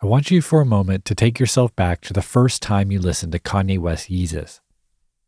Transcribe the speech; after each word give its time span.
I 0.00 0.06
want 0.06 0.30
you 0.30 0.42
for 0.42 0.60
a 0.60 0.64
moment 0.64 1.04
to 1.06 1.14
take 1.16 1.40
yourself 1.40 1.74
back 1.74 2.02
to 2.02 2.12
the 2.12 2.22
first 2.22 2.62
time 2.62 2.92
you 2.92 3.00
listened 3.00 3.32
to 3.32 3.40
Kanye 3.40 3.80
West 3.80 4.08
Yeezus. 4.08 4.60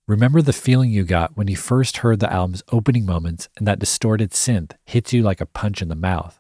Remember 0.06 0.40
the 0.40 0.52
feeling 0.52 0.92
you 0.92 1.02
got 1.02 1.36
when 1.36 1.48
you 1.48 1.56
first 1.56 1.96
heard 1.98 2.21
the 2.21 2.32
album's 2.32 2.62
opening 2.71 3.04
moments 3.04 3.48
and 3.56 3.67
that 3.67 3.80
distorted 3.80 4.30
synth 4.30 4.75
hits 4.85 5.12
you 5.12 5.25
like 5.25 5.41
a 5.41 5.46
punch 5.46 5.83
in 5.83 5.88
the 5.88 5.96
mouth. 5.96 6.38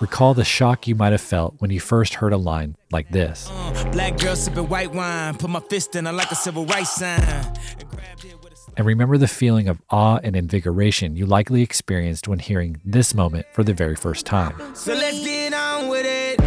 Recall 0.00 0.32
the 0.32 0.44
shock 0.44 0.86
you 0.86 0.94
might 0.94 1.12
have 1.12 1.20
felt 1.20 1.56
when 1.58 1.70
you 1.70 1.80
first 1.80 2.14
heard 2.14 2.32
a 2.32 2.38
line 2.38 2.74
like 2.90 3.10
this. 3.10 3.50
Uh, 3.52 3.90
black 3.92 4.18
girl 4.18 4.34
sipping 4.34 4.68
white 4.68 4.94
wine, 4.94 5.34
put 5.34 5.50
my 5.50 5.60
fist 5.60 5.94
in 5.94 6.06
her 6.06 6.12
like 6.12 6.30
a 6.30 6.36
civil 6.36 6.64
rights 6.64 6.94
sign. 6.94 7.20
And 8.78 8.86
remember 8.86 9.18
the 9.18 9.26
feeling 9.26 9.66
of 9.66 9.82
awe 9.90 10.20
and 10.22 10.36
invigoration 10.36 11.16
you 11.16 11.26
likely 11.26 11.62
experienced 11.62 12.28
when 12.28 12.38
hearing 12.38 12.80
this 12.84 13.12
moment 13.12 13.46
for 13.52 13.64
the 13.64 13.74
very 13.74 13.96
first 13.96 14.24
time. 14.24 14.54
So 14.76 14.94
let's 14.94 15.18
get 15.18 15.52
on 15.52 15.88
with 15.88 16.06
it. 16.06 16.40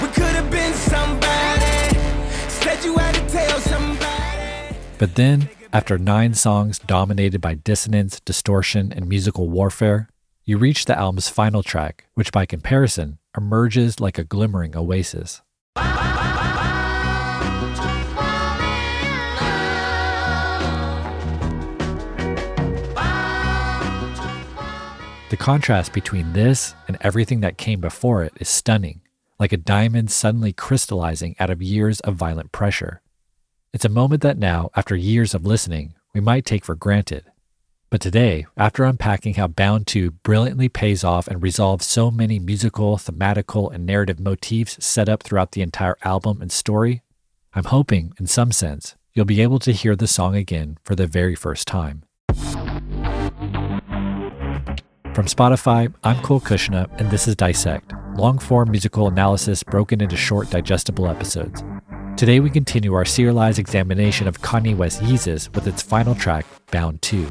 We 0.00 0.08
could 0.08 0.34
have 0.34 0.50
been 0.50 0.72
somebody. 0.72 1.28
Said 2.48 2.82
you 2.82 2.96
had 2.96 3.14
to 3.14 3.28
tell 3.28 3.60
somebody. 3.60 4.76
But 4.96 5.16
then, 5.16 5.50
after 5.74 5.98
nine 5.98 6.32
songs 6.32 6.78
dominated 6.78 7.42
by 7.42 7.52
dissonance, 7.52 8.18
distortion, 8.20 8.90
and 8.90 9.06
musical 9.06 9.50
warfare, 9.50 10.08
you 10.46 10.56
reach 10.56 10.86
the 10.86 10.98
album's 10.98 11.28
final 11.28 11.62
track, 11.62 12.06
which 12.14 12.32
by 12.32 12.46
comparison 12.46 13.18
emerges 13.36 14.00
like 14.00 14.16
a 14.16 14.24
glimmering 14.24 14.74
oasis. 14.74 15.42
The 25.32 25.38
contrast 25.38 25.94
between 25.94 26.34
this 26.34 26.74
and 26.86 26.98
everything 27.00 27.40
that 27.40 27.56
came 27.56 27.80
before 27.80 28.22
it 28.22 28.34
is 28.38 28.50
stunning, 28.50 29.00
like 29.38 29.50
a 29.50 29.56
diamond 29.56 30.10
suddenly 30.10 30.52
crystallizing 30.52 31.36
out 31.40 31.48
of 31.48 31.62
years 31.62 32.00
of 32.00 32.16
violent 32.16 32.52
pressure. 32.52 33.00
It's 33.72 33.86
a 33.86 33.88
moment 33.88 34.20
that 34.20 34.36
now, 34.36 34.68
after 34.76 34.94
years 34.94 35.32
of 35.32 35.46
listening, 35.46 35.94
we 36.12 36.20
might 36.20 36.44
take 36.44 36.66
for 36.66 36.74
granted. 36.74 37.24
But 37.88 38.02
today, 38.02 38.44
after 38.58 38.84
unpacking 38.84 39.32
how 39.36 39.46
Bound 39.46 39.86
2 39.86 40.10
brilliantly 40.10 40.68
pays 40.68 41.02
off 41.02 41.26
and 41.28 41.42
resolves 41.42 41.86
so 41.86 42.10
many 42.10 42.38
musical, 42.38 42.98
thematical, 42.98 43.72
and 43.72 43.86
narrative 43.86 44.20
motifs 44.20 44.84
set 44.84 45.08
up 45.08 45.22
throughout 45.22 45.52
the 45.52 45.62
entire 45.62 45.96
album 46.04 46.42
and 46.42 46.52
story, 46.52 47.00
I'm 47.54 47.64
hoping, 47.64 48.12
in 48.20 48.26
some 48.26 48.52
sense, 48.52 48.96
you'll 49.14 49.24
be 49.24 49.40
able 49.40 49.60
to 49.60 49.72
hear 49.72 49.96
the 49.96 50.06
song 50.06 50.36
again 50.36 50.76
for 50.84 50.94
the 50.94 51.06
very 51.06 51.34
first 51.34 51.66
time. 51.66 52.02
From 55.14 55.26
Spotify, 55.26 55.92
I'm 56.04 56.22
Cole 56.22 56.40
Cuchna, 56.40 56.88
and 56.98 57.10
this 57.10 57.28
is 57.28 57.36
Dissect, 57.36 57.92
long 58.16 58.38
form 58.38 58.70
musical 58.70 59.08
analysis 59.08 59.62
broken 59.62 60.00
into 60.00 60.16
short, 60.16 60.48
digestible 60.48 61.06
episodes. 61.06 61.62
Today, 62.16 62.40
we 62.40 62.48
continue 62.48 62.94
our 62.94 63.04
serialized 63.04 63.58
examination 63.58 64.26
of 64.26 64.40
Kanye 64.40 64.74
West 64.74 65.02
Yeezus 65.02 65.54
with 65.54 65.66
its 65.66 65.82
final 65.82 66.14
track, 66.14 66.46
Bound 66.70 67.02
2. 67.02 67.30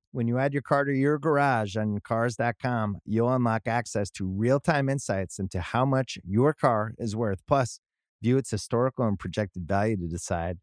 When 0.13 0.27
you 0.27 0.39
add 0.39 0.51
your 0.51 0.61
car 0.61 0.83
to 0.83 0.93
your 0.93 1.17
garage 1.17 1.77
on 1.77 1.99
cars.com, 2.03 2.97
you'll 3.05 3.33
unlock 3.33 3.65
access 3.65 4.09
to 4.11 4.27
real 4.27 4.59
time 4.59 4.89
insights 4.89 5.39
into 5.39 5.61
how 5.61 5.85
much 5.85 6.17
your 6.25 6.53
car 6.53 6.93
is 6.97 7.15
worth. 7.15 7.39
Plus, 7.47 7.79
view 8.21 8.37
its 8.37 8.51
historical 8.51 9.07
and 9.07 9.17
projected 9.17 9.67
value 9.67 9.95
to 9.95 10.07
decide 10.07 10.57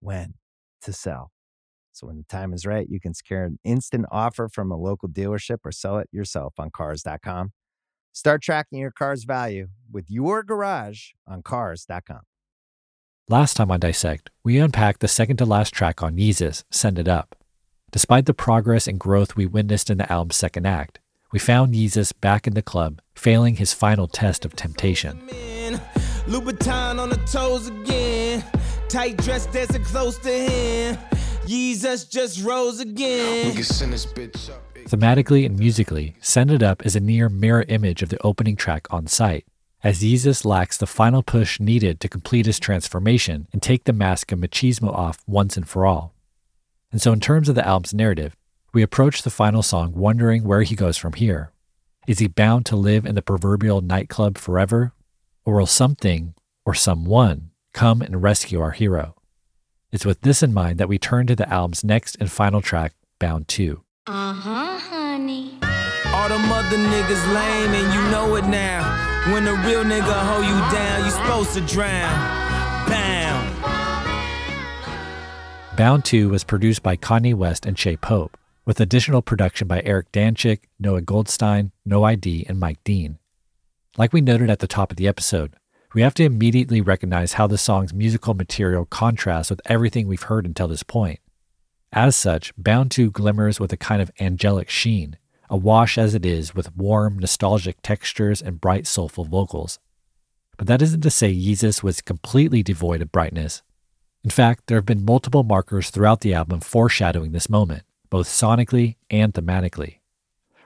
when 0.00 0.34
to 0.82 0.92
sell. 0.92 1.30
So, 1.92 2.08
when 2.08 2.16
the 2.16 2.24
time 2.24 2.52
is 2.52 2.66
right, 2.66 2.88
you 2.88 2.98
can 2.98 3.14
secure 3.14 3.44
an 3.44 3.58
instant 3.62 4.06
offer 4.10 4.48
from 4.48 4.72
a 4.72 4.76
local 4.76 5.08
dealership 5.08 5.58
or 5.64 5.70
sell 5.70 5.98
it 5.98 6.08
yourself 6.10 6.54
on 6.58 6.70
cars.com. 6.70 7.52
Start 8.12 8.42
tracking 8.42 8.80
your 8.80 8.90
car's 8.90 9.24
value 9.24 9.68
with 9.92 10.06
your 10.10 10.42
garage 10.42 11.10
on 11.26 11.42
cars.com. 11.42 12.22
Last 13.28 13.54
time 13.54 13.70
on 13.70 13.78
Dissect, 13.78 14.30
we 14.42 14.58
unpacked 14.58 15.00
the 15.00 15.08
second 15.08 15.36
to 15.36 15.44
last 15.44 15.72
track 15.72 16.02
on 16.02 16.16
Yeezus, 16.16 16.64
Send 16.70 16.98
It 16.98 17.06
Up. 17.06 17.36
Despite 17.92 18.24
the 18.24 18.32
progress 18.32 18.88
and 18.88 18.98
growth 18.98 19.36
we 19.36 19.44
witnessed 19.44 19.90
in 19.90 19.98
the 19.98 20.10
album's 20.10 20.36
second 20.36 20.66
act, 20.66 20.98
we 21.30 21.38
found 21.38 21.74
Yeezus 21.74 22.18
back 22.18 22.46
in 22.46 22.54
the 22.54 22.62
club, 22.62 23.02
failing 23.14 23.56
his 23.56 23.74
final 23.74 24.08
test 24.08 24.46
of 24.46 24.56
temptation. 24.56 25.20
Louboutin 26.26 26.98
on 26.98 27.10
the 27.10 27.20
toes 27.30 27.68
again. 27.68 28.42
Tight 28.88 29.18
dress 29.18 29.44
dancing 29.44 29.84
close 29.84 30.16
to 30.20 30.30
him. 30.30 30.96
Yeezus 31.44 32.08
just 32.08 32.42
rose 32.42 32.80
again. 32.80 33.54
Thematically 33.54 35.44
and 35.44 35.58
musically, 35.58 36.16
Send 36.22 36.50
It 36.50 36.62
Up 36.62 36.86
is 36.86 36.96
a 36.96 37.00
near 37.00 37.28
mirror 37.28 37.66
image 37.68 38.02
of 38.02 38.08
the 38.08 38.22
opening 38.22 38.56
track 38.56 38.86
on 38.90 39.06
sight, 39.06 39.44
as 39.84 40.02
Yeezus 40.02 40.46
lacks 40.46 40.78
the 40.78 40.86
final 40.86 41.22
push 41.22 41.60
needed 41.60 42.00
to 42.00 42.08
complete 42.08 42.46
his 42.46 42.58
transformation 42.58 43.48
and 43.52 43.60
take 43.60 43.84
the 43.84 43.92
mask 43.92 44.32
of 44.32 44.38
machismo 44.38 44.88
off 44.88 45.18
once 45.26 45.58
and 45.58 45.68
for 45.68 45.84
all. 45.84 46.14
And 46.92 47.00
so, 47.00 47.12
in 47.12 47.20
terms 47.20 47.48
of 47.48 47.54
the 47.54 47.66
album's 47.66 47.94
narrative, 47.94 48.36
we 48.74 48.82
approach 48.82 49.22
the 49.22 49.30
final 49.30 49.62
song 49.62 49.92
wondering 49.94 50.44
where 50.44 50.62
he 50.62 50.76
goes 50.76 50.96
from 50.96 51.14
here. 51.14 51.50
Is 52.06 52.18
he 52.18 52.28
bound 52.28 52.66
to 52.66 52.76
live 52.76 53.06
in 53.06 53.14
the 53.14 53.22
proverbial 53.22 53.80
nightclub 53.80 54.36
forever? 54.36 54.92
Or 55.44 55.54
will 55.54 55.66
something 55.66 56.34
or 56.64 56.74
someone 56.74 57.50
come 57.72 58.02
and 58.02 58.22
rescue 58.22 58.60
our 58.60 58.70
hero? 58.72 59.14
It's 59.90 60.06
with 60.06 60.20
this 60.22 60.42
in 60.42 60.54
mind 60.54 60.78
that 60.78 60.88
we 60.88 60.98
turn 60.98 61.26
to 61.26 61.36
the 61.36 61.48
album's 61.48 61.84
next 61.84 62.16
and 62.20 62.30
final 62.30 62.60
track, 62.62 62.92
Bound 63.18 63.48
2. 63.48 63.82
Uh 64.06 64.32
huh, 64.32 64.78
honey. 64.78 65.58
All 66.06 66.28
them 66.28 66.50
other 66.50 66.76
niggas 66.76 67.34
lame 67.34 67.70
and 67.70 67.94
you 67.94 68.10
know 68.10 68.36
it 68.36 68.46
now. 68.46 68.82
When 69.32 69.46
a 69.46 69.52
real 69.66 69.84
nigga 69.84 70.12
hold 70.26 70.44
you 70.44 70.58
down, 70.76 71.04
you 71.04 71.10
supposed 71.10 71.54
to 71.54 71.60
drown. 71.60 72.88
Bound. 72.88 73.21
Bound 75.74 76.04
2 76.04 76.28
was 76.28 76.44
produced 76.44 76.82
by 76.82 76.98
Kanye 76.98 77.34
West 77.34 77.64
and 77.64 77.74
Che 77.74 77.96
Pope, 77.96 78.36
with 78.66 78.78
additional 78.78 79.22
production 79.22 79.66
by 79.66 79.80
Eric 79.86 80.12
Danchick, 80.12 80.64
Noah 80.78 81.00
Goldstein, 81.00 81.72
No 81.86 82.04
ID, 82.04 82.44
and 82.46 82.60
Mike 82.60 82.84
Dean. 82.84 83.18
Like 83.96 84.12
we 84.12 84.20
noted 84.20 84.50
at 84.50 84.58
the 84.58 84.66
top 84.66 84.90
of 84.90 84.98
the 84.98 85.08
episode, 85.08 85.56
we 85.94 86.02
have 86.02 86.12
to 86.14 86.24
immediately 86.24 86.82
recognize 86.82 87.34
how 87.34 87.46
the 87.46 87.56
song's 87.56 87.94
musical 87.94 88.34
material 88.34 88.84
contrasts 88.84 89.48
with 89.48 89.62
everything 89.64 90.06
we've 90.06 90.24
heard 90.24 90.44
until 90.44 90.68
this 90.68 90.82
point. 90.82 91.20
As 91.90 92.16
such, 92.16 92.52
Bound 92.58 92.90
2 92.90 93.10
glimmers 93.10 93.58
with 93.58 93.72
a 93.72 93.78
kind 93.78 94.02
of 94.02 94.10
angelic 94.20 94.68
sheen, 94.68 95.16
awash 95.48 95.96
as 95.96 96.14
it 96.14 96.26
is 96.26 96.54
with 96.54 96.76
warm, 96.76 97.18
nostalgic 97.18 97.80
textures 97.80 98.42
and 98.42 98.60
bright, 98.60 98.86
soulful 98.86 99.24
vocals. 99.24 99.78
But 100.58 100.66
that 100.66 100.82
isn't 100.82 101.00
to 101.00 101.10
say 101.10 101.34
Yeezus 101.34 101.82
was 101.82 102.02
completely 102.02 102.62
devoid 102.62 103.00
of 103.00 103.10
brightness. 103.10 103.62
In 104.24 104.30
fact, 104.30 104.66
there 104.66 104.78
have 104.78 104.86
been 104.86 105.04
multiple 105.04 105.42
markers 105.42 105.90
throughout 105.90 106.20
the 106.20 106.32
album 106.32 106.60
foreshadowing 106.60 107.32
this 107.32 107.48
moment, 107.50 107.82
both 108.08 108.28
sonically 108.28 108.96
and 109.10 109.34
thematically. 109.34 109.98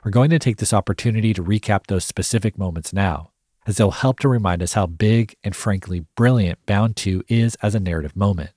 We're 0.04 0.10
going 0.10 0.30
to 0.30 0.38
take 0.38 0.58
this 0.58 0.74
opportunity 0.74 1.32
to 1.32 1.42
recap 1.42 1.86
those 1.86 2.04
specific 2.04 2.58
moments 2.58 2.92
now, 2.92 3.30
as 3.66 3.76
they'll 3.76 3.90
help 3.92 4.20
to 4.20 4.28
remind 4.28 4.62
us 4.62 4.74
how 4.74 4.86
big 4.86 5.34
and 5.42 5.56
frankly 5.56 6.04
brilliant 6.16 6.64
Bound 6.66 6.96
2 6.96 7.24
is 7.28 7.56
as 7.62 7.74
a 7.74 7.80
narrative 7.80 8.14
moment. 8.14 8.50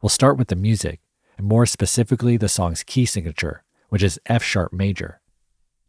We'll 0.00 0.08
start 0.08 0.38
with 0.38 0.48
the 0.48 0.56
music, 0.56 1.00
and 1.36 1.46
more 1.46 1.66
specifically 1.66 2.36
the 2.38 2.48
song's 2.48 2.82
key 2.82 3.04
signature, 3.04 3.62
which 3.90 4.02
is 4.02 4.18
F 4.26 4.42
sharp 4.42 4.72
major. 4.72 5.20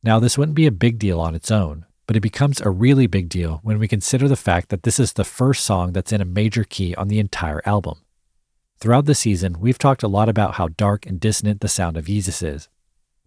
Now, 0.03 0.19
this 0.19 0.37
wouldn't 0.37 0.55
be 0.55 0.67
a 0.67 0.71
big 0.71 0.99
deal 0.99 1.21
on 1.21 1.35
its 1.35 1.49
own, 1.49 1.85
but 2.05 2.17
it 2.17 2.21
becomes 2.21 2.61
a 2.61 2.69
really 2.69 3.07
big 3.07 3.29
deal 3.29 3.61
when 3.63 3.79
we 3.79 3.87
consider 3.87 4.27
the 4.27 4.35
fact 4.35 4.69
that 4.69 4.83
this 4.83 4.99
is 4.99 5.13
the 5.13 5.23
first 5.23 5.65
song 5.65 5.93
that's 5.93 6.11
in 6.11 6.21
a 6.21 6.25
major 6.25 6.63
key 6.63 6.93
on 6.95 7.07
the 7.07 7.19
entire 7.19 7.61
album. 7.65 8.01
Throughout 8.79 9.05
the 9.05 9.15
season, 9.15 9.59
we've 9.59 9.77
talked 9.77 10.03
a 10.03 10.07
lot 10.07 10.27
about 10.27 10.55
how 10.55 10.67
dark 10.67 11.05
and 11.05 11.19
dissonant 11.19 11.61
the 11.61 11.67
sound 11.67 11.95
of 11.95 12.05
Yeezus 12.05 12.43
is. 12.43 12.67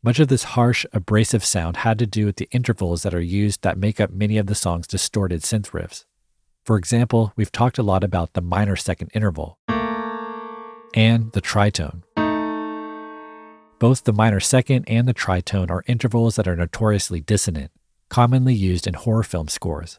Much 0.03 0.21
of 0.21 0.29
this 0.29 0.45
harsh, 0.45 0.85
abrasive 0.93 1.45
sound 1.45 1.79
had 1.79 1.99
to 1.99 2.07
do 2.07 2.27
with 2.27 2.37
the 2.37 2.49
intervals 2.53 3.03
that 3.03 3.15
are 3.15 3.21
used 3.21 3.63
that 3.63 3.79
make 3.79 3.99
up 3.99 4.11
many 4.11 4.37
of 4.37 4.47
the 4.47 4.55
song's 4.55 4.87
distorted 4.87 5.43
synth 5.43 5.71
riffs. 5.71 6.05
For 6.65 6.77
example, 6.77 7.33
we've 7.35 7.51
talked 7.51 7.79
a 7.79 7.83
lot 7.83 8.05
about 8.05 8.35
the 8.35 8.43
minor 8.43 8.77
second 8.77 9.11
interval 9.15 9.59
and 10.95 11.33
the 11.33 11.41
tritone. 11.41 12.03
Both 13.79 14.05
the 14.05 14.13
minor 14.13 14.41
second 14.41 14.85
and 14.87 15.09
the 15.09 15.15
tritone 15.15 15.71
are 15.71 15.83
intervals 15.87 16.37
that 16.37 16.47
are 16.47 16.57
notoriously 16.57 17.21
dissonant, 17.21 17.71
commonly 18.11 18.55
used 18.55 18.87
in 18.87 18.95
horror 18.95 19.23
film 19.23 19.49
scores. 19.49 19.99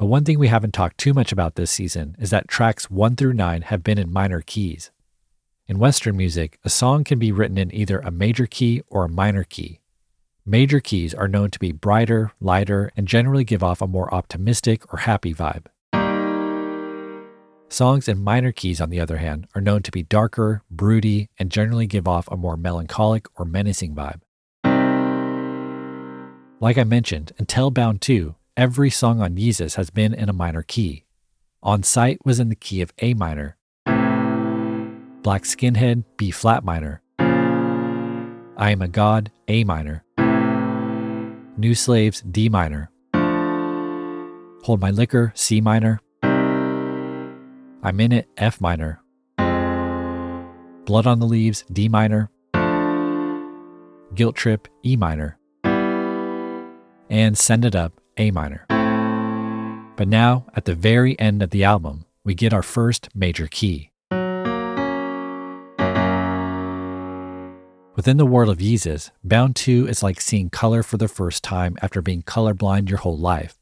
But 0.00 0.06
one 0.06 0.24
thing 0.24 0.38
we 0.38 0.48
haven't 0.48 0.72
talked 0.72 0.96
too 0.96 1.12
much 1.12 1.30
about 1.30 1.56
this 1.56 1.70
season 1.70 2.16
is 2.18 2.30
that 2.30 2.48
tracks 2.48 2.90
1 2.90 3.16
through 3.16 3.34
9 3.34 3.60
have 3.60 3.84
been 3.84 3.98
in 3.98 4.10
minor 4.10 4.40
keys. 4.40 4.90
In 5.66 5.78
Western 5.78 6.16
music, 6.16 6.58
a 6.64 6.70
song 6.70 7.04
can 7.04 7.18
be 7.18 7.30
written 7.30 7.58
in 7.58 7.74
either 7.74 7.98
a 7.98 8.10
major 8.10 8.46
key 8.46 8.80
or 8.86 9.04
a 9.04 9.10
minor 9.10 9.44
key. 9.44 9.80
Major 10.46 10.80
keys 10.80 11.12
are 11.12 11.28
known 11.28 11.50
to 11.50 11.58
be 11.58 11.70
brighter, 11.70 12.32
lighter, 12.40 12.90
and 12.96 13.06
generally 13.06 13.44
give 13.44 13.62
off 13.62 13.82
a 13.82 13.86
more 13.86 14.12
optimistic 14.14 14.90
or 14.90 15.00
happy 15.00 15.34
vibe. 15.34 15.66
Songs 17.68 18.08
in 18.08 18.24
minor 18.24 18.52
keys, 18.52 18.80
on 18.80 18.88
the 18.88 19.00
other 19.00 19.18
hand, 19.18 19.48
are 19.54 19.60
known 19.60 19.82
to 19.82 19.90
be 19.90 20.02
darker, 20.02 20.62
broody, 20.70 21.28
and 21.38 21.50
generally 21.50 21.86
give 21.86 22.08
off 22.08 22.26
a 22.30 22.38
more 22.38 22.56
melancholic 22.56 23.26
or 23.38 23.44
menacing 23.44 23.94
vibe. 23.94 24.22
Like 26.58 26.78
I 26.78 26.84
mentioned, 26.84 27.32
until 27.38 27.70
Bound 27.70 28.00
2, 28.00 28.34
every 28.56 28.90
song 28.90 29.20
on 29.20 29.36
Yeezus 29.36 29.76
has 29.76 29.90
been 29.90 30.12
in 30.14 30.28
a 30.28 30.32
minor 30.32 30.62
key. 30.62 31.04
On 31.62 31.82
Sight 31.82 32.18
was 32.24 32.40
in 32.40 32.48
the 32.48 32.56
key 32.56 32.80
of 32.80 32.92
A 33.00 33.14
minor, 33.14 33.56
Black 35.22 35.42
Skinhead, 35.42 36.04
B 36.16 36.30
flat 36.30 36.64
minor, 36.64 37.02
I 37.18 38.70
Am 38.70 38.80
a 38.80 38.88
God, 38.88 39.30
A 39.48 39.64
minor, 39.64 40.04
New 41.58 41.74
Slaves, 41.74 42.22
D 42.22 42.48
minor, 42.48 42.90
Hold 44.62 44.80
My 44.80 44.90
Liquor, 44.90 45.32
C 45.34 45.60
minor, 45.60 46.00
I'm 46.22 48.00
in 48.00 48.12
It, 48.12 48.28
F 48.36 48.60
minor, 48.60 49.02
Blood 50.86 51.06
on 51.06 51.18
the 51.20 51.26
Leaves, 51.26 51.64
D 51.70 51.88
minor, 51.88 52.30
Guilt 54.14 54.34
Trip, 54.34 54.66
E 54.84 54.96
minor, 54.96 55.38
and 57.10 57.36
Send 57.36 57.66
It 57.66 57.76
Up, 57.76 57.99
A 58.16 58.30
minor. 58.30 58.66
But 59.96 60.08
now, 60.08 60.46
at 60.54 60.64
the 60.64 60.74
very 60.74 61.18
end 61.18 61.42
of 61.42 61.50
the 61.50 61.64
album, 61.64 62.06
we 62.24 62.34
get 62.34 62.52
our 62.52 62.62
first 62.62 63.08
major 63.14 63.46
key. 63.46 63.90
Within 67.96 68.16
the 68.16 68.24
world 68.24 68.48
of 68.48 68.58
Yeezus, 68.58 69.10
Bound 69.22 69.54
2 69.56 69.86
is 69.86 70.02
like 70.02 70.20
seeing 70.20 70.48
color 70.48 70.82
for 70.82 70.96
the 70.96 71.08
first 71.08 71.44
time 71.44 71.76
after 71.82 72.00
being 72.00 72.22
colorblind 72.22 72.88
your 72.88 72.98
whole 72.98 73.18
life. 73.18 73.58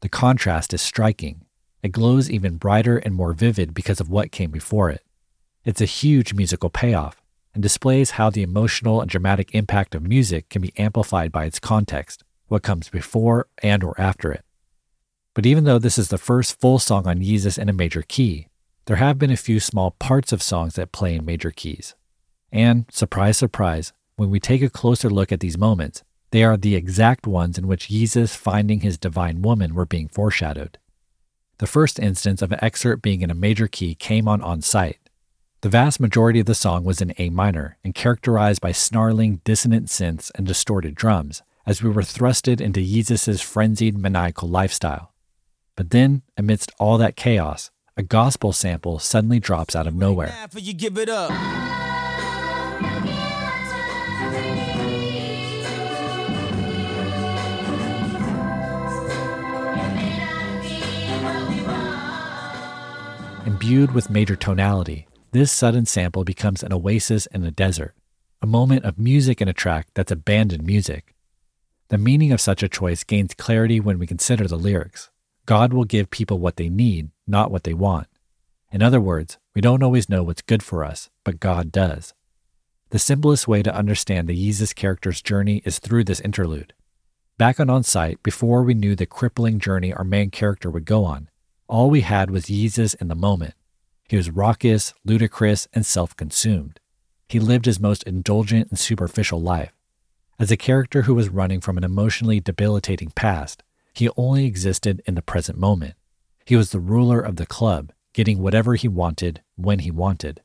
The 0.00 0.08
contrast 0.08 0.74
is 0.74 0.82
striking. 0.82 1.46
It 1.82 1.92
glows 1.92 2.30
even 2.30 2.56
brighter 2.56 2.98
and 2.98 3.14
more 3.14 3.32
vivid 3.32 3.72
because 3.72 4.00
of 4.00 4.10
what 4.10 4.32
came 4.32 4.50
before 4.50 4.90
it. 4.90 5.02
It's 5.64 5.80
a 5.80 5.86
huge 5.86 6.34
musical 6.34 6.68
payoff 6.68 7.22
and 7.54 7.62
displays 7.62 8.12
how 8.12 8.28
the 8.28 8.42
emotional 8.42 9.00
and 9.00 9.10
dramatic 9.10 9.54
impact 9.54 9.94
of 9.94 10.02
music 10.02 10.48
can 10.48 10.62
be 10.62 10.74
amplified 10.76 11.32
by 11.32 11.46
its 11.46 11.58
context, 11.58 12.22
what 12.50 12.62
comes 12.62 12.88
before 12.88 13.46
and 13.62 13.84
or 13.84 13.98
after 13.98 14.32
it. 14.32 14.44
But 15.34 15.46
even 15.46 15.64
though 15.64 15.78
this 15.78 15.98
is 15.98 16.08
the 16.08 16.18
first 16.18 16.60
full 16.60 16.78
song 16.78 17.06
on 17.06 17.20
Yeezus 17.20 17.56
in 17.56 17.68
a 17.68 17.72
major 17.72 18.02
key, 18.02 18.48
there 18.86 18.96
have 18.96 19.18
been 19.18 19.30
a 19.30 19.36
few 19.36 19.60
small 19.60 19.92
parts 19.92 20.32
of 20.32 20.42
songs 20.42 20.74
that 20.74 20.90
play 20.90 21.14
in 21.14 21.24
major 21.24 21.52
keys. 21.52 21.94
And, 22.50 22.86
surprise, 22.90 23.36
surprise, 23.36 23.92
when 24.16 24.30
we 24.30 24.40
take 24.40 24.62
a 24.62 24.68
closer 24.68 25.08
look 25.08 25.30
at 25.30 25.38
these 25.38 25.56
moments, 25.56 26.02
they 26.32 26.42
are 26.42 26.56
the 26.56 26.74
exact 26.74 27.26
ones 27.26 27.56
in 27.56 27.68
which 27.68 27.88
Yeezus 27.88 28.36
finding 28.36 28.80
his 28.80 28.98
divine 28.98 29.42
woman 29.42 29.74
were 29.74 29.86
being 29.86 30.08
foreshadowed. 30.08 30.78
The 31.58 31.68
first 31.68 32.00
instance 32.00 32.42
of 32.42 32.50
an 32.50 32.58
excerpt 32.62 33.00
being 33.00 33.22
in 33.22 33.30
a 33.30 33.34
major 33.34 33.68
key 33.68 33.94
came 33.94 34.26
on 34.26 34.42
On 34.42 34.60
Sight. 34.60 34.98
The 35.60 35.68
vast 35.68 36.00
majority 36.00 36.40
of 36.40 36.46
the 36.46 36.54
song 36.54 36.84
was 36.84 37.00
in 37.00 37.14
A 37.18 37.30
minor 37.30 37.76
and 37.84 37.94
characterized 37.94 38.60
by 38.60 38.72
snarling, 38.72 39.40
dissonant 39.44 39.86
synths 39.86 40.32
and 40.34 40.46
distorted 40.46 40.94
drums, 40.94 41.42
as 41.66 41.82
we 41.82 41.90
were 41.90 42.02
thrusted 42.02 42.60
into 42.60 42.80
Yeezus' 42.80 43.42
frenzied 43.42 43.96
maniacal 43.96 44.48
lifestyle. 44.48 45.12
But 45.76 45.90
then, 45.90 46.22
amidst 46.36 46.72
all 46.78 46.98
that 46.98 47.16
chaos, 47.16 47.70
a 47.96 48.02
gospel 48.02 48.52
sample 48.52 48.98
suddenly 48.98 49.40
drops 49.40 49.76
out 49.76 49.86
of 49.86 49.94
nowhere. 49.94 50.34
You 50.54 50.72
give 50.74 50.98
it 50.98 51.08
up. 51.08 51.30
Imbued 63.46 63.92
with 63.92 64.10
major 64.10 64.36
tonality, 64.36 65.06
this 65.32 65.52
sudden 65.52 65.86
sample 65.86 66.24
becomes 66.24 66.62
an 66.62 66.72
oasis 66.72 67.26
in 67.26 67.44
a 67.44 67.50
desert, 67.50 67.94
a 68.40 68.46
moment 68.46 68.84
of 68.84 68.98
music 68.98 69.40
in 69.40 69.48
a 69.48 69.52
track 69.52 69.88
that's 69.94 70.10
abandoned 70.10 70.64
music. 70.64 71.14
The 71.90 71.98
meaning 71.98 72.30
of 72.30 72.40
such 72.40 72.62
a 72.62 72.68
choice 72.68 73.02
gains 73.02 73.34
clarity 73.34 73.80
when 73.80 73.98
we 73.98 74.06
consider 74.06 74.46
the 74.46 74.56
lyrics. 74.56 75.10
God 75.44 75.72
will 75.72 75.84
give 75.84 76.08
people 76.08 76.38
what 76.38 76.54
they 76.54 76.68
need, 76.68 77.10
not 77.26 77.50
what 77.50 77.64
they 77.64 77.74
want. 77.74 78.06
In 78.70 78.80
other 78.80 79.00
words, 79.00 79.38
we 79.56 79.60
don't 79.60 79.82
always 79.82 80.08
know 80.08 80.22
what's 80.22 80.40
good 80.40 80.62
for 80.62 80.84
us, 80.84 81.10
but 81.24 81.40
God 81.40 81.72
does. 81.72 82.14
The 82.90 83.00
simplest 83.00 83.48
way 83.48 83.64
to 83.64 83.74
understand 83.74 84.28
the 84.28 84.38
Yeezus 84.38 84.72
character's 84.72 85.20
journey 85.20 85.62
is 85.64 85.80
through 85.80 86.04
this 86.04 86.20
interlude. 86.20 86.74
Back 87.38 87.58
on 87.58 87.68
On 87.68 87.82
Sight, 87.82 88.22
before 88.22 88.62
we 88.62 88.74
knew 88.74 88.94
the 88.94 89.04
crippling 89.04 89.58
journey 89.58 89.92
our 89.92 90.04
main 90.04 90.30
character 90.30 90.70
would 90.70 90.84
go 90.84 91.04
on, 91.04 91.28
all 91.66 91.90
we 91.90 92.02
had 92.02 92.30
was 92.30 92.44
Yeezus 92.44 92.94
in 93.00 93.08
the 93.08 93.16
moment. 93.16 93.54
He 94.08 94.16
was 94.16 94.30
raucous, 94.30 94.94
ludicrous, 95.04 95.66
and 95.72 95.84
self 95.84 96.14
consumed. 96.14 96.78
He 97.28 97.40
lived 97.40 97.64
his 97.64 97.80
most 97.80 98.04
indulgent 98.04 98.70
and 98.70 98.78
superficial 98.78 99.42
life. 99.42 99.72
As 100.40 100.50
a 100.50 100.56
character 100.56 101.02
who 101.02 101.14
was 101.14 101.28
running 101.28 101.60
from 101.60 101.76
an 101.76 101.84
emotionally 101.84 102.40
debilitating 102.40 103.12
past, 103.14 103.62
he 103.92 104.08
only 104.16 104.46
existed 104.46 105.02
in 105.04 105.14
the 105.14 105.20
present 105.20 105.58
moment. 105.58 105.96
He 106.46 106.56
was 106.56 106.70
the 106.70 106.80
ruler 106.80 107.20
of 107.20 107.36
the 107.36 107.44
club, 107.44 107.92
getting 108.14 108.38
whatever 108.38 108.74
he 108.74 108.88
wanted 108.88 109.42
when 109.56 109.80
he 109.80 109.90
wanted. 109.90 110.40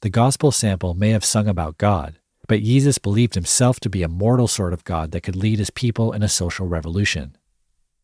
The 0.00 0.10
gospel 0.10 0.50
sample 0.50 0.94
may 0.94 1.10
have 1.10 1.24
sung 1.24 1.46
about 1.46 1.78
God, 1.78 2.18
but 2.48 2.64
Yeezus 2.64 3.00
believed 3.00 3.36
himself 3.36 3.78
to 3.80 3.88
be 3.88 4.02
a 4.02 4.08
mortal 4.08 4.48
sort 4.48 4.72
of 4.72 4.82
God 4.82 5.12
that 5.12 5.20
could 5.20 5.36
lead 5.36 5.60
his 5.60 5.70
people 5.70 6.10
in 6.12 6.24
a 6.24 6.28
social 6.28 6.66
revolution. 6.66 7.36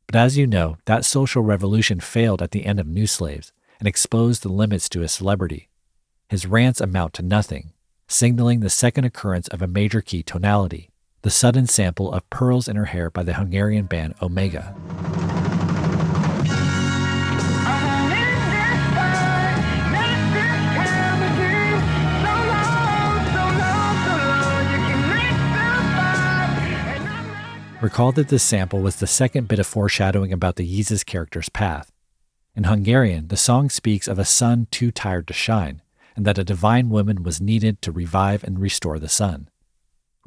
But 0.07 0.15
as 0.15 0.39
you 0.39 0.47
know, 0.47 0.77
that 0.85 1.05
social 1.05 1.43
revolution 1.43 1.99
failed 1.99 2.43
at 2.43 2.53
the 2.53 2.65
end 2.65 2.79
of 2.79 2.87
New 2.87 3.09
Slaves 3.09 3.53
and 3.81 3.89
exposed 3.89 4.45
the 4.45 4.51
limits 4.51 4.89
to 4.91 5.01
his 5.01 5.11
celebrity. 5.11 5.69
His 6.29 6.47
rants 6.47 6.81
amount 6.81 7.13
to 7.15 7.23
nothing, 7.23 7.73
signaling 8.07 8.61
the 8.61 8.71
second 8.71 9.03
occurrence 9.03 9.49
of 9.49 9.61
a 9.61 9.67
major 9.67 10.01
key 10.01 10.23
tonality, 10.23 10.91
the 11.23 11.31
sudden 11.31 11.67
sample 11.67 12.13
of 12.13 12.29
Pearls 12.31 12.69
in 12.69 12.77
Her 12.77 12.87
Hair 12.87 13.11
by 13.11 13.23
the 13.23 13.35
Hungarian 13.35 13.87
band 13.87 14.15
Omega. 14.23 14.75
Recall 27.81 28.11
that 28.13 28.29
this 28.29 28.43
sample 28.43 28.81
was 28.81 28.97
the 28.97 29.07
second 29.07 29.47
bit 29.47 29.61
of 29.61 29.67
foreshadowing 29.67 30.33
about 30.33 30.57
the 30.57 30.67
Yeezus 30.67 31.07
character's 31.07 31.49
path. 31.49 31.93
In 32.57 32.65
Hungarian, 32.65 33.29
the 33.29 33.37
song 33.37 33.71
speaks 33.71 34.09
of 34.09 34.19
a 34.19 34.25
sun 34.25 34.67
too 34.73 34.91
tired 34.91 35.29
to 35.29 35.33
shine, 35.33 35.81
and 36.17 36.27
that 36.27 36.39
a 36.39 36.45
divine 36.45 36.91
woman 36.91 37.23
was 37.23 37.41
needed 37.41 37.81
to 37.83 37.93
revive 37.93 38.43
and 38.43 38.59
restore 38.59 38.99
the 38.99 39.09
sun. 39.09 39.49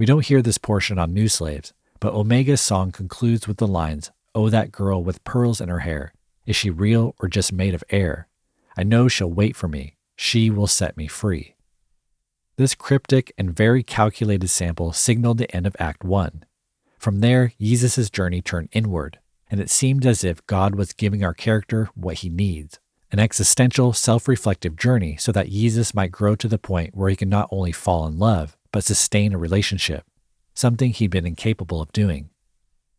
We 0.02 0.08
don't 0.08 0.26
hear 0.26 0.42
this 0.42 0.58
portion 0.58 0.98
on 0.98 1.14
New 1.14 1.28
Slaves, 1.28 1.74
but 2.00 2.16
Omega's 2.16 2.60
song 2.60 2.92
concludes 2.92 3.48
with 3.48 3.58
the 3.58 3.68
lines, 3.68 4.10
Oh, 4.34 4.50
that 4.50 4.72
girl 4.72 5.04
with 5.04 5.24
pearls 5.24 5.62
in 5.62 5.70
her 5.70 5.82
hair, 5.82 6.12
is 6.48 6.56
she 6.56 6.72
real 6.72 7.14
or 7.20 7.28
just 7.28 7.54
made 7.54 7.76
of 7.76 7.84
air? 7.92 8.28
I 8.76 8.82
know 8.82 9.08
she'll 9.08 9.32
wait 9.32 9.56
for 9.56 9.68
me. 9.68 9.98
She 10.16 10.50
will 10.50 10.66
set 10.66 10.98
me 10.98 11.06
free. 11.06 11.54
This 12.56 12.74
cryptic 12.74 13.32
and 13.38 13.56
very 13.56 13.84
calculated 13.84 14.48
sample 14.48 14.92
signaled 14.92 15.38
the 15.38 15.56
end 15.56 15.68
of 15.68 15.76
Act 15.78 16.04
1. 16.04 16.46
From 16.98 17.20
there, 17.20 17.54
Yeezus' 17.62 18.12
journey 18.12 18.42
turned 18.42 18.70
inward, 18.72 19.20
and 19.52 19.60
it 19.60 19.70
seemed 19.70 20.08
as 20.08 20.24
if 20.24 20.44
God 20.48 20.74
was 20.74 20.94
giving 20.94 21.24
our 21.24 21.36
character 21.36 21.90
what 21.94 22.16
he 22.16 22.30
needs 22.30 22.80
an 23.12 23.20
existential, 23.20 23.94
self 23.94 24.28
reflective 24.28 24.76
journey 24.78 25.18
so 25.18 25.32
that 25.32 25.52
Yeezus 25.52 25.94
might 25.94 26.12
grow 26.12 26.36
to 26.38 26.48
the 26.48 26.58
point 26.58 26.96
where 26.96 27.10
he 27.10 27.16
can 27.16 27.30
not 27.30 27.50
only 27.52 27.72
fall 27.72 28.08
in 28.08 28.18
love, 28.18 28.58
but 28.72 28.84
sustain 28.84 29.34
a 29.34 29.38
relationship, 29.38 30.06
something 30.54 30.92
he'd 30.92 31.12
been 31.12 31.26
incapable 31.26 31.82
of 31.82 31.92
doing. 31.92 32.30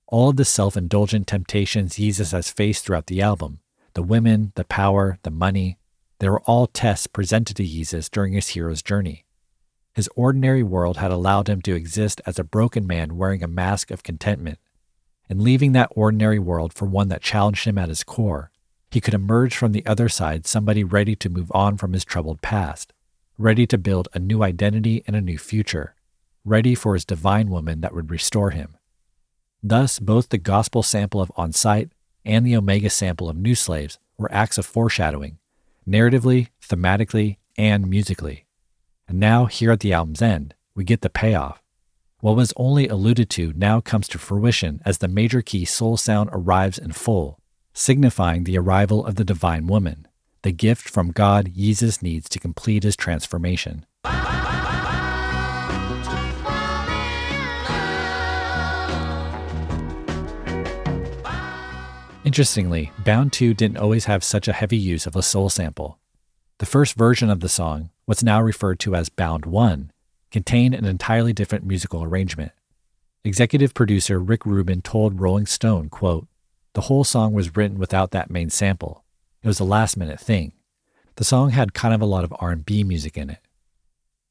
All 0.07 0.31
of 0.31 0.37
the 0.37 0.45
self 0.45 0.77
indulgent 0.77 1.27
temptations 1.27 1.95
Yeezus 1.97 2.33
has 2.33 2.51
faced 2.51 2.85
throughout 2.85 3.07
the 3.07 3.23
album 3.23 3.61
the 3.95 4.03
women, 4.03 4.53
the 4.55 4.65
power, 4.65 5.19
the 5.23 5.31
money 5.31 5.79
they 6.23 6.29
were 6.29 6.43
all 6.43 6.69
tests 6.69 7.09
presented 7.09 7.57
to 7.57 7.65
Yeezus 7.65 8.09
during 8.09 8.35
his 8.35 8.51
hero's 8.51 8.81
journey. 8.81 9.25
His 9.93 10.09
ordinary 10.15 10.63
world 10.63 10.99
had 10.99 11.11
allowed 11.11 11.49
him 11.49 11.61
to 11.63 11.75
exist 11.75 12.21
as 12.25 12.39
a 12.39 12.45
broken 12.45 12.87
man 12.87 13.17
wearing 13.17 13.43
a 13.43 13.49
mask 13.49 13.91
of 13.91 14.05
contentment. 14.05 14.61
And 15.29 15.43
leaving 15.43 15.73
that 15.73 15.91
ordinary 15.97 16.39
world 16.39 16.73
for 16.73 16.87
one 16.87 17.09
that 17.09 17.23
challenged 17.23 17.65
him 17.65 17.77
at 17.77 17.89
his 17.89 18.05
core, 18.05 18.53
he 18.89 19.01
could 19.01 19.15
emerge 19.15 19.57
from 19.57 19.73
the 19.73 19.85
other 19.85 20.09
side 20.09 20.47
somebody 20.47 20.85
ready 20.85 21.17
to 21.17 21.29
move 21.29 21.51
on 21.53 21.77
from 21.77 21.93
his 21.93 22.05
troubled 22.05 22.41
past, 22.41 22.93
ready 23.39 23.67
to 23.67 23.79
build 23.79 24.09
a 24.13 24.19
new 24.19 24.43
identity 24.43 25.03
and 25.07 25.17
a 25.17 25.21
new 25.21 25.39
future, 25.39 25.95
ready 26.45 26.75
for 26.75 26.95
his 26.95 27.05
divine 27.05 27.49
woman 27.49 27.81
that 27.81 27.95
would 27.95 28.11
restore 28.11 28.51
him. 28.51 28.77
Thus, 29.63 29.99
both 29.99 30.29
the 30.29 30.39
gospel 30.39 30.83
sample 30.83 31.21
of 31.21 31.33
On 31.37 31.53
Sight 31.53 31.93
and 32.25 32.45
the 32.45 32.57
Omega 32.57 32.91
sample 32.91 33.29
of 33.29 33.37
New 33.37 33.55
Slaves 33.55 33.99
were 34.19 34.33
acts 34.33 34.59
of 34.59 34.67
foreshadowing, 34.67 35.39
narratively, 35.89 36.49
thematically, 36.63 37.37
and 37.57 37.89
musically. 37.89 38.47
And 39.09 39.19
now, 39.19 39.47
here 39.47 39.71
at 39.71 39.81
the 39.81 39.93
album's 39.93 40.23
end, 40.23 40.55
we 40.75 40.85
get 40.85 41.03
the 41.03 41.11
payoff. 41.11 41.63
What 42.21 42.37
was 42.37 42.53
only 42.57 42.87
alluded 42.87 43.29
to 43.31 43.53
now 43.57 43.81
comes 43.81 44.07
to 44.09 44.19
fruition 44.19 44.81
as 44.85 44.99
the 44.99 45.09
major 45.09 45.43
key 45.43 45.65
soul 45.65 45.97
sound 45.97 46.31
arrives 46.33 46.79
in 46.79 46.93
full, 46.93 47.41
signifying 47.75 48.45
the 48.45 48.59
arrival 48.59 49.05
of 49.05 49.17
the 49.17 49.25
divine 49.25 49.67
woman, 49.67 50.07
the 50.43 50.53
gift 50.53 50.89
from 50.89 51.13
God 51.13 51.55
Yeezus 51.55 52.03
needs 52.03 52.29
to 52.29 52.39
complete 52.39 52.83
his 52.83 52.97
transformation. 52.97 53.87
Interestingly, 62.25 62.93
Bound 63.05 63.33
2 63.33 63.53
didn't 63.55 63.79
always 63.79 64.05
have 64.05 64.23
such 64.23 64.47
a 64.47 64.53
heavy 64.53 64.77
use 64.77 65.07
of 65.07 65.17
a 65.17 65.23
soul 65.23 65.49
sample. 65.49 65.99
The 66.59 66.67
first 66.67 66.95
version 66.95 67.31
of 67.31 67.41
the 67.41 67.49
song, 67.49 67.91
what's 68.05 68.23
now 68.23 68.41
referred 68.41 68.79
to 68.81 68.95
as 68.95 69.09
Bound 69.09 69.45
1, 69.45 69.91
contained 70.31 70.75
an 70.75 70.85
entirely 70.85 71.33
different 71.33 71.67
musical 71.67 72.05
arrangement. 72.05 72.53
Executive 73.25 73.75
producer 73.75 74.19
Rick 74.21 74.47
Rubin 74.47 74.83
told 74.83 75.21
Rolling 75.21 75.47
Stone, 75.47 75.89
quote, 75.89 76.27
"The 76.75 76.83
whole 76.83 77.05
song 77.05 77.33
was 77.33 77.57
written 77.57 77.79
without 77.79 78.13
that 78.13 78.31
main 78.31 78.51
sample. 78.51 79.02
It 79.43 79.49
was 79.49 79.59
a 79.59 79.65
last-minute 79.65 80.21
thing. 80.21 80.53
The 81.17 81.25
song 81.25 81.51
had 81.51 81.75
kind 81.75 81.93
of 81.93 82.01
a 82.01 82.07
lot 82.07 82.23
of 82.23 82.33
R&B 82.39 82.85
music 82.85 83.19
in 83.19 83.31
it. 83.31 83.39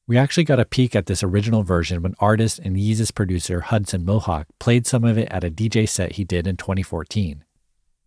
We 0.08 0.18
actually 0.18 0.46
got 0.46 0.60
a 0.60 0.66
peek 0.66 0.96
at 0.96 1.06
this 1.06 1.22
original 1.22 1.64
version 1.64 2.02
when 2.02 2.16
artist 2.20 2.60
and 2.60 2.78
Yeezus 2.78 3.14
producer 3.14 3.60
Hudson 3.60 4.06
Mohawke 4.06 4.48
played 4.58 4.88
some 4.88 5.04
of 5.04 5.18
it 5.18 5.28
at 5.30 5.44
a 5.44 5.52
DJ 5.52 5.88
set 5.88 6.14
he 6.14 6.24
did 6.24 6.48
in 6.48 6.56
2014. 6.56 7.44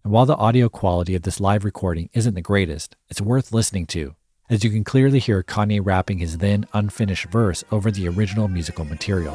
And 0.03 0.13
while 0.13 0.27
the 0.27 0.37
audio 0.37 0.69
quality 0.69 1.15
of 1.15 1.23
this 1.23 1.41
live 1.41 1.65
recording 1.65 2.09
isn't 2.15 2.35
the 2.35 2.43
greatest, 2.43 2.97
it's 3.09 3.21
worth 3.21 3.53
listening 3.53 3.87
to, 3.89 4.15
as 4.49 4.65
you 4.65 4.71
can 4.71 4.83
clearly 4.83 5.19
hear 5.19 5.43
Kanye 5.43 5.81
rapping 5.83 6.19
his 6.19 6.39
then 6.39 6.67
unfinished 6.73 7.27
verse 7.27 7.65
over 7.71 7.91
the 7.91 8.09
original 8.09 8.49
musical 8.49 8.85
material. 8.85 9.35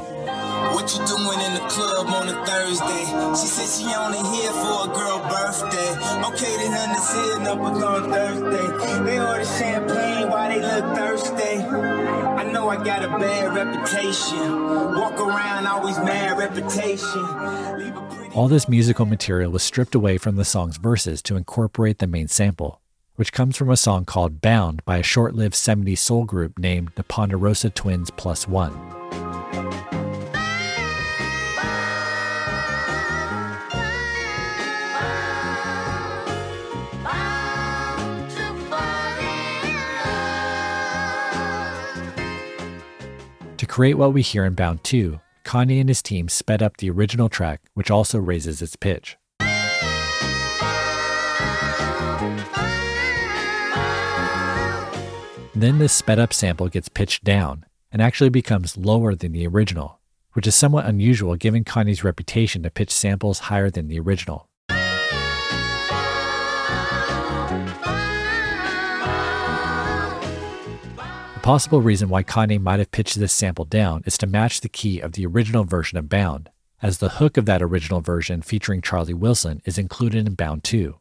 What 0.80 0.94
you 0.94 1.06
doing 1.08 1.42
in 1.42 1.54
the 1.56 1.68
club 1.68 2.08
on 2.08 2.30
a 2.30 2.46
Thursday? 2.46 3.04
She 3.36 3.48
said 3.48 3.68
she 3.68 3.94
only 3.96 4.20
here 4.34 4.52
for 4.54 4.90
a 4.90 4.94
girl 4.96 5.20
birthday. 5.28 5.92
Okay, 6.26 6.56
then 6.56 6.72
honey 6.72 7.48
up 7.48 7.60
on 7.60 8.10
Thursday. 8.10 9.04
They 9.04 9.20
order 9.20 9.44
champagne 9.44 10.30
while 10.30 10.48
they 10.48 10.62
look 10.62 10.96
thirsty. 10.96 11.58
I 11.66 12.50
know 12.54 12.70
I 12.70 12.82
got 12.82 13.04
a 13.04 13.10
bad 13.10 13.54
reputation. 13.54 14.96
Walk 14.96 15.20
around 15.20 15.68
always 15.68 15.98
mad 15.98 16.38
reputation. 16.38 17.26
All 18.34 18.48
this 18.48 18.70
musical 18.70 19.06
material 19.06 19.52
was 19.52 19.64
stripped 19.64 19.96
away 19.96 20.18
from 20.18 20.38
the 20.38 20.46
song's 20.46 20.78
verses 20.78 21.22
to 21.24 21.36
incorporate 21.36 22.00
the 22.00 22.08
main 22.08 22.30
sample, 22.30 22.80
which 23.18 23.34
comes 23.34 23.58
from 23.58 23.70
a 23.70 23.76
song 23.76 24.06
called 24.06 24.40
Bound 24.40 24.86
by 24.86 24.96
a 24.96 25.04
short 25.04 25.36
lived 25.36 25.56
70s 25.56 25.98
soul 25.98 26.24
group 26.24 26.58
named 26.58 26.92
the 26.96 27.04
Ponderosa 27.04 27.70
Twins 27.70 28.10
Plus 28.12 28.48
One. 28.48 28.96
Create 43.80 43.98
what 43.98 44.12
we 44.12 44.22
hear 44.22 44.44
in 44.44 44.56
Bound 44.56 44.84
2, 44.84 45.22
Kanye 45.46 45.80
and 45.80 45.88
his 45.88 46.02
team 46.02 46.28
sped 46.28 46.62
up 46.62 46.76
the 46.76 46.90
original 46.90 47.30
track, 47.30 47.62
which 47.76 47.90
also 47.90 48.20
raises 48.20 48.62
its 48.62 48.76
pitch. 48.76 49.16
Then 55.56 55.80
this 55.80 55.94
sped 55.94 56.20
up 56.20 56.34
sample 56.34 56.68
gets 56.68 56.90
pitched 56.90 57.24
down 57.24 57.66
and 57.90 58.02
actually 58.02 58.30
becomes 58.30 58.76
lower 58.76 59.16
than 59.16 59.32
the 59.32 59.48
original, 59.48 60.02
which 60.34 60.46
is 60.46 60.56
somewhat 60.56 60.86
unusual 60.86 61.38
given 61.38 61.64
Kanye's 61.64 62.04
reputation 62.04 62.64
to 62.64 62.70
pitch 62.70 62.92
samples 62.92 63.40
higher 63.40 63.70
than 63.70 63.88
the 63.88 64.02
original. 64.02 64.49
Possible 71.50 71.82
reason 71.82 72.10
why 72.10 72.22
Kanye 72.22 72.62
might 72.62 72.78
have 72.78 72.92
pitched 72.92 73.20
this 73.20 73.34
sample 73.34 73.66
down 73.66 74.04
is 74.06 74.20
to 74.20 74.28
match 74.28 74.62
the 74.62 74.70
key 74.70 75.00
of 75.00 75.14
the 75.14 75.26
original 75.26 75.64
version 75.64 75.98
of 75.98 76.08
Bound, 76.08 76.48
as 76.80 77.00
the 77.00 77.10
hook 77.10 77.38
of 77.38 77.48
that 77.48 77.64
original 77.64 78.02
version 78.02 78.44
featuring 78.44 78.84
Charlie 78.84 79.16
Wilson 79.16 79.60
is 79.66 79.80
included 79.80 80.28
in 80.28 80.36
Bound 80.36 80.64
2. 80.64 80.96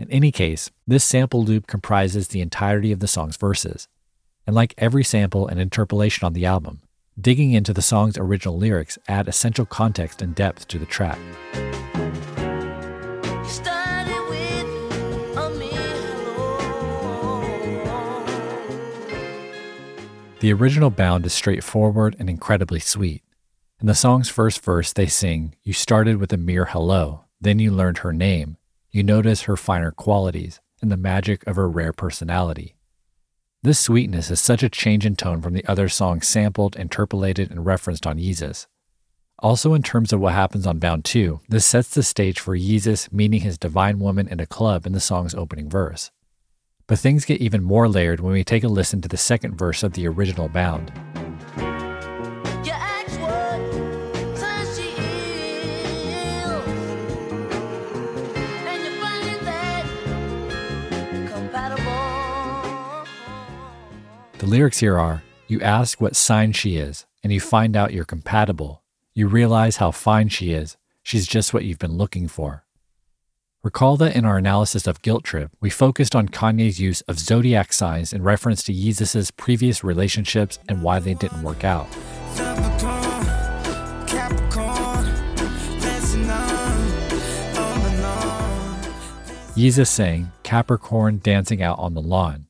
In 0.00 0.10
any 0.10 0.32
case, 0.32 0.72
this 0.84 1.04
sample 1.04 1.44
loop 1.44 1.68
comprises 1.68 2.26
the 2.26 2.40
entirety 2.40 2.90
of 2.90 2.98
the 2.98 3.06
song's 3.06 3.36
verses. 3.36 3.86
And 4.48 4.56
like 4.56 4.74
every 4.78 5.04
sample 5.04 5.46
and 5.46 5.60
interpolation 5.60 6.26
on 6.26 6.32
the 6.32 6.44
album, 6.44 6.80
digging 7.16 7.52
into 7.52 7.72
the 7.72 7.80
song's 7.80 8.18
original 8.18 8.58
lyrics 8.58 8.98
add 9.06 9.28
essential 9.28 9.64
context 9.64 10.20
and 10.20 10.34
depth 10.34 10.66
to 10.66 10.80
the 10.80 10.86
track. 10.86 11.20
The 20.40 20.52
original 20.52 20.90
Bound 20.90 21.26
is 21.26 21.32
straightforward 21.32 22.14
and 22.20 22.30
incredibly 22.30 22.78
sweet. 22.78 23.24
In 23.80 23.88
the 23.88 23.94
song's 23.94 24.28
first 24.28 24.62
verse, 24.62 24.92
they 24.92 25.06
sing, 25.06 25.56
You 25.64 25.72
started 25.72 26.18
with 26.18 26.32
a 26.32 26.36
mere 26.36 26.66
hello, 26.66 27.24
then 27.40 27.58
you 27.58 27.72
learned 27.72 27.98
her 27.98 28.12
name, 28.12 28.56
you 28.92 29.02
notice 29.02 29.42
her 29.42 29.56
finer 29.56 29.90
qualities, 29.90 30.60
and 30.80 30.92
the 30.92 30.96
magic 30.96 31.44
of 31.48 31.56
her 31.56 31.68
rare 31.68 31.92
personality. 31.92 32.76
This 33.64 33.80
sweetness 33.80 34.30
is 34.30 34.40
such 34.40 34.62
a 34.62 34.68
change 34.68 35.04
in 35.04 35.16
tone 35.16 35.42
from 35.42 35.54
the 35.54 35.66
other 35.66 35.88
songs 35.88 36.28
sampled, 36.28 36.76
interpolated, 36.76 37.50
and 37.50 37.66
referenced 37.66 38.06
on 38.06 38.18
Yeezus. 38.18 38.68
Also, 39.40 39.74
in 39.74 39.82
terms 39.82 40.12
of 40.12 40.20
what 40.20 40.34
happens 40.34 40.68
on 40.68 40.78
Bound 40.78 41.04
2, 41.04 41.40
this 41.48 41.66
sets 41.66 41.90
the 41.90 42.04
stage 42.04 42.38
for 42.38 42.56
Yeezus 42.56 43.12
meeting 43.12 43.40
his 43.40 43.58
divine 43.58 43.98
woman 43.98 44.28
in 44.28 44.38
a 44.38 44.46
club 44.46 44.86
in 44.86 44.92
the 44.92 45.00
song's 45.00 45.34
opening 45.34 45.68
verse. 45.68 46.12
But 46.88 46.98
things 46.98 47.26
get 47.26 47.42
even 47.42 47.62
more 47.62 47.86
layered 47.86 48.20
when 48.20 48.32
we 48.32 48.42
take 48.42 48.64
a 48.64 48.68
listen 48.68 49.02
to 49.02 49.08
the 49.08 49.18
second 49.18 49.56
verse 49.56 49.82
of 49.82 49.92
the 49.92 50.08
original 50.08 50.48
Bound. 50.48 50.90
The 64.38 64.46
lyrics 64.46 64.78
here 64.78 64.98
are 64.98 65.22
You 65.46 65.60
ask 65.60 66.00
what 66.00 66.16
sign 66.16 66.52
she 66.52 66.78
is, 66.78 67.04
and 67.22 67.30
you 67.30 67.40
find 67.40 67.76
out 67.76 67.92
you're 67.92 68.06
compatible. 68.06 68.82
You 69.12 69.28
realize 69.28 69.76
how 69.76 69.90
fine 69.90 70.30
she 70.30 70.52
is. 70.52 70.78
She's 71.02 71.26
just 71.26 71.52
what 71.52 71.64
you've 71.64 71.78
been 71.78 71.98
looking 71.98 72.28
for. 72.28 72.64
Recall 73.64 73.96
that 73.96 74.14
in 74.14 74.24
our 74.24 74.38
analysis 74.38 74.86
of 74.86 75.02
Guilt 75.02 75.24
Trip, 75.24 75.50
we 75.60 75.68
focused 75.68 76.14
on 76.14 76.28
Kanye's 76.28 76.78
use 76.78 77.00
of 77.02 77.18
zodiac 77.18 77.72
signs 77.72 78.12
in 78.12 78.22
reference 78.22 78.62
to 78.62 78.72
Yeezus' 78.72 79.36
previous 79.36 79.82
relationships 79.82 80.60
and 80.68 80.80
why 80.80 81.00
they 81.00 81.14
didn't 81.14 81.42
work 81.42 81.64
out. 81.64 81.88
Yeezus 89.56 89.88
saying, 89.88 90.30
Capricorn 90.44 91.18
dancing 91.18 91.60
out 91.60 91.80
on 91.80 91.94
the 91.94 92.00
lawn. 92.00 92.46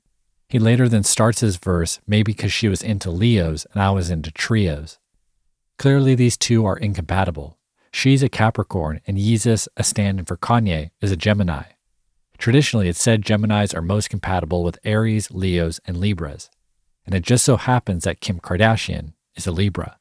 He 0.50 0.58
later 0.58 0.90
then 0.90 1.04
starts 1.04 1.40
his 1.40 1.56
verse, 1.56 2.00
maybe 2.06 2.34
because 2.34 2.52
she 2.52 2.68
was 2.68 2.82
into 2.82 3.10
Leos 3.10 3.66
and 3.72 3.82
I 3.82 3.90
was 3.92 4.10
into 4.10 4.30
trios. 4.30 4.98
Clearly, 5.78 6.14
these 6.14 6.36
two 6.36 6.66
are 6.66 6.76
incompatible. 6.76 7.57
She's 7.90 8.22
a 8.22 8.28
Capricorn, 8.28 9.00
and 9.06 9.18
Yeezus, 9.18 9.68
a 9.76 9.84
stand 9.84 10.18
in 10.18 10.24
for 10.24 10.36
Kanye, 10.36 10.90
is 11.00 11.10
a 11.10 11.16
Gemini. 11.16 11.64
Traditionally, 12.38 12.88
it's 12.88 13.02
said 13.02 13.22
Geminis 13.22 13.74
are 13.74 13.82
most 13.82 14.10
compatible 14.10 14.62
with 14.62 14.78
Aries, 14.84 15.30
Leos, 15.30 15.80
and 15.86 15.96
Libras. 15.96 16.50
And 17.04 17.14
it 17.14 17.22
just 17.22 17.44
so 17.44 17.56
happens 17.56 18.04
that 18.04 18.20
Kim 18.20 18.38
Kardashian 18.38 19.14
is 19.34 19.46
a 19.46 19.52
Libra. 19.52 19.98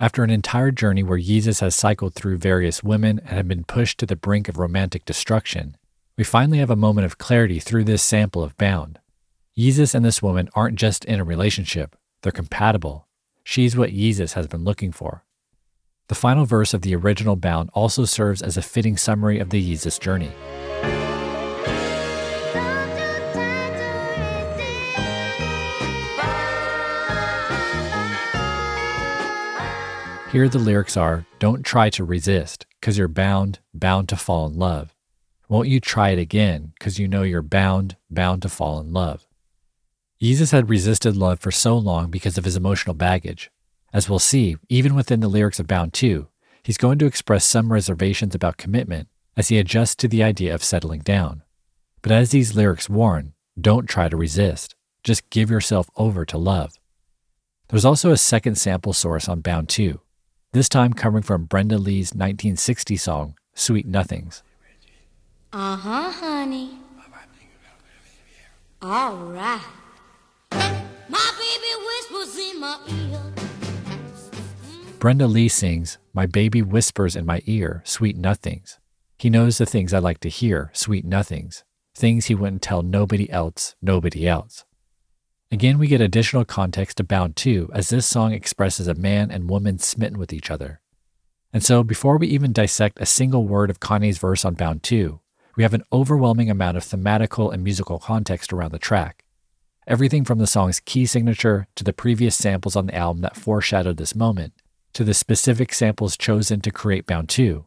After 0.00 0.24
an 0.24 0.30
entire 0.30 0.72
journey 0.72 1.02
where 1.04 1.18
Yeezus 1.18 1.60
has 1.60 1.76
cycled 1.76 2.14
through 2.14 2.38
various 2.38 2.82
women 2.82 3.20
and 3.20 3.30
had 3.30 3.46
been 3.46 3.64
pushed 3.64 3.98
to 3.98 4.06
the 4.06 4.16
brink 4.16 4.48
of 4.48 4.58
romantic 4.58 5.04
destruction, 5.04 5.76
we 6.16 6.24
finally 6.24 6.58
have 6.58 6.70
a 6.70 6.76
moment 6.76 7.04
of 7.04 7.18
clarity 7.18 7.60
through 7.60 7.84
this 7.84 8.02
sample 8.02 8.42
of 8.42 8.56
Bound. 8.56 8.98
Yeezus 9.56 9.94
and 9.94 10.04
this 10.04 10.20
woman 10.20 10.48
aren't 10.54 10.78
just 10.78 11.04
in 11.04 11.20
a 11.20 11.24
relationship, 11.24 11.96
they're 12.22 12.32
compatible. 12.32 13.06
She's 13.44 13.76
what 13.76 13.90
Yeezus 13.90 14.32
has 14.32 14.48
been 14.48 14.64
looking 14.64 14.90
for. 14.90 15.24
The 16.08 16.14
final 16.14 16.44
verse 16.44 16.74
of 16.74 16.82
the 16.82 16.94
original 16.94 17.34
Bound 17.34 17.70
also 17.72 18.04
serves 18.04 18.42
as 18.42 18.58
a 18.58 18.62
fitting 18.62 18.98
summary 18.98 19.38
of 19.38 19.48
the 19.48 19.72
Yeezus 19.72 19.98
journey. 19.98 20.30
Here 30.30 30.48
the 30.48 30.58
lyrics 30.58 30.98
are 30.98 31.24
Don't 31.38 31.64
try 31.64 31.88
to 31.90 32.04
resist, 32.04 32.66
because 32.80 32.98
you're 32.98 33.08
bound, 33.08 33.60
bound 33.72 34.10
to 34.10 34.16
fall 34.16 34.46
in 34.46 34.58
love. 34.58 34.94
Won't 35.48 35.68
you 35.68 35.80
try 35.80 36.10
it 36.10 36.18
again, 36.18 36.74
because 36.78 36.98
you 36.98 37.08
know 37.08 37.22
you're 37.22 37.40
bound, 37.40 37.96
bound 38.10 38.42
to 38.42 38.50
fall 38.50 38.78
in 38.78 38.92
love. 38.92 39.26
Yeezus 40.20 40.52
had 40.52 40.68
resisted 40.68 41.16
love 41.16 41.40
for 41.40 41.50
so 41.50 41.78
long 41.78 42.10
because 42.10 42.36
of 42.36 42.44
his 42.44 42.56
emotional 42.56 42.94
baggage. 42.94 43.50
As 43.94 44.10
we'll 44.10 44.18
see, 44.18 44.56
even 44.68 44.96
within 44.96 45.20
the 45.20 45.28
lyrics 45.28 45.60
of 45.60 45.68
Bound 45.68 45.92
2, 45.92 46.26
he's 46.64 46.76
going 46.76 46.98
to 46.98 47.06
express 47.06 47.44
some 47.44 47.72
reservations 47.72 48.34
about 48.34 48.56
commitment 48.56 49.08
as 49.36 49.48
he 49.48 49.58
adjusts 49.58 49.94
to 49.96 50.08
the 50.08 50.20
idea 50.20 50.52
of 50.52 50.64
settling 50.64 50.98
down. 51.00 51.42
But 52.02 52.10
as 52.10 52.30
these 52.30 52.56
lyrics 52.56 52.90
warn, 52.90 53.34
don't 53.58 53.88
try 53.88 54.08
to 54.08 54.16
resist. 54.16 54.74
Just 55.04 55.30
give 55.30 55.48
yourself 55.48 55.88
over 55.94 56.24
to 56.24 56.36
love. 56.36 56.72
There's 57.68 57.84
also 57.84 58.10
a 58.10 58.16
second 58.16 58.56
sample 58.56 58.92
source 58.92 59.28
on 59.28 59.40
Bound 59.42 59.68
2, 59.68 60.00
this 60.50 60.68
time 60.68 60.92
coming 60.92 61.22
from 61.22 61.44
Brenda 61.44 61.78
Lee's 61.78 62.12
1960 62.12 62.96
song, 62.96 63.36
Sweet 63.54 63.86
Nothings. 63.86 64.42
Uh 65.52 65.76
huh, 65.76 66.10
honey. 66.10 66.78
All 68.82 69.14
right. 69.16 69.60
My 70.50 71.32
baby 71.38 71.72
whispers 71.86 72.36
in 72.36 72.60
my 72.60 72.78
ear. 72.88 73.03
Brenda 75.04 75.26
Lee 75.26 75.50
sings, 75.50 75.98
My 76.14 76.24
baby 76.24 76.62
whispers 76.62 77.14
in 77.14 77.26
my 77.26 77.42
ear, 77.44 77.82
sweet 77.84 78.16
nothings. 78.16 78.78
He 79.18 79.28
knows 79.28 79.58
the 79.58 79.66
things 79.66 79.92
I 79.92 79.98
like 79.98 80.18
to 80.20 80.30
hear, 80.30 80.70
sweet 80.72 81.04
nothings. 81.04 81.62
Things 81.94 82.24
he 82.24 82.34
wouldn't 82.34 82.62
tell 82.62 82.80
nobody 82.80 83.30
else, 83.30 83.76
nobody 83.82 84.26
else. 84.26 84.64
Again, 85.52 85.78
we 85.78 85.88
get 85.88 86.00
additional 86.00 86.46
context 86.46 86.96
to 86.96 87.04
Bound 87.04 87.36
2 87.36 87.68
as 87.74 87.90
this 87.90 88.06
song 88.06 88.32
expresses 88.32 88.88
a 88.88 88.94
man 88.94 89.30
and 89.30 89.50
woman 89.50 89.78
smitten 89.78 90.18
with 90.18 90.32
each 90.32 90.50
other. 90.50 90.80
And 91.52 91.62
so, 91.62 91.82
before 91.82 92.16
we 92.16 92.28
even 92.28 92.54
dissect 92.54 92.96
a 92.98 93.04
single 93.04 93.46
word 93.46 93.68
of 93.68 93.80
Kanye's 93.80 94.16
verse 94.16 94.42
on 94.42 94.54
Bound 94.54 94.82
2, 94.82 95.20
we 95.54 95.64
have 95.64 95.74
an 95.74 95.84
overwhelming 95.92 96.48
amount 96.48 96.78
of 96.78 96.82
thematical 96.82 97.52
and 97.52 97.62
musical 97.62 97.98
context 97.98 98.54
around 98.54 98.72
the 98.72 98.78
track. 98.78 99.26
Everything 99.86 100.24
from 100.24 100.38
the 100.38 100.46
song's 100.46 100.80
key 100.80 101.04
signature 101.04 101.68
to 101.74 101.84
the 101.84 101.92
previous 101.92 102.34
samples 102.34 102.74
on 102.74 102.86
the 102.86 102.94
album 102.94 103.20
that 103.20 103.36
foreshadowed 103.36 103.98
this 103.98 104.14
moment, 104.14 104.54
to 104.94 105.04
the 105.04 105.14
specific 105.14 105.74
samples 105.74 106.16
chosen 106.16 106.60
to 106.60 106.70
create 106.70 107.04
Bound 107.06 107.28
2, 107.28 107.64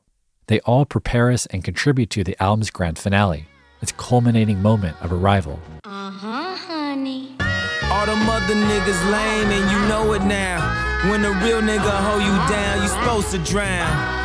they 0.47 0.59
all 0.61 0.85
prepare 0.85 1.29
us 1.29 1.45
and 1.47 1.63
contribute 1.63 2.09
to 2.11 2.23
the 2.23 2.41
album's 2.41 2.69
grand 2.69 2.97
finale, 2.97 3.47
its 3.81 3.91
culminating 3.91 4.61
moment 4.61 4.95
of 5.01 5.11
arrival. 5.11 5.59
Uh 5.83 6.09
huh, 6.09 6.55
honey. 6.55 7.35
All 7.91 8.05
them 8.05 8.29
other 8.29 8.55
niggas 8.55 9.11
lame 9.11 9.51
and 9.51 9.71
you 9.71 9.89
know 9.89 10.13
it 10.13 10.23
now. 10.23 11.11
When 11.11 11.23
a 11.25 11.31
real 11.43 11.61
nigga 11.61 11.91
hold 11.91 12.23
you 12.23 12.35
down, 12.49 12.81
you 12.81 12.87
supposed 12.87 13.31
to 13.31 13.39
drown. 13.39 14.16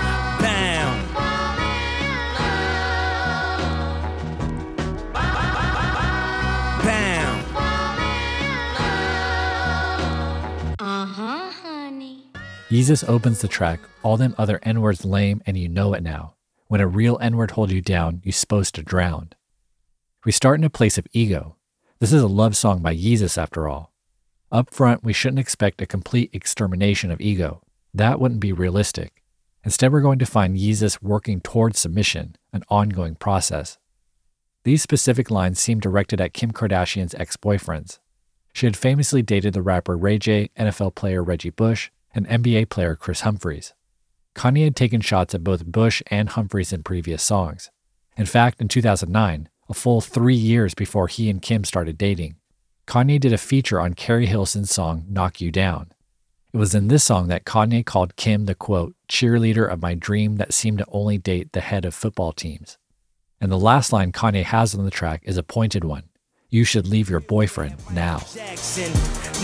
Yeezus 12.72 13.06
opens 13.06 13.42
the 13.42 13.48
track, 13.48 13.80
all 14.02 14.16
them 14.16 14.34
other 14.38 14.58
N 14.62 14.80
words 14.80 15.04
lame 15.04 15.42
and 15.44 15.58
you 15.58 15.68
know 15.68 15.92
it 15.92 16.02
now. 16.02 16.36
When 16.68 16.80
a 16.80 16.86
real 16.86 17.18
N 17.20 17.36
word 17.36 17.50
hold 17.50 17.70
you 17.70 17.82
down, 17.82 18.22
you 18.24 18.32
supposed 18.32 18.74
to 18.76 18.82
drown. 18.82 19.32
We 20.24 20.32
start 20.32 20.58
in 20.58 20.64
a 20.64 20.70
place 20.70 20.96
of 20.96 21.06
ego. 21.12 21.56
This 21.98 22.14
is 22.14 22.22
a 22.22 22.26
love 22.26 22.56
song 22.56 22.80
by 22.80 22.96
Yeezus 22.96 23.36
after 23.36 23.68
all. 23.68 23.92
Up 24.50 24.72
front, 24.72 25.04
we 25.04 25.12
shouldn't 25.12 25.38
expect 25.38 25.82
a 25.82 25.86
complete 25.86 26.30
extermination 26.32 27.10
of 27.10 27.20
ego. 27.20 27.60
That 27.92 28.18
wouldn't 28.18 28.40
be 28.40 28.54
realistic. 28.54 29.22
Instead, 29.64 29.92
we're 29.92 30.00
going 30.00 30.18
to 30.20 30.24
find 30.24 30.56
Yeezus 30.56 31.02
working 31.02 31.42
towards 31.42 31.78
submission, 31.78 32.36
an 32.54 32.62
ongoing 32.70 33.16
process. 33.16 33.76
These 34.64 34.80
specific 34.80 35.30
lines 35.30 35.58
seem 35.58 35.78
directed 35.78 36.22
at 36.22 36.32
Kim 36.32 36.52
Kardashian's 36.52 37.14
ex 37.16 37.36
boyfriends. 37.36 37.98
She 38.54 38.64
had 38.64 38.78
famously 38.78 39.20
dated 39.20 39.52
the 39.52 39.60
rapper 39.60 39.94
Ray 39.94 40.16
J, 40.16 40.48
NFL 40.58 40.94
player 40.94 41.22
Reggie 41.22 41.50
Bush, 41.50 41.90
and 42.14 42.26
NBA 42.28 42.68
player 42.68 42.96
Kris 42.96 43.20
Humphries. 43.22 43.74
Kanye 44.34 44.64
had 44.64 44.76
taken 44.76 45.00
shots 45.00 45.34
at 45.34 45.44
both 45.44 45.66
Bush 45.66 46.02
and 46.08 46.30
Humphries 46.30 46.72
in 46.72 46.82
previous 46.82 47.22
songs. 47.22 47.70
In 48.16 48.26
fact, 48.26 48.60
in 48.60 48.68
2009, 48.68 49.48
a 49.68 49.74
full 49.74 50.00
three 50.00 50.34
years 50.34 50.74
before 50.74 51.08
he 51.08 51.30
and 51.30 51.40
Kim 51.40 51.64
started 51.64 51.98
dating, 51.98 52.36
Kanye 52.86 53.20
did 53.20 53.32
a 53.32 53.38
feature 53.38 53.80
on 53.80 53.94
Keri 53.94 54.26
Hilson's 54.26 54.70
song 54.70 55.04
Knock 55.08 55.40
You 55.40 55.50
Down. 55.50 55.92
It 56.52 56.58
was 56.58 56.74
in 56.74 56.88
this 56.88 57.04
song 57.04 57.28
that 57.28 57.44
Kanye 57.44 57.84
called 57.84 58.16
Kim 58.16 58.44
the 58.44 58.54
quote, 58.54 58.94
cheerleader 59.08 59.70
of 59.70 59.80
my 59.80 59.94
dream 59.94 60.36
that 60.36 60.52
seemed 60.52 60.78
to 60.78 60.86
only 60.88 61.16
date 61.16 61.52
the 61.52 61.60
head 61.60 61.84
of 61.84 61.94
football 61.94 62.32
teams. 62.32 62.76
And 63.40 63.50
the 63.50 63.58
last 63.58 63.92
line 63.92 64.12
Kanye 64.12 64.44
has 64.44 64.74
on 64.74 64.84
the 64.84 64.90
track 64.90 65.22
is 65.24 65.36
a 65.36 65.42
pointed 65.42 65.84
one 65.84 66.04
You 66.52 66.64
should 66.64 66.86
leave 66.86 67.08
your 67.08 67.20
boyfriend 67.20 67.76
now. 67.94 68.18
Jackson. 68.18 68.92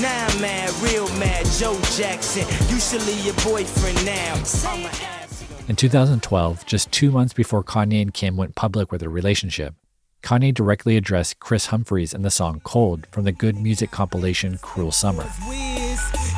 Now 0.02 0.26
I'm 0.26 0.40
mad, 0.42 0.70
real 0.82 1.08
mad, 1.16 1.46
Joe 1.58 1.80
Jackson. 1.96 2.44
You 2.68 2.78
should 2.78 3.00
leave 3.06 3.24
your 3.24 3.34
boyfriend 3.36 4.04
now. 4.04 4.34
I'ma 4.34 4.88
ask 4.88 5.42
him. 5.42 5.64
In 5.68 5.76
2012, 5.76 6.66
just 6.66 6.92
two 6.92 7.10
months 7.10 7.32
before 7.32 7.64
Kanye 7.64 8.02
and 8.02 8.12
Kim 8.12 8.36
went 8.36 8.56
public 8.56 8.92
with 8.92 9.00
their 9.00 9.08
relationship, 9.08 9.74
Kanye 10.22 10.52
directly 10.52 10.98
addressed 10.98 11.40
Kris 11.40 11.68
Humphries 11.68 12.12
in 12.12 12.20
the 12.20 12.30
song 12.30 12.60
Cold 12.62 13.06
from 13.10 13.24
the 13.24 13.32
GOOD 13.32 13.56
Music 13.56 13.90
compilation 13.90 14.58
Cruel 14.58 14.92
Summer. 14.92 15.24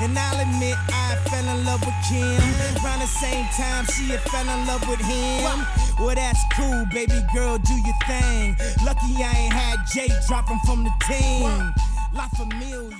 And 0.03 0.19
I'll 0.19 0.41
admit 0.41 0.77
I 0.89 1.17
fell 1.29 1.57
in 1.57 1.65
love 1.65 1.81
with 1.81 1.95
Kim. 2.09 2.41
Around 2.83 3.01
the 3.01 3.07
same 3.07 3.45
time 3.53 3.85
she 3.87 4.09
had 4.09 4.21
fell 4.21 4.49
in 4.49 4.67
love 4.67 4.89
with 4.89 5.01
him. 5.01 5.67
Well, 5.99 6.15
that's 6.15 6.41
cool, 6.57 6.87
baby 6.93 7.21
girl, 7.35 7.59
do 7.59 7.75
your 7.75 7.95
thing. 8.07 8.57
Lucky 8.85 9.23
I 9.23 9.33
ain't 9.37 9.53
had 9.53 9.85
Jay 9.93 10.09
dropping 10.27 10.59
from 10.65 10.85
the 10.85 10.93
team. 11.07 11.73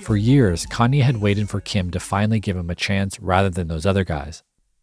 For 0.03 0.17
years, 0.17 0.67
Kanye 0.67 1.03
had 1.03 1.17
waited 1.17 1.49
for 1.49 1.61
Kim 1.61 1.91
to 1.91 1.99
finally 1.99 2.39
give 2.39 2.57
him 2.57 2.71
a 2.71 2.75
chance 2.75 3.19
rather 3.19 3.51
than 3.51 3.69
those 3.69 3.87
other 3.87 4.05
guys. 4.05 4.43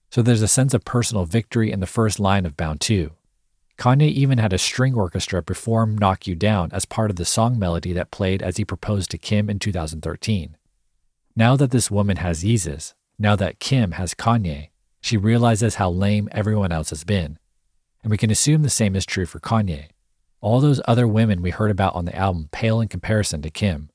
So 0.10 0.21
there's 0.21 0.41
a 0.41 0.47
sense 0.47 0.73
of 0.73 0.84
personal 0.84 1.25
victory 1.25 1.71
in 1.71 1.80
the 1.80 1.86
first 1.86 2.19
line 2.19 2.45
of 2.45 2.58
Bound 2.58 2.82
2. 2.82 3.12
Kanye 3.77 4.10
even 4.10 4.39
had 4.39 4.53
a 4.53 4.58
string 4.58 4.95
orchestra 4.95 5.43
perform 5.43 5.97
Knock 5.97 6.25
You 6.25 6.36
Down 6.36 6.71
as 6.73 6.86
part 6.86 7.10
of 7.10 7.15
the 7.15 7.25
song 7.25 7.60
melody 7.60 7.93
that 7.93 8.12
played 8.12 8.41
as 8.41 8.58
he 8.58 8.65
proposed 8.65 9.12
to 9.12 9.17
Kim 9.17 9.49
in 9.49 9.60
2013. 9.60 10.57
Now 11.38 11.56
that 11.58 11.69
this 11.69 11.91
woman 11.91 12.17
has 12.17 12.43
Yeezus, 12.43 12.95
now 13.19 13.36
that 13.36 13.60
Kim 13.60 13.91
has 13.91 14.15
Kanye, 14.15 14.69
she 15.00 15.17
realizes 15.17 15.76
how 15.76 15.91
lame 15.91 16.28
everyone 16.32 16.71
else 16.71 16.89
has 16.89 17.04
been. 17.04 17.38
And 18.02 18.10
we 18.10 18.17
can 18.17 18.32
assume 18.32 18.63
the 18.63 18.71
same 18.71 18.95
is 18.95 19.06
true 19.06 19.28
for 19.28 19.39
Kanye. 19.39 19.89
All 20.41 20.60
those 20.60 20.82
other 20.88 21.08
women 21.08 21.43
we 21.43 21.52
heard 21.52 21.69
about 21.69 21.93
on 21.93 22.06
the 22.06 22.15
album 22.15 22.50
pale 22.52 22.82
in 22.82 22.88
comparison 22.88 23.43
to 23.43 23.52
Kim. 23.52 23.91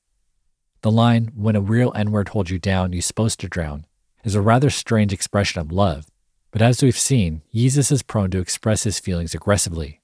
The 0.82 0.92
line, 0.92 1.32
when 1.34 1.56
a 1.56 1.60
real 1.60 1.90
N 1.96 2.12
word 2.12 2.28
holds 2.28 2.52
you 2.52 2.60
down, 2.60 2.92
you're 2.92 3.02
supposed 3.02 3.40
to 3.40 3.48
drown, 3.48 3.86
is 4.22 4.36
a 4.36 4.40
rather 4.40 4.70
strange 4.70 5.12
expression 5.12 5.60
of 5.60 5.72
love. 5.72 6.06
But 6.52 6.62
as 6.62 6.80
we've 6.80 6.96
seen, 6.96 7.42
Yeezus 7.52 7.90
is 7.90 8.04
prone 8.04 8.30
to 8.30 8.38
express 8.38 8.84
his 8.84 9.00
feelings 9.00 9.34
aggressively. 9.34 10.00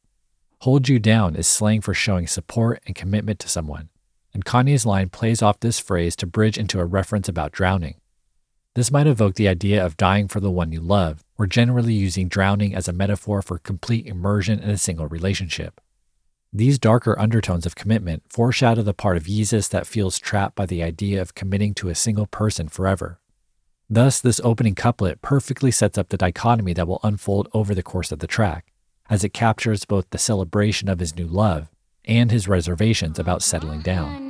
Hold 0.62 0.88
you 0.88 0.98
down 0.98 1.37
is 1.37 1.46
slang 1.46 1.83
for 1.83 1.94
showing 1.94 2.27
support 2.27 2.83
and 2.85 2.96
commitment 2.96 3.38
to 3.38 3.48
someone, 3.48 3.90
and 4.38 4.44
Kanye's 4.44 4.87
line 4.87 5.09
plays 5.09 5.42
off 5.42 5.59
this 5.59 5.81
phrase 5.81 6.14
to 6.14 6.24
bridge 6.24 6.57
into 6.57 6.79
a 6.79 6.85
reference 6.85 7.29
about 7.29 7.51
drowning. 7.51 7.96
This 8.77 8.92
might 8.92 9.09
evoke 9.09 9.35
the 9.35 9.48
idea 9.48 9.85
of 9.85 9.96
dying 9.96 10.29
for 10.29 10.38
the 10.38 10.48
one 10.48 10.70
you 10.70 10.81
love, 10.81 11.24
or 11.37 11.48
generally 11.48 11.92
using 11.92 12.29
drowning 12.29 12.72
as 12.72 12.87
a 12.87 12.92
metaphor 12.92 13.42
for 13.42 13.59
complete 13.59 14.07
immersion 14.07 14.61
in 14.61 14.70
a 14.70 14.79
single 14.79 15.09
relationship. 15.09 15.81
These 16.53 16.79
darker 16.79 17.18
undertones 17.18 17.66
of 17.66 17.74
commitment 17.74 18.22
foreshadow 18.29 18.83
the 18.83 18.94
part 18.94 19.16
of 19.16 19.24
Yeezus 19.24 19.70
that 19.70 19.88
feels 19.88 20.20
trapped 20.20 20.55
by 20.55 20.66
the 20.66 20.85
idea 20.85 21.20
of 21.20 21.35
committing 21.35 21.74
to 21.74 21.88
a 21.88 21.96
single 21.96 22.27
person 22.27 22.68
forever. 22.68 23.18
Thus, 23.90 24.20
this 24.20 24.40
opening 24.44 24.77
couplet 24.77 25.20
perfectly 25.20 25.72
sets 25.72 25.98
up 25.98 26.11
the 26.11 26.16
dichotomy 26.16 26.74
that 26.74 26.87
will 26.87 27.01
unfold 27.03 27.48
over 27.53 27.74
the 27.74 27.83
course 27.83 28.12
of 28.12 28.20
the 28.20 28.29
track, 28.29 28.72
as 29.11 29.24
it 29.24 29.31
captures 29.31 29.85
both 29.85 30.09
the 30.11 30.16
celebration 30.16 30.88
of 30.88 31.01
his 31.01 31.16
new 31.16 31.27
love 31.27 31.72
and 32.09 32.31
his 32.31 32.49
reservations 32.49 33.18
about 33.18 33.42
settling 33.42 33.81
down. 33.81 34.29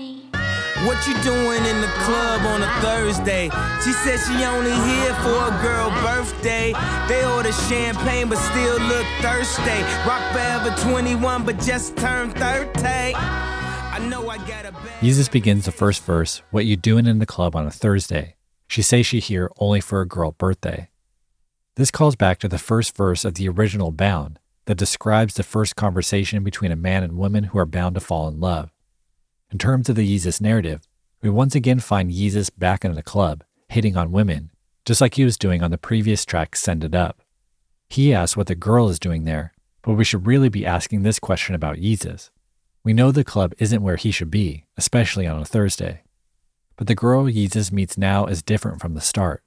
What 0.84 1.04
you 1.08 1.14
doing 1.22 1.64
in 1.64 1.80
the 1.80 1.90
club 2.04 2.42
on 2.42 2.62
a 2.62 2.70
Thursday? 2.80 3.50
She 3.82 3.90
said 3.90 4.18
she 4.18 4.44
only 4.44 4.70
here 4.70 5.14
for 5.22 5.48
a 5.48 5.58
girl 5.60 5.90
birthday. 6.02 6.72
They 7.08 7.24
order 7.24 7.50
champagne 7.50 8.28
but 8.28 8.38
still 8.38 8.78
look 8.82 9.06
thirsty. 9.20 9.82
Rock 10.06 10.32
forever 10.32 10.70
21 10.88 11.44
but 11.44 11.58
just 11.58 11.96
turned 11.96 12.34
30. 12.34 12.80
I 12.84 13.98
know 14.08 14.28
I 14.28 14.38
got 14.38 14.66
a 14.66 14.72
bad 14.72 15.00
Yeezus 15.00 15.28
begins 15.28 15.64
the 15.64 15.72
first 15.72 16.04
verse, 16.04 16.42
What 16.52 16.64
you 16.64 16.76
doing 16.76 17.06
in 17.06 17.18
the 17.18 17.26
club 17.26 17.56
on 17.56 17.66
a 17.66 17.72
Thursday? 17.72 18.36
She 18.68 18.82
say 18.82 19.02
she 19.02 19.18
here 19.18 19.50
only 19.58 19.80
for 19.80 20.00
a 20.00 20.06
girl 20.06 20.30
birthday. 20.30 20.90
This 21.74 21.90
calls 21.90 22.14
back 22.14 22.38
to 22.40 22.48
the 22.48 22.58
first 22.58 22.96
verse 22.96 23.24
of 23.24 23.34
the 23.34 23.48
original 23.48 23.90
Bound 23.90 24.38
that 24.68 24.76
describes 24.76 25.32
the 25.32 25.42
first 25.42 25.76
conversation 25.76 26.44
between 26.44 26.70
a 26.70 26.76
man 26.76 27.02
and 27.02 27.16
woman 27.16 27.44
who 27.44 27.58
are 27.58 27.64
bound 27.64 27.94
to 27.94 28.00
fall 28.02 28.28
in 28.28 28.38
love. 28.38 28.70
In 29.50 29.56
terms 29.56 29.88
of 29.88 29.96
the 29.96 30.06
Yeezus 30.06 30.42
narrative, 30.42 30.86
we 31.22 31.30
once 31.30 31.54
again 31.54 31.80
find 31.80 32.12
Yeezus 32.12 32.50
back 32.54 32.84
in 32.84 32.92
the 32.92 33.02
club, 33.02 33.44
hitting 33.70 33.96
on 33.96 34.12
women, 34.12 34.50
just 34.84 35.00
like 35.00 35.14
he 35.14 35.24
was 35.24 35.38
doing 35.38 35.62
on 35.62 35.70
the 35.70 35.78
previous 35.78 36.26
track 36.26 36.54
Send 36.54 36.84
It 36.84 36.94
Up. 36.94 37.22
He 37.88 38.12
asks 38.12 38.36
what 38.36 38.46
the 38.46 38.54
girl 38.54 38.90
is 38.90 38.98
doing 38.98 39.24
there, 39.24 39.54
but 39.80 39.94
we 39.94 40.04
should 40.04 40.26
really 40.26 40.50
be 40.50 40.66
asking 40.66 41.02
this 41.02 41.18
question 41.18 41.54
about 41.54 41.78
Yeezus. 41.78 42.28
We 42.84 42.92
know 42.92 43.10
the 43.10 43.24
club 43.24 43.54
isn't 43.56 43.82
where 43.82 43.96
he 43.96 44.10
should 44.10 44.30
be, 44.30 44.66
especially 44.76 45.26
on 45.26 45.40
a 45.40 45.46
Thursday. 45.46 46.02
But 46.76 46.88
the 46.88 46.94
girl 46.94 47.24
Yeezus 47.24 47.72
meets 47.72 47.96
now 47.96 48.26
is 48.26 48.42
different 48.42 48.82
from 48.82 48.92
the 48.92 49.00
start. 49.00 49.42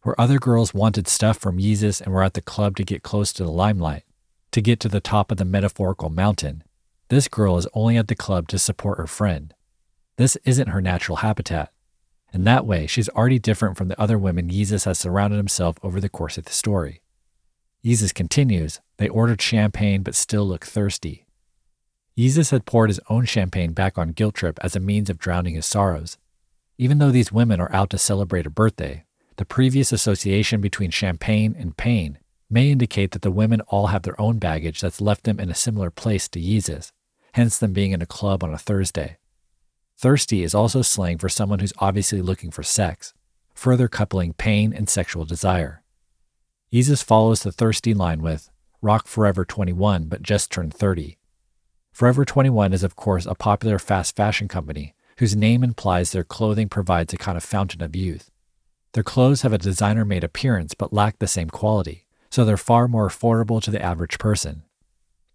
Where 0.00 0.18
other 0.18 0.38
girls 0.38 0.72
wanted 0.72 1.08
stuff 1.08 1.36
from 1.36 1.58
Yeezus 1.58 2.00
and 2.00 2.14
were 2.14 2.22
at 2.22 2.32
the 2.32 2.40
club 2.40 2.76
to 2.76 2.84
get 2.84 3.02
close 3.02 3.34
to 3.34 3.44
the 3.44 3.50
limelight, 3.50 4.04
to 4.52 4.60
get 4.60 4.80
to 4.80 4.88
the 4.88 5.00
top 5.00 5.30
of 5.30 5.38
the 5.38 5.44
metaphorical 5.44 6.10
mountain, 6.10 6.62
this 7.08 7.28
girl 7.28 7.58
is 7.58 7.66
only 7.74 7.96
at 7.96 8.08
the 8.08 8.14
club 8.14 8.48
to 8.48 8.58
support 8.58 8.98
her 8.98 9.06
friend. 9.06 9.54
This 10.16 10.36
isn't 10.44 10.68
her 10.68 10.80
natural 10.80 11.16
habitat. 11.16 11.72
In 12.32 12.44
that 12.44 12.64
way, 12.64 12.86
she's 12.86 13.08
already 13.10 13.38
different 13.38 13.76
from 13.76 13.88
the 13.88 14.00
other 14.00 14.18
women 14.18 14.48
Yeezus 14.48 14.84
has 14.84 14.98
surrounded 14.98 15.36
himself 15.36 15.76
over 15.82 16.00
the 16.00 16.08
course 16.08 16.38
of 16.38 16.44
the 16.44 16.52
story. 16.52 17.02
Yeezus 17.84 18.14
continues, 18.14 18.80
they 18.96 19.08
ordered 19.08 19.42
champagne 19.42 20.02
but 20.02 20.14
still 20.14 20.46
look 20.46 20.64
thirsty. 20.64 21.26
Yeezus 22.16 22.50
had 22.50 22.66
poured 22.66 22.90
his 22.90 23.00
own 23.08 23.24
champagne 23.24 23.72
back 23.72 23.98
on 23.98 24.12
Guilt 24.12 24.34
Trip 24.34 24.58
as 24.62 24.76
a 24.76 24.80
means 24.80 25.10
of 25.10 25.18
drowning 25.18 25.54
his 25.54 25.66
sorrows. 25.66 26.18
Even 26.78 26.98
though 26.98 27.10
these 27.10 27.32
women 27.32 27.60
are 27.60 27.72
out 27.74 27.90
to 27.90 27.98
celebrate 27.98 28.46
a 28.46 28.50
birthday, 28.50 29.04
the 29.36 29.44
previous 29.44 29.92
association 29.92 30.60
between 30.60 30.90
champagne 30.90 31.54
and 31.58 31.76
pain 31.76 32.18
may 32.52 32.70
indicate 32.70 33.12
that 33.12 33.22
the 33.22 33.30
women 33.30 33.60
all 33.62 33.88
have 33.88 34.02
their 34.02 34.20
own 34.20 34.38
baggage 34.38 34.80
that's 34.80 35.00
left 35.00 35.24
them 35.24 35.40
in 35.40 35.50
a 35.50 35.54
similar 35.54 35.90
place 35.90 36.28
to 36.28 36.40
Yeezus, 36.40 36.92
hence 37.32 37.58
them 37.58 37.72
being 37.72 37.92
in 37.92 38.02
a 38.02 38.06
club 38.06 38.44
on 38.44 38.52
a 38.52 38.58
Thursday. 38.58 39.16
Thirsty 39.96 40.42
is 40.42 40.54
also 40.54 40.82
slang 40.82 41.18
for 41.18 41.28
someone 41.28 41.60
who's 41.60 41.72
obviously 41.78 42.20
looking 42.20 42.50
for 42.50 42.62
sex, 42.62 43.14
further 43.54 43.88
coupling 43.88 44.34
pain 44.34 44.72
and 44.72 44.88
sexual 44.88 45.24
desire. 45.24 45.82
Yeezus 46.72 47.02
follows 47.02 47.42
the 47.42 47.52
thirsty 47.52 47.94
line 47.94 48.22
with, 48.22 48.50
Rock 48.80 49.06
Forever 49.06 49.44
21, 49.44 50.06
but 50.06 50.22
just 50.22 50.50
turned 50.50 50.74
30. 50.74 51.18
Forever 51.92 52.24
21 52.24 52.72
is, 52.72 52.82
of 52.82 52.96
course, 52.96 53.26
a 53.26 53.34
popular 53.34 53.78
fast 53.78 54.16
fashion 54.16 54.48
company 54.48 54.94
whose 55.18 55.36
name 55.36 55.62
implies 55.62 56.10
their 56.10 56.24
clothing 56.24 56.68
provides 56.68 57.12
a 57.12 57.18
kind 57.18 57.36
of 57.36 57.44
fountain 57.44 57.82
of 57.82 57.94
youth. 57.94 58.30
Their 58.94 59.04
clothes 59.04 59.42
have 59.42 59.52
a 59.52 59.58
designer 59.58 60.04
made 60.04 60.24
appearance 60.24 60.74
but 60.74 60.92
lack 60.92 61.18
the 61.18 61.26
same 61.26 61.48
quality, 61.48 62.01
so 62.32 62.46
they're 62.46 62.56
far 62.56 62.88
more 62.88 63.06
affordable 63.06 63.60
to 63.62 63.70
the 63.70 63.82
average 63.82 64.18
person. 64.18 64.62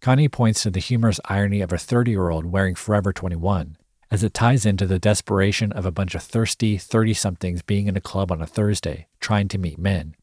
Kanye 0.02 0.30
points 0.30 0.64
to 0.64 0.70
the 0.70 0.80
humorous 0.80 1.20
irony 1.26 1.60
of 1.60 1.72
a 1.72 1.78
30 1.78 2.10
year 2.10 2.28
old 2.28 2.46
wearing 2.46 2.74
Forever 2.74 3.12
21, 3.12 3.76
as 4.10 4.24
it 4.24 4.34
ties 4.34 4.66
into 4.66 4.84
the 4.84 4.98
desperation 4.98 5.70
of 5.70 5.86
a 5.86 5.92
bunch 5.92 6.16
of 6.16 6.24
thirsty 6.24 6.76
30 6.76 7.14
somethings 7.14 7.62
being 7.62 7.86
in 7.86 7.96
a 7.96 8.00
club 8.00 8.32
on 8.32 8.42
a 8.42 8.46
Thursday, 8.48 9.06
trying 9.20 9.46
to 9.46 9.58
meet 9.58 9.78
men. 9.78 10.16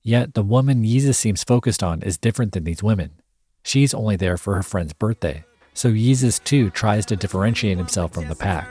Yet 0.00 0.34
the 0.34 0.44
woman 0.44 0.84
Yeezus 0.84 1.16
seems 1.16 1.42
focused 1.42 1.82
on 1.82 2.02
is 2.02 2.16
different 2.16 2.52
than 2.52 2.62
these 2.62 2.84
women. 2.84 3.20
She's 3.64 3.92
only 3.92 4.14
there 4.14 4.36
for 4.36 4.54
her 4.54 4.62
friend's 4.62 4.92
birthday, 4.92 5.44
so 5.74 5.90
Yeezus 5.90 6.42
too 6.44 6.70
tries 6.70 7.04
to 7.06 7.16
differentiate 7.16 7.78
himself 7.78 8.14
from 8.14 8.28
the 8.28 8.36
pack. 8.36 8.68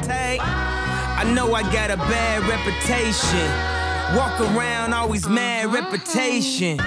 I 0.00 1.24
know 1.34 1.54
I 1.54 1.62
got 1.72 1.90
a 1.90 1.96
bad 1.96 2.48
reputation. 2.48 3.77
Walk 4.16 4.40
around 4.40 4.94
always 4.94 5.28
mad 5.28 5.66
uh-huh. 5.66 5.82
reputation. 5.82 6.78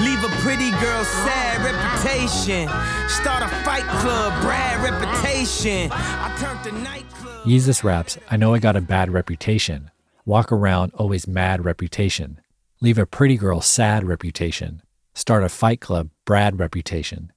Leave 0.00 0.24
a 0.24 0.28
pretty 0.40 0.70
girl 0.70 1.04
sad 1.04 1.60
uh-huh. 1.60 1.76
reputation. 1.76 2.68
Start 3.06 3.42
a 3.42 3.48
fight 3.64 3.84
club, 4.00 4.40
Brad 4.40 4.82
reputation. 4.82 5.90
I 5.92 6.34
turned 6.38 6.64
the 6.64 6.72
nightclub. 6.80 7.44
Yeezus 7.44 7.84
raps, 7.84 8.16
I 8.30 8.38
know 8.38 8.54
I 8.54 8.60
got 8.60 8.76
a 8.76 8.80
bad 8.80 9.10
reputation. 9.10 9.90
Walk 10.24 10.50
around 10.50 10.92
always 10.94 11.26
mad 11.26 11.66
reputation. 11.66 12.40
Leave 12.80 12.96
a 12.96 13.04
pretty 13.04 13.36
girl 13.36 13.60
sad 13.60 14.04
reputation. 14.04 14.80
Start 15.12 15.44
a 15.44 15.50
fight 15.50 15.82
club, 15.82 16.08
Brad 16.24 16.58
reputation. 16.58 17.30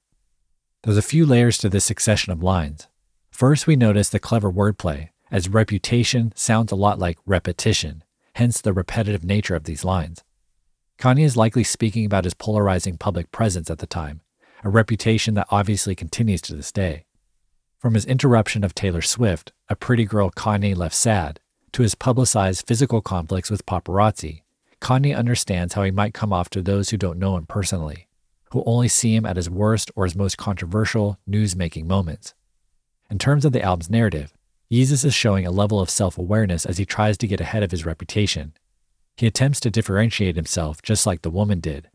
There's 0.84 0.96
a 0.96 1.02
few 1.02 1.26
layers 1.26 1.58
to 1.58 1.68
this 1.68 1.84
succession 1.84 2.32
of 2.32 2.42
lines. 2.42 2.86
First, 3.30 3.66
we 3.66 3.76
notice 3.76 4.08
the 4.08 4.18
clever 4.18 4.50
wordplay, 4.50 5.10
as 5.30 5.50
reputation 5.50 6.32
sounds 6.34 6.72
a 6.72 6.76
lot 6.76 6.98
like 6.98 7.18
repetition, 7.26 8.03
hence 8.34 8.60
the 8.60 8.72
repetitive 8.72 9.24
nature 9.24 9.54
of 9.54 9.64
these 9.64 9.84
lines. 9.84 10.22
Kanye 10.98 11.24
is 11.24 11.36
likely 11.36 11.64
speaking 11.64 12.04
about 12.04 12.24
his 12.24 12.34
polarizing 12.34 12.96
public 12.96 13.30
presence 13.32 13.70
at 13.70 13.78
the 13.78 13.86
time, 13.86 14.20
a 14.62 14.68
reputation 14.68 15.34
that 15.34 15.48
obviously 15.50 15.94
continues 15.94 16.40
to 16.42 16.54
this 16.54 16.72
day. 16.72 17.04
From 17.78 17.94
his 17.94 18.06
interruption 18.06 18.64
of 18.64 18.74
Taylor 18.74 19.02
Swift, 19.02 19.52
a 19.68 19.76
pretty 19.76 20.04
girl 20.04 20.30
Kanye 20.30 20.76
left 20.76 20.94
sad, 20.94 21.40
to 21.72 21.82
his 21.82 21.94
publicized 21.94 22.66
physical 22.66 23.00
conflicts 23.00 23.50
with 23.50 23.66
paparazzi, 23.66 24.42
Kanye 24.80 25.16
understands 25.16 25.74
how 25.74 25.82
he 25.82 25.90
might 25.90 26.14
come 26.14 26.32
off 26.32 26.50
to 26.50 26.62
those 26.62 26.90
who 26.90 26.96
don't 26.96 27.18
know 27.18 27.36
him 27.36 27.46
personally, 27.46 28.06
who 28.50 28.62
only 28.66 28.88
see 28.88 29.14
him 29.14 29.26
at 29.26 29.36
his 29.36 29.50
worst 29.50 29.90
or 29.96 30.04
his 30.04 30.14
most 30.14 30.38
controversial, 30.38 31.18
news 31.26 31.56
making 31.56 31.88
moments. 31.88 32.34
In 33.10 33.18
terms 33.18 33.44
of 33.44 33.52
the 33.52 33.62
album's 33.62 33.90
narrative, 33.90 34.33
Yeezus 34.74 35.04
is 35.04 35.14
showing 35.14 35.46
a 35.46 35.52
level 35.52 35.78
of 35.78 35.88
self 35.88 36.18
awareness 36.18 36.66
as 36.66 36.78
he 36.78 36.84
tries 36.84 37.16
to 37.18 37.28
get 37.28 37.40
ahead 37.40 37.62
of 37.62 37.70
his 37.70 37.86
reputation. 37.86 38.54
He 39.16 39.24
attempts 39.24 39.60
to 39.60 39.70
differentiate 39.70 40.34
himself 40.34 40.82
just 40.82 41.06
like 41.06 41.22
the 41.22 41.30
woman 41.30 41.60
did. 41.60 41.90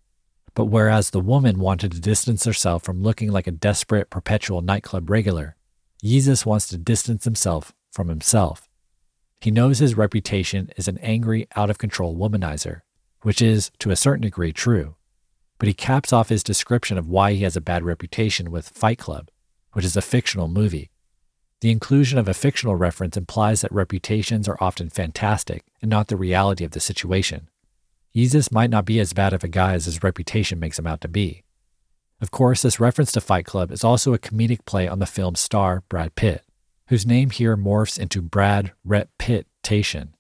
But 0.54 0.68
whereas 0.68 1.10
the 1.10 1.20
woman 1.20 1.60
wanted 1.60 1.92
to 1.92 2.00
distance 2.00 2.46
herself 2.46 2.84
from 2.84 3.04
looking 3.04 3.34
like 3.34 3.48
a 3.48 3.52
desperate, 3.52 4.10
perpetual 4.10 4.62
nightclub 4.62 5.10
regular, 5.10 5.58
Yeezus 6.02 6.46
wants 6.46 6.70
to 6.70 6.78
distance 6.78 7.26
himself 7.26 7.74
from 7.92 8.08
himself. 8.08 8.70
He 9.42 9.52
knows 9.52 9.80
his 9.80 9.98
reputation 9.98 10.72
is 10.78 10.88
an 10.88 11.00
angry, 11.00 11.50
out 11.58 11.70
of 11.70 11.80
control 11.80 12.16
womanizer, 12.16 12.84
which 13.24 13.42
is, 13.42 13.72
to 13.80 13.92
a 13.92 13.98
certain 13.98 14.22
degree, 14.22 14.54
true. 14.54 14.96
But 15.58 15.68
he 15.68 15.74
caps 15.74 16.14
off 16.14 16.30
his 16.30 16.44
description 16.44 16.98
of 16.98 17.10
why 17.10 17.34
he 17.34 17.44
has 17.44 17.58
a 17.58 17.62
bad 17.62 17.84
reputation 17.84 18.52
with 18.52 18.70
Fight 18.70 19.00
Club, 19.00 19.30
which 19.74 19.84
is 19.84 19.98
a 19.98 20.02
fictional 20.02 20.48
movie. 20.48 20.92
The 21.62 21.72
inclusion 21.72 22.18
of 22.18 22.28
a 22.28 22.34
fictional 22.34 22.76
reference 22.76 23.18
implies 23.18 23.62
that 23.62 23.72
reputations 23.72 24.48
are 24.48 24.58
often 24.62 24.90
fantastic 24.90 25.64
and 25.82 25.90
not 25.90 26.08
the 26.08 26.16
reality 26.16 26.64
of 26.64 26.72
the 26.72 26.80
situation. 26.80 27.50
Yeezus 28.16 28.52
might 28.52 28.70
not 28.70 28.86
be 28.86 29.00
as 29.00 29.14
bad 29.14 29.34
of 29.34 29.44
a 29.44 29.50
guy 29.50 29.74
as 29.74 29.86
his 29.86 30.02
reputation 30.02 30.60
makes 30.60 30.80
him 30.80 30.88
out 30.88 31.02
to 31.02 31.08
be. 31.10 31.44
Of 32.22 32.32
course, 32.32 32.62
this 32.62 32.80
reference 32.80 33.12
to 33.14 33.22
Fight 33.22 33.46
Club 33.46 33.72
is 33.72 33.84
also 33.84 34.14
a 34.14 34.20
comedic 34.20 34.66
play 34.66 34.88
on 34.88 35.00
the 35.00 35.06
film's 35.06 35.40
star, 35.40 35.84
Brad 35.90 36.16
Pitt, 36.16 36.44
whose 36.88 37.06
name 37.06 37.30
here 37.30 37.56
morphs 37.56 38.00
into 38.00 38.22
Brad 38.22 38.72
Rhett 38.84 39.10
Pitt-tation. 39.18 40.16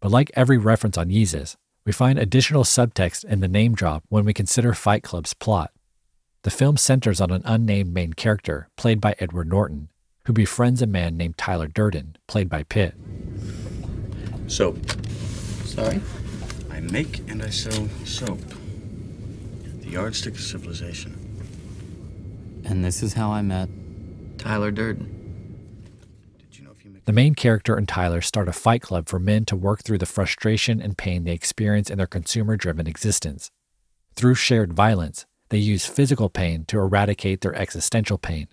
But 0.00 0.10
like 0.10 0.30
every 0.34 0.58
reference 0.58 0.98
on 0.98 1.10
Yeezus, 1.10 1.56
we 1.84 1.92
find 1.92 2.18
additional 2.18 2.64
subtext 2.64 3.24
in 3.24 3.40
the 3.40 3.48
name 3.48 3.74
drop 3.74 4.04
when 4.08 4.24
we 4.24 4.34
consider 4.34 4.72
Fight 4.72 5.02
Club's 5.02 5.34
plot. 5.34 5.70
The 6.42 6.50
film 6.50 6.76
centers 6.76 7.20
on 7.20 7.30
an 7.30 7.42
unnamed 7.44 7.94
main 7.94 8.14
character, 8.14 8.68
played 8.76 9.00
by 9.00 9.14
Edward 9.18 9.48
Norton, 9.48 9.88
who 10.24 10.32
befriends 10.32 10.82
a 10.82 10.86
man 10.86 11.16
named 11.16 11.36
Tyler 11.36 11.68
Durden, 11.68 12.16
played 12.26 12.48
by 12.48 12.62
Pitt. 12.62 12.94
Soap. 14.46 14.78
Sorry? 15.64 16.00
I 16.70 16.80
make 16.80 17.18
and 17.30 17.42
I 17.42 17.50
sell 17.50 17.88
soap. 18.04 18.40
The 19.80 19.88
yardstick 19.88 20.34
of 20.34 20.40
civilization. 20.40 21.18
And 22.64 22.84
this 22.84 23.02
is 23.02 23.14
how 23.14 23.30
I 23.30 23.42
met 23.42 23.68
Tyler 24.38 24.70
Durden. 24.70 25.06
Did 26.38 26.58
you 26.58 26.64
know 26.64 26.70
if 26.72 26.84
you 26.84 26.90
make 26.90 27.04
The 27.04 27.12
main 27.12 27.34
character 27.34 27.76
and 27.76 27.88
Tyler 27.88 28.20
start 28.20 28.48
a 28.48 28.52
fight 28.52 28.82
club 28.82 29.08
for 29.08 29.18
men 29.18 29.44
to 29.46 29.56
work 29.56 29.82
through 29.82 29.98
the 29.98 30.06
frustration 30.06 30.80
and 30.80 30.96
pain 30.96 31.24
they 31.24 31.32
experience 31.32 31.90
in 31.90 31.98
their 31.98 32.06
consumer 32.06 32.56
driven 32.56 32.86
existence. 32.86 33.50
Through 34.14 34.34
shared 34.36 34.72
violence, 34.72 35.26
they 35.48 35.58
use 35.58 35.86
physical 35.86 36.28
pain 36.28 36.64
to 36.66 36.78
eradicate 36.78 37.40
their 37.40 37.54
existential 37.54 38.18
pain. 38.18 38.48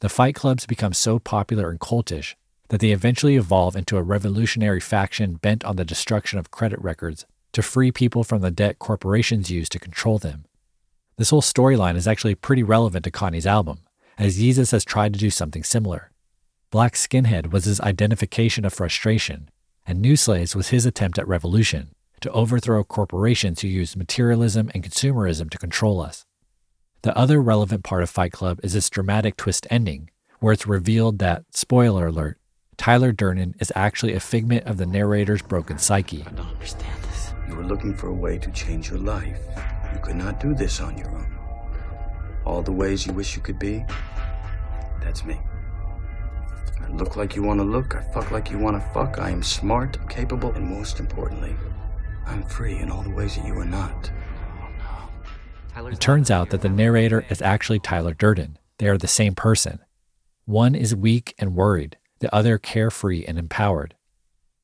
The 0.00 0.08
fight 0.08 0.34
clubs 0.34 0.66
become 0.66 0.92
so 0.92 1.18
popular 1.18 1.70
and 1.70 1.80
cultish 1.80 2.34
that 2.68 2.80
they 2.80 2.90
eventually 2.90 3.36
evolve 3.36 3.76
into 3.76 3.96
a 3.96 4.02
revolutionary 4.02 4.80
faction 4.80 5.34
bent 5.34 5.64
on 5.64 5.76
the 5.76 5.84
destruction 5.84 6.38
of 6.38 6.50
credit 6.50 6.80
records 6.82 7.24
to 7.52 7.62
free 7.62 7.90
people 7.90 8.24
from 8.24 8.42
the 8.42 8.50
debt 8.50 8.78
corporations 8.78 9.50
use 9.50 9.68
to 9.68 9.78
control 9.78 10.18
them. 10.18 10.44
This 11.16 11.30
whole 11.30 11.40
storyline 11.40 11.96
is 11.96 12.06
actually 12.06 12.34
pretty 12.34 12.62
relevant 12.62 13.04
to 13.04 13.10
Kanye's 13.10 13.46
album, 13.46 13.78
as 14.18 14.38
Yeezus 14.38 14.72
has 14.72 14.84
tried 14.84 15.14
to 15.14 15.18
do 15.18 15.30
something 15.30 15.64
similar. 15.64 16.10
Black 16.70 16.94
Skinhead 16.94 17.52
was 17.52 17.64
his 17.64 17.80
identification 17.80 18.66
of 18.66 18.74
frustration, 18.74 19.48
and 19.86 20.00
New 20.00 20.16
Slaves 20.16 20.54
was 20.54 20.68
his 20.68 20.84
attempt 20.84 21.18
at 21.18 21.26
revolution 21.26 21.94
to 22.20 22.30
overthrow 22.32 22.84
corporations 22.84 23.62
who 23.62 23.68
use 23.68 23.96
materialism 23.96 24.70
and 24.74 24.82
consumerism 24.82 25.48
to 25.48 25.58
control 25.58 26.02
us. 26.02 26.25
The 27.06 27.16
other 27.16 27.40
relevant 27.40 27.84
part 27.84 28.02
of 28.02 28.10
Fight 28.10 28.32
Club 28.32 28.58
is 28.64 28.74
its 28.74 28.90
dramatic 28.90 29.36
twist 29.36 29.64
ending, 29.70 30.10
where 30.40 30.52
it's 30.52 30.66
revealed 30.66 31.20
that, 31.20 31.44
spoiler 31.52 32.08
alert, 32.08 32.36
Tyler 32.76 33.12
Durden 33.12 33.54
is 33.60 33.72
actually 33.76 34.14
a 34.14 34.18
figment 34.18 34.66
of 34.66 34.76
the 34.76 34.86
narrator's 34.86 35.40
broken 35.40 35.78
psyche. 35.78 36.24
I 36.26 36.32
don't 36.32 36.48
understand 36.48 37.00
this. 37.04 37.32
You 37.48 37.54
were 37.54 37.62
looking 37.62 37.94
for 37.94 38.08
a 38.08 38.12
way 38.12 38.38
to 38.38 38.50
change 38.50 38.90
your 38.90 38.98
life. 38.98 39.38
You 39.94 40.00
could 40.00 40.16
not 40.16 40.40
do 40.40 40.52
this 40.52 40.80
on 40.80 40.98
your 40.98 41.08
own. 41.12 41.32
All 42.44 42.60
the 42.60 42.72
ways 42.72 43.06
you 43.06 43.12
wish 43.12 43.36
you 43.36 43.40
could 43.40 43.60
be, 43.60 43.84
that's 45.00 45.24
me. 45.24 45.38
I 46.80 46.88
look 46.88 47.14
like 47.14 47.36
you 47.36 47.44
want 47.44 47.60
to 47.60 47.64
look. 47.64 47.94
I 47.94 48.02
fuck 48.12 48.32
like 48.32 48.50
you 48.50 48.58
want 48.58 48.82
to 48.82 48.90
fuck. 48.90 49.20
I 49.20 49.30
am 49.30 49.44
smart, 49.44 49.96
capable, 50.08 50.50
and 50.54 50.68
most 50.68 50.98
importantly, 50.98 51.54
I'm 52.26 52.42
free 52.42 52.78
in 52.78 52.90
all 52.90 53.02
the 53.02 53.10
ways 53.10 53.36
that 53.36 53.46
you 53.46 53.56
are 53.60 53.64
not. 53.64 54.10
It 55.76 56.00
turns 56.00 56.30
out 56.30 56.50
that 56.50 56.62
the 56.62 56.70
narrator 56.70 57.26
is 57.28 57.42
actually 57.42 57.80
Tyler 57.80 58.14
Durden. 58.14 58.58
They 58.78 58.88
are 58.88 58.96
the 58.96 59.06
same 59.06 59.34
person. 59.34 59.80
One 60.46 60.74
is 60.74 60.96
weak 60.96 61.34
and 61.38 61.54
worried, 61.54 61.98
the 62.20 62.34
other 62.34 62.56
carefree 62.56 63.26
and 63.26 63.38
empowered. 63.38 63.94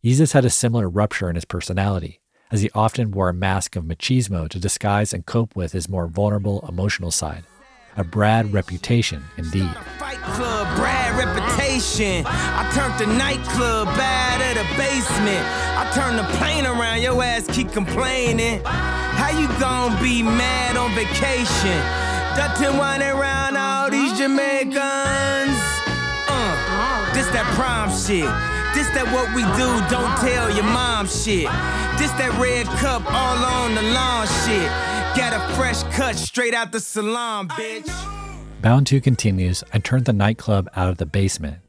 Yeezus 0.03 0.33
had 0.33 0.47
a 0.47 0.51
similar 0.51 0.89
rupture 0.89 1.29
in 1.29 1.35
his 1.35 1.45
personality, 1.45 2.21
as 2.51 2.63
he 2.63 2.71
often 2.75 3.11
wore 3.11 3.29
a 3.29 3.35
mask 3.35 3.77
of 3.77 3.85
machismo 3.85 4.49
to 4.49 4.59
disguise 4.59 5.13
and 5.13 5.27
cope 5.27 5.55
with 5.55 5.73
his 5.73 5.89
more 5.89 6.07
vulnerable 6.07 6.65
emotional 6.67 7.11
side. 7.11 7.45
A 7.97 8.05
Brad 8.05 8.53
reputation, 8.55 9.23
indeed. 9.37 9.71
Fight 9.99 10.17
club, 10.17 10.77
Brad 10.77 11.15
reputation. 11.19 12.25
I 12.27 12.71
turned 12.75 12.99
the 12.99 13.15
nightclub 13.19 13.87
bad 13.99 14.41
at 14.41 14.57
a 14.57 14.67
basement. 14.79 15.45
I 15.77 15.91
turned 15.93 16.19
the 16.19 16.39
plane 16.39 16.65
around, 16.65 17.03
your 17.03 17.23
ass 17.23 17.47
keep 17.55 17.71
complaining. 17.71 18.63
How 19.33 19.41
you 19.41 19.49
gon' 19.59 20.03
be 20.03 20.23
mad 20.23 20.77
on 20.77 20.95
vacation? 20.95 21.81
Dutty 22.37 22.67
whining 22.77 23.09
around 23.09 23.57
all 23.57 23.89
these 23.89 24.13
Jamaicans. 24.19 24.77
Uh, 26.29 27.15
this 27.15 27.27
that 27.29 27.51
prom 27.57 27.89
shit. 27.89 28.29
This 28.77 28.91
that 28.93 29.09
what 29.09 29.35
we 29.35 29.41
do, 29.57 29.73
don't 29.89 30.15
tell 30.21 30.55
your 30.55 30.69
mom 30.69 31.07
shit. 31.07 31.49
This 31.97 32.13
that 32.21 32.37
red 32.39 32.67
cup 32.77 33.03
all 33.07 33.39
on 33.43 33.75
the 33.75 33.81
lawn 33.81 34.27
shit. 34.45 34.69
Got 35.17 35.33
a 35.33 35.55
fresh 35.55 35.83
cut 35.97 36.17
straight 36.17 36.53
out 36.53 36.71
the 36.71 36.81
salon, 36.81 37.49
bitch. 37.49 37.89
Bound 38.61 38.87
2 38.87 39.01
continues 39.01 39.65
and 39.73 39.83
turned 39.83 40.05
the 40.05 40.13
nightclub 40.13 40.69
out 40.77 40.91
of 40.91 40.99
the 40.99 41.07
basement. 41.07 41.61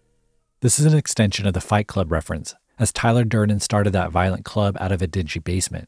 This 0.60 0.80
is 0.80 0.86
an 0.86 0.98
extension 0.98 1.48
of 1.48 1.54
the 1.54 1.62
Fight 1.62 1.88
Club 1.88 2.12
reference, 2.12 2.56
as 2.78 2.92
Tyler 2.92 3.24
Durden 3.24 3.62
started 3.62 3.92
that 3.92 4.12
violent 4.12 4.44
club 4.44 4.76
out 4.82 4.92
of 4.92 5.02
a 5.02 5.08
dingy 5.08 5.40
basement. 5.40 5.88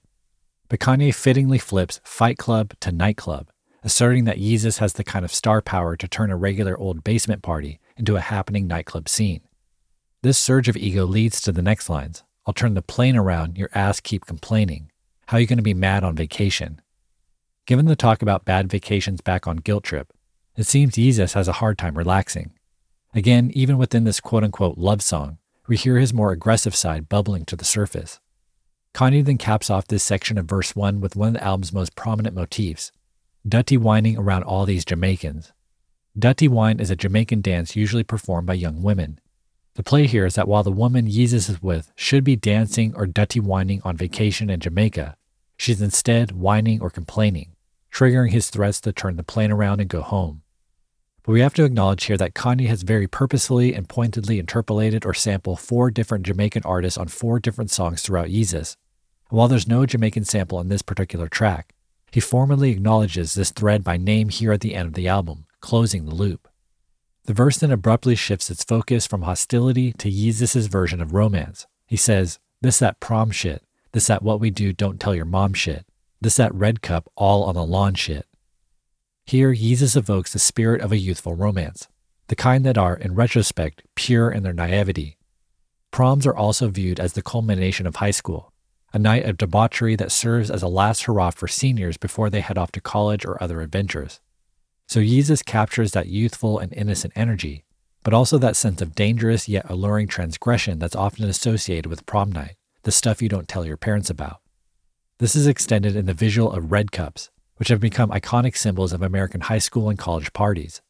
But 0.68 0.80
Kanye 0.80 1.14
fittingly 1.14 1.58
flips 1.60 2.02
Fight 2.04 2.38
Club 2.38 2.74
to 2.80 2.92
nightclub, 2.92 3.50
asserting 3.84 4.24
that 4.26 4.40
Yeezus 4.40 4.80
has 4.80 4.94
the 4.94 5.04
kind 5.04 5.24
of 5.24 5.34
star 5.34 5.62
power 5.62 5.96
to 5.96 6.08
turn 6.08 6.32
a 6.32 6.36
regular 6.38 6.78
old 6.78 7.04
basement 7.04 7.44
party 7.44 7.80
into 7.98 8.16
a 8.16 8.22
happening 8.22 8.68
nightclub 8.68 9.08
scene. 9.08 9.42
This 10.24 10.40
surge 10.40 10.68
of 10.68 10.76
ego 10.76 11.06
leads 11.06 11.40
to 11.42 11.52
the 11.52 11.62
next 11.62 11.90
lines 11.90 12.24
I'll 12.48 12.54
turn 12.54 12.76
the 12.76 12.82
plane 12.82 13.16
around, 13.16 13.58
your 13.58 13.70
ass 13.74 14.00
keep 14.00 14.26
complaining. 14.26 14.92
How 15.28 15.38
you 15.38 15.48
going 15.48 15.58
to 15.58 15.64
be 15.64 15.74
mad 15.74 16.04
on 16.04 16.16
vacation? 16.16 16.82
Given 17.66 17.86
the 17.88 17.96
talk 17.96 18.22
about 18.22 18.46
bad 18.46 18.70
vacations 18.70 19.22
back 19.22 19.48
on 19.48 19.58
Guilt 19.58 19.84
Trip, 19.84 20.14
it 20.56 20.68
seems 20.68 20.96
Yeezus 20.96 21.34
has 21.34 21.48
a 21.48 21.54
hard 21.54 21.78
time 21.78 21.98
relaxing. 21.98 22.54
Again, 23.16 23.50
even 23.54 23.78
within 23.78 24.04
this 24.04 24.20
quote 24.20 24.44
unquote 24.44 24.78
love 24.78 25.02
song, 25.02 25.40
we 25.68 25.78
hear 25.78 25.98
his 25.98 26.14
more 26.14 26.32
aggressive 26.32 26.76
side 26.76 27.10
bubbling 27.10 27.46
to 27.46 27.56
the 27.56 27.66
surface. 27.66 28.20
Kanye 28.96 29.26
then 29.26 29.38
caps 29.38 29.70
off 29.70 29.90
this 29.90 30.04
section 30.04 30.38
of 30.38 30.46
verse 30.46 30.74
1 30.74 31.02
with 31.02 31.18
one 31.18 31.28
of 31.28 31.34
the 31.34 31.44
album's 31.44 31.74
most 31.74 31.98
prominent 31.98 32.34
motifs 32.34 32.94
Dutty 33.46 33.76
whining 33.76 34.18
around 34.18 34.44
all 34.44 34.66
these 34.66 34.86
Jamaicans. 34.86 35.52
Dutty 36.18 36.48
wine 36.48 36.80
is 36.80 36.90
a 36.90 36.96
Jamaican 36.96 37.42
dance 37.42 37.76
usually 37.76 38.06
performed 38.06 38.48
by 38.48 38.54
young 38.54 38.82
women. 38.82 39.20
The 39.74 39.84
play 39.84 40.08
here 40.08 40.26
is 40.26 40.36
that 40.36 40.48
while 40.48 40.64
the 40.64 40.72
woman 40.72 41.08
Yeezus 41.10 41.50
is 41.50 41.62
with 41.62 41.92
should 41.98 42.24
be 42.24 42.38
dancing 42.38 42.96
or 42.96 43.06
dutty 43.06 43.42
whining 43.42 43.82
on 43.84 43.98
vacation 43.98 44.50
in 44.50 44.62
Jamaica, 44.62 45.18
she's 45.58 45.82
instead 45.82 46.32
whining 46.32 46.80
or 46.80 46.90
complaining, 46.90 47.52
triggering 47.92 48.32
his 48.32 48.50
threats 48.50 48.80
to 48.80 48.94
turn 48.94 49.18
the 49.18 49.24
plane 49.24 49.52
around 49.52 49.82
and 49.82 49.90
go 49.90 50.04
home. 50.04 50.42
But 51.24 51.34
we 51.34 51.42
have 51.42 51.54
to 51.56 51.66
acknowledge 51.66 52.06
here 52.06 52.16
that 52.16 52.34
Kanye 52.34 52.68
has 52.68 52.84
very 52.84 53.08
purposefully 53.08 53.74
and 53.74 53.90
pointedly 53.90 54.40
interpolated 54.40 55.06
or 55.06 55.14
sampled 55.14 55.60
four 55.60 55.92
different 55.92 56.26
Jamaican 56.26 56.64
artists 56.64 56.98
on 56.98 57.10
four 57.10 57.42
different 57.42 57.72
songs 57.72 58.02
throughout 58.02 58.30
Yeezus. 58.30 58.78
While 59.30 59.48
there's 59.48 59.68
no 59.68 59.86
Jamaican 59.86 60.26
sample 60.26 60.60
on 60.60 60.68
this 60.68 60.82
particular 60.82 61.28
track, 61.28 61.74
he 62.12 62.20
formally 62.20 62.72
acknowledges 62.72 63.34
this 63.34 63.52
thread 63.52 63.84
by 63.84 63.98
name 63.98 64.30
here 64.30 64.52
at 64.52 64.62
the 64.62 64.76
end 64.76 64.88
of 64.88 64.94
the 64.94 65.08
album, 65.08 65.46
closing 65.60 66.06
the 66.06 66.16
loop. 66.16 66.48
The 67.26 67.34
verse 67.34 67.58
then 67.58 67.72
abruptly 67.72 68.16
shifts 68.16 68.52
its 68.52 68.64
focus 68.64 69.08
from 69.08 69.24
hostility 69.24 69.92
to 69.94 70.12
Yeezus' 70.12 70.70
version 70.70 71.02
of 71.02 71.14
romance. 71.14 71.66
He 71.88 71.98
says, 71.98 72.40
This 72.62 72.78
that 72.80 73.00
prom 73.00 73.32
shit, 73.32 73.64
this 73.94 74.08
that 74.08 74.22
what 74.22 74.40
we 74.40 74.52
do 74.52 74.74
don't 74.74 75.00
tell 75.00 75.16
your 75.16 75.26
mom 75.26 75.54
shit, 75.54 75.86
this 76.22 76.38
that 76.38 76.54
red 76.54 76.82
cup 76.82 77.12
all 77.16 77.44
on 77.44 77.56
the 77.56 77.66
lawn 77.66 77.96
shit. 77.96 78.28
Here, 79.26 79.52
Yeezus 79.52 79.98
evokes 79.98 80.34
the 80.34 80.40
spirit 80.40 80.82
of 80.82 80.92
a 80.92 80.98
youthful 80.98 81.34
romance, 81.34 81.88
the 82.28 82.36
kind 82.36 82.64
that 82.64 82.78
are, 82.78 82.96
in 82.96 83.16
retrospect, 83.16 83.82
pure 83.96 84.30
in 84.30 84.44
their 84.44 84.54
naivety. 84.54 85.18
Proms 85.90 86.28
are 86.28 86.36
also 86.36 86.70
viewed 86.70 87.00
as 87.00 87.14
the 87.14 87.24
culmination 87.24 87.88
of 87.88 87.96
high 87.96 88.12
school, 88.12 88.54
a 88.96 88.98
night 88.98 89.26
of 89.26 89.38
debauchery 89.38 89.98
that 89.98 90.10
serves 90.10 90.50
as 90.50 90.64
a 90.64 90.70
last 90.70 91.04
hurrah 91.04 91.30
for 91.30 91.50
seniors 91.50 91.98
before 91.98 92.30
they 92.30 92.40
head 92.40 92.58
off 92.58 92.72
to 92.72 92.80
college 92.80 93.26
or 93.26 93.44
other 93.44 93.60
adventures. 93.60 94.22
So 94.88 95.02
Yeezus 95.02 95.44
captures 95.44 95.92
that 95.92 96.08
youthful 96.08 96.60
and 96.60 96.72
innocent 96.72 97.12
energy, 97.14 97.66
but 98.04 98.14
also 98.14 98.38
that 98.38 98.56
sense 98.56 98.82
of 98.82 98.96
dangerous 98.96 99.50
yet 99.50 99.70
alluring 99.70 100.08
transgression 100.08 100.80
that's 100.80 100.96
often 100.96 101.26
associated 101.26 101.88
with 101.88 102.06
prom 102.06 102.32
night, 102.32 102.56
the 102.84 102.92
stuff 102.92 103.22
you 103.22 103.28
don't 103.28 103.50
tell 103.50 103.66
your 103.66 103.76
parents 103.76 104.10
about. 104.10 104.40
This 105.18 105.36
is 105.36 105.46
extended 105.46 105.98
in 105.98 106.06
the 106.06 106.14
visual 106.14 106.54
of 106.54 106.72
red 106.72 106.94
cups, 106.94 107.30
which 107.58 107.68
have 107.68 107.82
become 107.82 108.12
iconic 108.12 108.56
symbols 108.56 108.94
of 108.94 109.02
American 109.02 109.42
high 109.42 109.58
school 109.58 109.90
and 109.90 110.00
college 110.00 110.32
parties. 110.32 110.82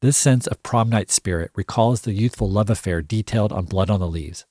This 0.00 0.16
sense 0.16 0.46
of 0.46 0.62
prom 0.62 0.88
night 0.88 1.10
spirit 1.10 1.50
recalls 1.56 2.02
the 2.02 2.12
youthful 2.12 2.48
love 2.48 2.70
affair 2.70 3.02
detailed 3.02 3.52
on 3.52 3.64
Blood 3.64 3.90
on 3.90 3.98
the 3.98 4.06
Leaves. 4.06 4.46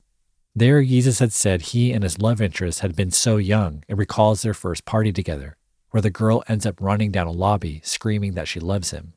There, 0.55 0.83
Yeezus 0.83 1.19
had 1.19 1.33
said 1.33 1.61
he 1.61 1.91
and 1.91 2.03
his 2.03 2.19
love 2.19 2.39
interest 2.39 2.81
had 2.81 2.95
been 2.95 3.09
so 3.09 3.37
young 3.37 3.83
and 3.89 3.97
recalls 3.97 4.43
their 4.43 4.53
first 4.53 4.85
party 4.85 5.11
together, 5.11 5.57
where 5.89 6.01
the 6.01 6.11
girl 6.11 6.43
ends 6.47 6.65
up 6.65 6.79
running 6.79 7.11
down 7.11 7.25
a 7.25 7.31
lobby 7.31 7.81
screaming 7.83 8.35
that 8.35 8.47
she 8.47 8.59
loves 8.59 8.91
him. 8.91 9.13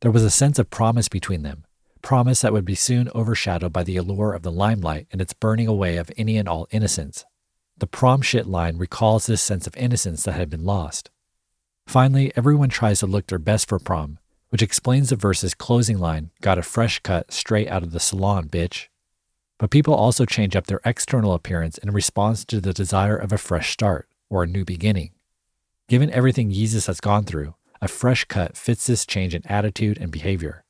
There 0.00 0.10
was 0.10 0.24
a 0.24 0.30
sense 0.30 0.58
of 0.58 0.68
promise 0.68 1.08
between 1.08 1.42
them, 1.42 1.64
promise 2.02 2.40
that 2.40 2.52
would 2.52 2.64
be 2.64 2.74
soon 2.74 3.08
overshadowed 3.14 3.72
by 3.72 3.84
the 3.84 3.96
allure 3.96 4.32
of 4.32 4.42
the 4.42 4.50
limelight 4.50 5.06
and 5.12 5.20
its 5.20 5.34
burning 5.34 5.68
away 5.68 5.98
of 5.98 6.10
any 6.16 6.36
and 6.36 6.48
all 6.48 6.66
innocence. 6.72 7.24
The 7.78 7.86
prom 7.86 8.20
shit 8.20 8.46
line 8.46 8.76
recalls 8.76 9.26
this 9.26 9.40
sense 9.40 9.68
of 9.68 9.76
innocence 9.76 10.24
that 10.24 10.32
had 10.32 10.50
been 10.50 10.64
lost. 10.64 11.10
Finally, 11.86 12.32
everyone 12.36 12.70
tries 12.70 12.98
to 13.00 13.06
look 13.06 13.28
their 13.28 13.38
best 13.38 13.68
for 13.68 13.78
prom, 13.78 14.18
which 14.48 14.62
explains 14.62 15.10
the 15.10 15.16
verse's 15.16 15.54
closing 15.54 15.98
line 15.98 16.30
got 16.40 16.58
a 16.58 16.62
fresh 16.62 16.98
cut 17.00 17.32
straight 17.32 17.68
out 17.68 17.84
of 17.84 17.92
the 17.92 18.00
salon, 18.00 18.48
bitch. 18.48 18.88
But 19.60 19.70
people 19.70 19.92
also 19.92 20.24
change 20.24 20.56
up 20.56 20.66
their 20.66 20.80
external 20.86 21.34
appearance 21.34 21.76
in 21.76 21.90
response 21.90 22.46
to 22.46 22.62
the 22.62 22.72
desire 22.72 23.16
of 23.16 23.30
a 23.30 23.36
fresh 23.36 23.70
start 23.70 24.08
or 24.30 24.42
a 24.42 24.46
new 24.46 24.64
beginning. 24.64 25.10
Given 25.86 26.10
everything 26.10 26.50
Yeezus 26.50 26.86
has 26.86 26.98
gone 26.98 27.24
through, 27.24 27.54
a 27.82 27.86
fresh 27.86 28.24
cut 28.24 28.56
fits 28.56 28.86
this 28.86 29.04
change 29.04 29.34
in 29.34 29.46
attitude 29.46 29.98
and 29.98 30.10
behavior. 30.10 30.64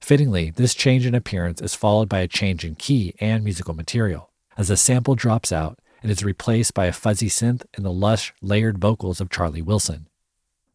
Fittingly, 0.00 0.50
this 0.50 0.74
change 0.74 1.06
in 1.06 1.14
appearance 1.14 1.62
is 1.62 1.76
followed 1.76 2.08
by 2.08 2.18
a 2.18 2.26
change 2.26 2.64
in 2.64 2.74
key 2.74 3.14
and 3.20 3.44
musical 3.44 3.72
material, 3.72 4.30
as 4.56 4.66
the 4.66 4.76
sample 4.76 5.14
drops 5.14 5.52
out 5.52 5.78
and 6.02 6.10
is 6.10 6.24
replaced 6.24 6.74
by 6.74 6.86
a 6.86 6.92
fuzzy 6.92 7.28
synth 7.28 7.66
and 7.74 7.86
the 7.86 7.92
lush, 7.92 8.34
layered 8.42 8.78
vocals 8.78 9.20
of 9.20 9.30
Charlie 9.30 9.62
Wilson. 9.62 10.08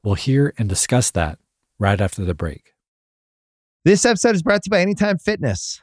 We'll 0.01 0.15
hear 0.15 0.53
and 0.57 0.69
discuss 0.69 1.11
that 1.11 1.39
right 1.77 1.99
after 1.99 2.23
the 2.23 2.33
break. 2.33 2.73
This 3.83 4.05
episode 4.05 4.35
is 4.35 4.43
brought 4.43 4.63
to 4.63 4.67
you 4.67 4.71
by 4.71 4.79
Anytime 4.79 5.17
Fitness. 5.17 5.82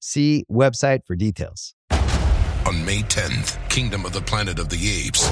See 0.00 0.44
website 0.50 1.00
for 1.06 1.16
details. 1.16 1.74
On 1.90 2.84
May 2.84 3.00
10th, 3.02 3.56
Kingdom 3.68 4.04
of 4.04 4.12
the 4.12 4.20
Planet 4.20 4.58
of 4.58 4.68
the 4.68 4.76
Apes 4.76 5.28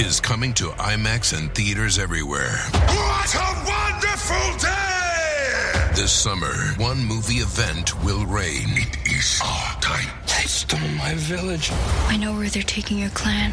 is 0.00 0.20
coming 0.20 0.54
to 0.54 0.68
IMAX 0.78 1.36
and 1.36 1.52
theaters 1.54 1.98
everywhere. 1.98 2.56
What 2.72 3.34
a 3.34 3.64
wonderful 3.66 4.58
day! 4.58 5.90
This 5.94 6.12
summer, 6.12 6.54
one 6.76 7.04
movie 7.04 7.40
event 7.42 8.00
will 8.04 8.24
reign. 8.26 8.68
It 8.68 8.96
is 9.10 9.40
our 9.44 9.80
time. 9.80 10.08
They 10.22 10.44
stole 10.44 10.78
my 10.96 11.14
village. 11.14 11.70
I 12.06 12.16
know 12.16 12.32
where 12.34 12.48
they're 12.48 12.62
taking 12.62 12.98
your 12.98 13.10
clan. 13.10 13.50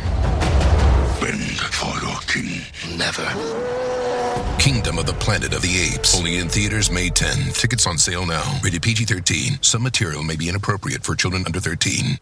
Bend 1.20 1.58
for 1.58 2.00
your 2.06 2.20
king. 2.28 2.62
Never. 2.96 3.95
Kingdom 4.60 4.98
of 4.98 5.06
the 5.06 5.14
Planet 5.14 5.54
of 5.54 5.62
the 5.62 5.94
Apes. 5.94 6.18
Only 6.18 6.38
in 6.38 6.50
theaters 6.50 6.90
May 6.90 7.10
10. 7.10 7.54
Tickets 7.54 7.86
on 7.88 7.98
sale 7.98 8.26
now. 8.26 8.60
Rated 8.64 8.82
PG 8.82 9.06
13. 9.06 9.60
Some 9.62 9.84
material 9.84 10.24
may 10.24 10.36
be 10.36 10.50
inappropriate 10.50 11.04
for 11.04 11.16
children 11.16 11.44
under 11.46 11.60
13. 11.60 12.20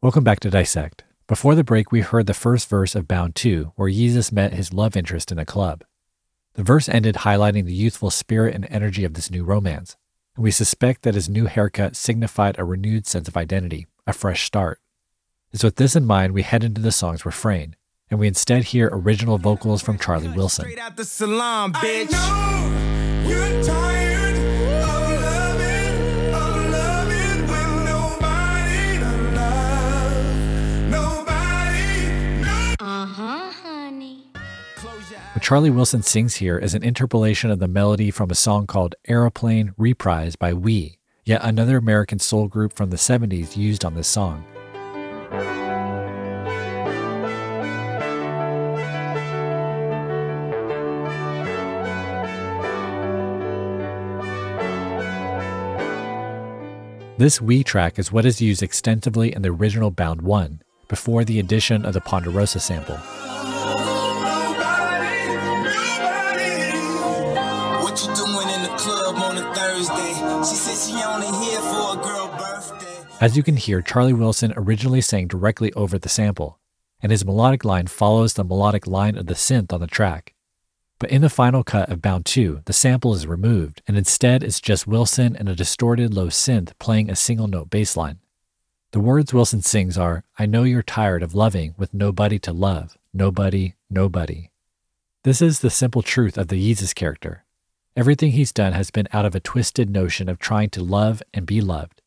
Welcome 0.00 0.22
back 0.24 0.40
to 0.40 0.50
Dissect. 0.50 1.04
Before 1.26 1.54
the 1.54 1.64
break, 1.64 1.92
we 1.92 2.00
heard 2.00 2.26
the 2.26 2.34
first 2.34 2.68
verse 2.68 2.94
of 2.94 3.08
Bound 3.08 3.34
2, 3.34 3.72
where 3.76 3.90
Yeezus 3.90 4.32
met 4.32 4.54
his 4.54 4.72
love 4.72 4.96
interest 4.96 5.30
in 5.30 5.38
a 5.38 5.44
club. 5.44 5.84
The 6.54 6.62
verse 6.62 6.88
ended 6.88 7.16
highlighting 7.16 7.66
the 7.66 7.74
youthful 7.74 8.10
spirit 8.10 8.54
and 8.54 8.66
energy 8.70 9.04
of 9.04 9.14
this 9.14 9.30
new 9.30 9.44
romance, 9.44 9.96
and 10.36 10.42
we 10.42 10.50
suspect 10.50 11.02
that 11.02 11.14
his 11.14 11.28
new 11.28 11.46
haircut 11.46 11.96
signified 11.96 12.58
a 12.58 12.64
renewed 12.64 13.06
sense 13.06 13.28
of 13.28 13.36
identity, 13.36 13.86
a 14.06 14.12
fresh 14.12 14.44
start. 14.44 14.80
It's 15.52 15.64
with 15.64 15.76
this 15.76 15.96
in 15.96 16.06
mind 16.06 16.32
we 16.32 16.42
head 16.42 16.64
into 16.64 16.80
the 16.80 16.92
song's 16.92 17.26
refrain, 17.26 17.76
and 18.10 18.18
we 18.18 18.26
instead 18.26 18.64
hear 18.64 18.88
original 18.92 19.38
vocals 19.38 19.82
from 19.82 19.98
Charlie 19.98 20.28
Wilson. 20.28 20.64
Straight 20.64 20.78
out 20.78 20.96
the 20.96 21.04
salon, 21.04 21.72
bitch. 21.72 22.08
I 22.12 23.22
know 23.22 23.28
you're 23.28 23.62
tired 23.62 24.34
of 24.34 25.10
loving, 25.22 26.34
of 26.34 26.70
loving 26.70 27.42
with 27.42 27.72
nobody 27.84 28.98
to 28.98 29.12
love. 29.36 30.90
Nobody, 30.90 32.42
no. 32.42 32.74
Uh 32.80 33.06
huh, 33.06 33.50
honey. 33.62 34.24
What 35.34 35.42
Charlie 35.42 35.70
Wilson 35.70 36.02
sings 36.02 36.36
here 36.36 36.58
is 36.58 36.74
an 36.74 36.82
interpolation 36.82 37.50
of 37.50 37.58
the 37.58 37.68
melody 37.68 38.10
from 38.10 38.30
a 38.30 38.34
song 38.34 38.66
called 38.66 38.94
Aeroplane 39.06 39.74
Reprise 39.76 40.34
by 40.36 40.52
Wee, 40.54 40.98
yet 41.24 41.42
another 41.44 41.76
American 41.76 42.18
soul 42.18 42.48
group 42.48 42.72
from 42.72 42.90
the 42.90 42.96
70s 42.96 43.56
used 43.56 43.84
on 43.84 43.94
this 43.94 44.08
song. 44.08 44.44
This 57.18 57.40
Wee 57.40 57.64
track 57.64 57.98
is 57.98 58.12
what 58.12 58.24
is 58.24 58.40
used 58.40 58.62
extensively 58.62 59.34
in 59.34 59.42
the 59.42 59.50
original 59.50 59.90
Bound 59.90 60.22
1, 60.22 60.62
before 60.86 61.24
the 61.24 61.40
addition 61.40 61.84
of 61.84 61.92
the 61.92 62.00
Ponderosa 62.00 62.60
sample. 62.60 62.94
What 67.82 68.00
you 68.00 68.14
doing 68.14 68.48
in 68.54 68.62
the 68.62 68.72
club 68.78 69.16
on 69.16 69.36
a 69.36 69.52
Thursday? 69.52 70.14
She 70.48 70.54
said 70.54 70.78
she 70.78 71.02
only 71.02 71.26
here 71.44 71.58
for 71.58 71.98
a 71.98 72.00
girl 72.00 72.28
birthday. 72.38 73.04
As 73.20 73.36
you 73.36 73.42
can 73.42 73.56
hear, 73.56 73.82
Charlie 73.82 74.12
Wilson 74.12 74.52
originally 74.56 75.00
sang 75.00 75.26
directly 75.26 75.72
over 75.72 75.98
the 75.98 76.08
sample, 76.08 76.60
and 77.02 77.10
his 77.10 77.24
melodic 77.24 77.64
line 77.64 77.88
follows 77.88 78.34
the 78.34 78.44
melodic 78.44 78.86
line 78.86 79.18
of 79.18 79.26
the 79.26 79.34
synth 79.34 79.72
on 79.72 79.80
the 79.80 79.88
track. 79.88 80.36
But 80.98 81.10
in 81.10 81.22
the 81.22 81.30
final 81.30 81.62
cut 81.62 81.90
of 81.90 82.02
Bound 82.02 82.26
2, 82.26 82.62
the 82.64 82.72
sample 82.72 83.14
is 83.14 83.26
removed, 83.26 83.82
and 83.86 83.96
instead 83.96 84.42
it's 84.42 84.60
just 84.60 84.86
Wilson 84.86 85.36
and 85.36 85.48
a 85.48 85.54
distorted 85.54 86.12
low 86.12 86.26
synth 86.26 86.72
playing 86.80 87.08
a 87.08 87.16
single 87.16 87.46
note 87.46 87.70
bass 87.70 87.96
line. 87.96 88.18
The 88.90 89.00
words 89.00 89.32
Wilson 89.32 89.62
sings 89.62 89.96
are 89.96 90.24
I 90.38 90.46
know 90.46 90.64
you're 90.64 90.82
tired 90.82 91.22
of 91.22 91.34
loving 91.34 91.74
with 91.76 91.94
nobody 91.94 92.38
to 92.40 92.52
love, 92.52 92.96
nobody, 93.12 93.74
nobody. 93.88 94.50
This 95.22 95.40
is 95.40 95.60
the 95.60 95.70
simple 95.70 96.02
truth 96.02 96.36
of 96.36 96.48
the 96.48 96.56
Yeezus 96.56 96.94
character. 96.94 97.44
Everything 97.94 98.32
he's 98.32 98.52
done 98.52 98.72
has 98.72 98.90
been 98.90 99.08
out 99.12 99.26
of 99.26 99.34
a 99.34 99.40
twisted 99.40 99.90
notion 99.90 100.28
of 100.28 100.38
trying 100.38 100.70
to 100.70 100.82
love 100.82 101.22
and 101.34 101.46
be 101.46 101.60
loved, 101.60 102.02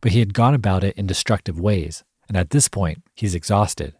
but 0.00 0.12
he 0.12 0.18
had 0.18 0.34
gone 0.34 0.54
about 0.54 0.84
it 0.84 0.96
in 0.98 1.06
destructive 1.06 1.58
ways, 1.58 2.02
and 2.28 2.36
at 2.36 2.50
this 2.50 2.68
point, 2.68 3.02
he's 3.14 3.34
exhausted. 3.34 3.94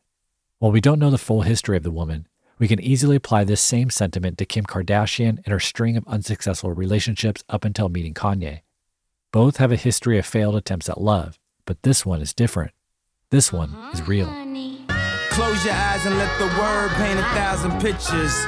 While 0.59 0.72
we 0.72 0.80
don't 0.80 0.98
know 0.98 1.11
the 1.11 1.18
full 1.18 1.42
history 1.42 1.76
of 1.76 1.83
the 1.83 1.90
woman, 1.90 2.26
we 2.58 2.68
can 2.68 2.80
easily 2.80 3.16
apply 3.16 3.44
this 3.44 3.60
same 3.60 3.90
sentiment 3.90 4.38
to 4.38 4.44
Kim 4.44 4.64
Kardashian 4.64 5.38
and 5.44 5.48
her 5.48 5.60
string 5.60 5.96
of 5.96 6.06
unsuccessful 6.06 6.72
relationships 6.72 7.42
up 7.48 7.64
until 7.64 7.88
meeting 7.88 8.14
Kanye. 8.14 8.60
Both 9.32 9.56
have 9.56 9.72
a 9.72 9.76
history 9.76 10.18
of 10.18 10.26
failed 10.26 10.54
attempts 10.54 10.88
at 10.88 11.00
love, 11.00 11.38
but 11.66 11.82
this 11.82 12.06
one 12.06 12.20
is 12.20 12.32
different. 12.32 12.72
This 13.30 13.52
one 13.52 13.70
is 13.92 14.00
uh-huh, 14.00 14.04
real. 14.06 14.26
Close 15.30 15.64
your 15.64 15.74
eyes 15.74 16.06
and 16.06 16.16
let 16.16 16.38
the 16.38 16.46
word 16.46 16.90
paint 16.90 17.18
a 17.18 17.24
thousand 17.34 17.72
pictures. 17.80 18.44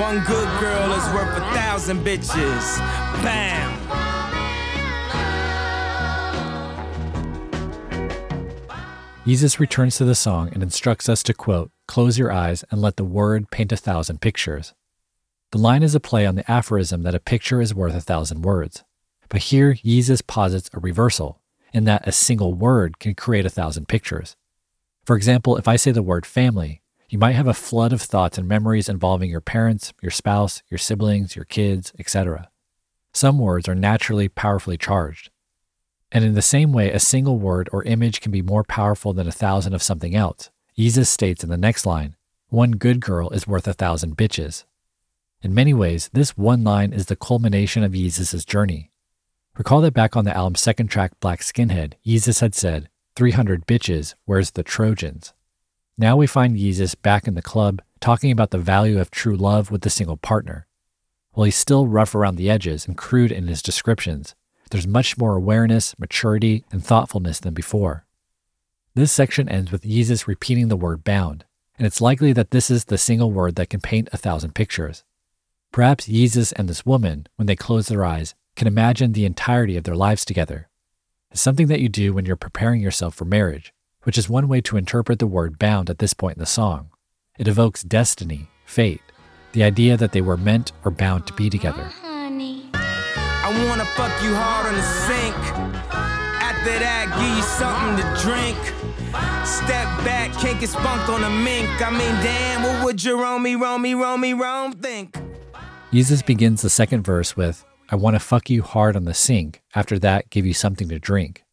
One 0.00 0.16
good 0.24 0.48
girl 0.60 0.92
is 0.92 1.04
worth 1.14 1.36
a 1.36 1.54
thousand 1.54 2.04
bitches. 2.04 2.78
Bam! 3.22 3.83
Yeezus 9.24 9.58
returns 9.58 9.96
to 9.96 10.04
the 10.04 10.14
song 10.14 10.50
and 10.52 10.62
instructs 10.62 11.08
us 11.08 11.22
to 11.22 11.32
quote, 11.32 11.70
Close 11.88 12.18
your 12.18 12.30
eyes 12.30 12.62
and 12.70 12.82
let 12.82 12.96
the 12.96 13.04
word 13.04 13.50
paint 13.50 13.72
a 13.72 13.76
thousand 13.76 14.20
pictures. 14.20 14.74
The 15.50 15.56
line 15.56 15.82
is 15.82 15.94
a 15.94 16.00
play 16.00 16.26
on 16.26 16.34
the 16.34 16.50
aphorism 16.50 17.04
that 17.04 17.14
a 17.14 17.20
picture 17.20 17.62
is 17.62 17.74
worth 17.74 17.94
a 17.94 18.02
thousand 18.02 18.42
words. 18.42 18.84
But 19.30 19.44
here, 19.44 19.76
Yeezus 19.76 20.26
posits 20.26 20.68
a 20.74 20.78
reversal, 20.78 21.40
in 21.72 21.84
that 21.84 22.06
a 22.06 22.12
single 22.12 22.52
word 22.52 22.98
can 22.98 23.14
create 23.14 23.46
a 23.46 23.50
thousand 23.50 23.88
pictures. 23.88 24.36
For 25.06 25.16
example, 25.16 25.56
if 25.56 25.66
I 25.66 25.76
say 25.76 25.90
the 25.90 26.02
word 26.02 26.26
family, 26.26 26.82
you 27.08 27.18
might 27.18 27.32
have 27.32 27.48
a 27.48 27.54
flood 27.54 27.94
of 27.94 28.02
thoughts 28.02 28.36
and 28.36 28.46
memories 28.46 28.90
involving 28.90 29.30
your 29.30 29.40
parents, 29.40 29.94
your 30.02 30.10
spouse, 30.10 30.62
your 30.68 30.76
siblings, 30.76 31.34
your 31.34 31.46
kids, 31.46 31.94
etc. 31.98 32.50
Some 33.14 33.38
words 33.38 33.70
are 33.70 33.74
naturally 33.74 34.28
powerfully 34.28 34.76
charged. 34.76 35.30
And 36.12 36.24
in 36.24 36.34
the 36.34 36.42
same 36.42 36.72
way, 36.72 36.90
a 36.90 37.00
single 37.00 37.38
word 37.38 37.68
or 37.72 37.82
image 37.84 38.20
can 38.20 38.30
be 38.30 38.42
more 38.42 38.64
powerful 38.64 39.12
than 39.12 39.26
a 39.26 39.32
thousand 39.32 39.74
of 39.74 39.82
something 39.82 40.14
else. 40.14 40.50
Yeezus 40.76 41.06
states 41.06 41.42
in 41.42 41.50
the 41.50 41.56
next 41.56 41.86
line, 41.86 42.16
one 42.48 42.72
good 42.72 43.00
girl 43.00 43.30
is 43.30 43.46
worth 43.46 43.66
a 43.66 43.72
thousand 43.72 44.16
bitches. 44.16 44.64
In 45.42 45.54
many 45.54 45.74
ways, 45.74 46.08
this 46.12 46.36
one 46.36 46.64
line 46.64 46.92
is 46.92 47.06
the 47.06 47.16
culmination 47.16 47.82
of 47.82 47.92
Yeezus' 47.92 48.46
journey. 48.46 48.90
Recall 49.56 49.80
that 49.82 49.94
back 49.94 50.16
on 50.16 50.24
the 50.24 50.36
album's 50.36 50.60
second 50.60 50.88
track, 50.88 51.12
Black 51.20 51.40
Skinhead, 51.40 51.94
Yeezus 52.04 52.40
had 52.40 52.54
said, 52.54 52.88
300 53.16 53.66
bitches, 53.66 54.14
where's 54.24 54.52
the 54.52 54.62
Trojans? 54.62 55.32
Now 55.96 56.16
we 56.16 56.26
find 56.26 56.56
Yeezus 56.56 57.00
back 57.00 57.28
in 57.28 57.34
the 57.34 57.42
club 57.42 57.82
talking 58.00 58.32
about 58.32 58.50
the 58.50 58.58
value 58.58 59.00
of 59.00 59.10
true 59.10 59.36
love 59.36 59.70
with 59.70 59.82
the 59.82 59.90
single 59.90 60.16
partner. 60.16 60.66
While 61.32 61.44
he's 61.44 61.56
still 61.56 61.86
rough 61.86 62.14
around 62.14 62.36
the 62.36 62.50
edges 62.50 62.86
and 62.86 62.96
crude 62.96 63.30
in 63.30 63.46
his 63.46 63.62
descriptions, 63.62 64.34
there's 64.74 64.88
much 64.88 65.16
more 65.16 65.36
awareness, 65.36 65.96
maturity, 66.00 66.64
and 66.72 66.84
thoughtfulness 66.84 67.38
than 67.38 67.54
before. 67.54 68.04
This 68.96 69.12
section 69.12 69.48
ends 69.48 69.70
with 69.70 69.84
Yeezus 69.84 70.26
repeating 70.26 70.66
the 70.66 70.74
word 70.74 71.04
bound, 71.04 71.44
and 71.78 71.86
it's 71.86 72.00
likely 72.00 72.32
that 72.32 72.50
this 72.50 72.72
is 72.72 72.86
the 72.86 72.98
single 72.98 73.30
word 73.30 73.54
that 73.54 73.70
can 73.70 73.80
paint 73.80 74.08
a 74.12 74.16
thousand 74.16 74.56
pictures. 74.56 75.04
Perhaps 75.70 76.08
Yeezus 76.08 76.52
and 76.56 76.68
this 76.68 76.84
woman, 76.84 77.28
when 77.36 77.46
they 77.46 77.54
close 77.54 77.86
their 77.86 78.04
eyes, 78.04 78.34
can 78.56 78.66
imagine 78.66 79.12
the 79.12 79.24
entirety 79.24 79.76
of 79.76 79.84
their 79.84 79.94
lives 79.94 80.24
together. 80.24 80.68
It's 81.30 81.40
something 81.40 81.68
that 81.68 81.80
you 81.80 81.88
do 81.88 82.12
when 82.12 82.24
you're 82.24 82.34
preparing 82.34 82.80
yourself 82.80 83.14
for 83.14 83.24
marriage, 83.24 83.72
which 84.02 84.18
is 84.18 84.28
one 84.28 84.48
way 84.48 84.60
to 84.62 84.76
interpret 84.76 85.20
the 85.20 85.28
word 85.28 85.56
bound 85.56 85.88
at 85.88 86.00
this 86.00 86.14
point 86.14 86.36
in 86.36 86.40
the 86.40 86.46
song. 86.46 86.90
It 87.38 87.46
evokes 87.46 87.84
destiny, 87.84 88.48
fate, 88.64 89.02
the 89.52 89.62
idea 89.62 89.96
that 89.96 90.10
they 90.10 90.20
were 90.20 90.36
meant 90.36 90.72
or 90.84 90.90
bound 90.90 91.28
to 91.28 91.32
be 91.34 91.48
together. 91.48 91.92
Wanna 93.54 93.84
fuck 93.84 94.22
you 94.22 94.34
hard 94.34 94.66
on 94.66 94.74
the 94.74 94.82
sink. 94.82 95.36
After 96.42 96.78
that, 96.78 97.06
give 97.18 97.36
you 97.36 97.42
something 97.42 97.96
to 98.02 98.06
drink. 98.22 98.58
Step 99.46 99.86
back, 100.04 100.32
can't 100.34 100.58
get 100.60 100.70
spunk 100.70 101.08
on 101.08 101.24
a 101.24 101.30
mink. 101.30 101.68
I 101.80 101.90
mean, 101.90 102.14
damn, 102.22 102.62
what 102.62 102.84
would 102.84 102.96
Jerome, 102.96 103.44
Romy, 103.60 103.94
Romy, 103.94 104.34
Rome 104.34 104.72
think? 104.72 105.16
Yeezus 105.92 106.24
begins 106.24 106.62
the 106.62 106.70
second 106.70 107.02
verse 107.02 107.36
with, 107.36 107.64
I 107.90 107.96
want 107.96 108.14
to 108.14 108.20
fuck 108.20 108.50
you 108.50 108.62
hard 108.62 108.96
on 108.96 109.04
the 109.04 109.14
sink, 109.14 109.62
after 109.74 109.98
that, 110.00 110.30
give 110.30 110.44
you 110.44 110.54
something 110.54 110.88
to 110.88 110.98
drink. 110.98 111.44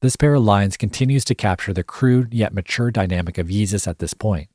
This 0.00 0.16
pair 0.16 0.34
of 0.34 0.42
lines 0.42 0.76
continues 0.76 1.24
to 1.26 1.34
capture 1.34 1.72
the 1.72 1.84
crude 1.84 2.34
yet 2.34 2.54
mature 2.54 2.90
dynamic 2.90 3.38
of 3.38 3.48
Yeezus 3.48 3.86
at 3.86 3.98
this 3.98 4.14
point. 4.14 4.48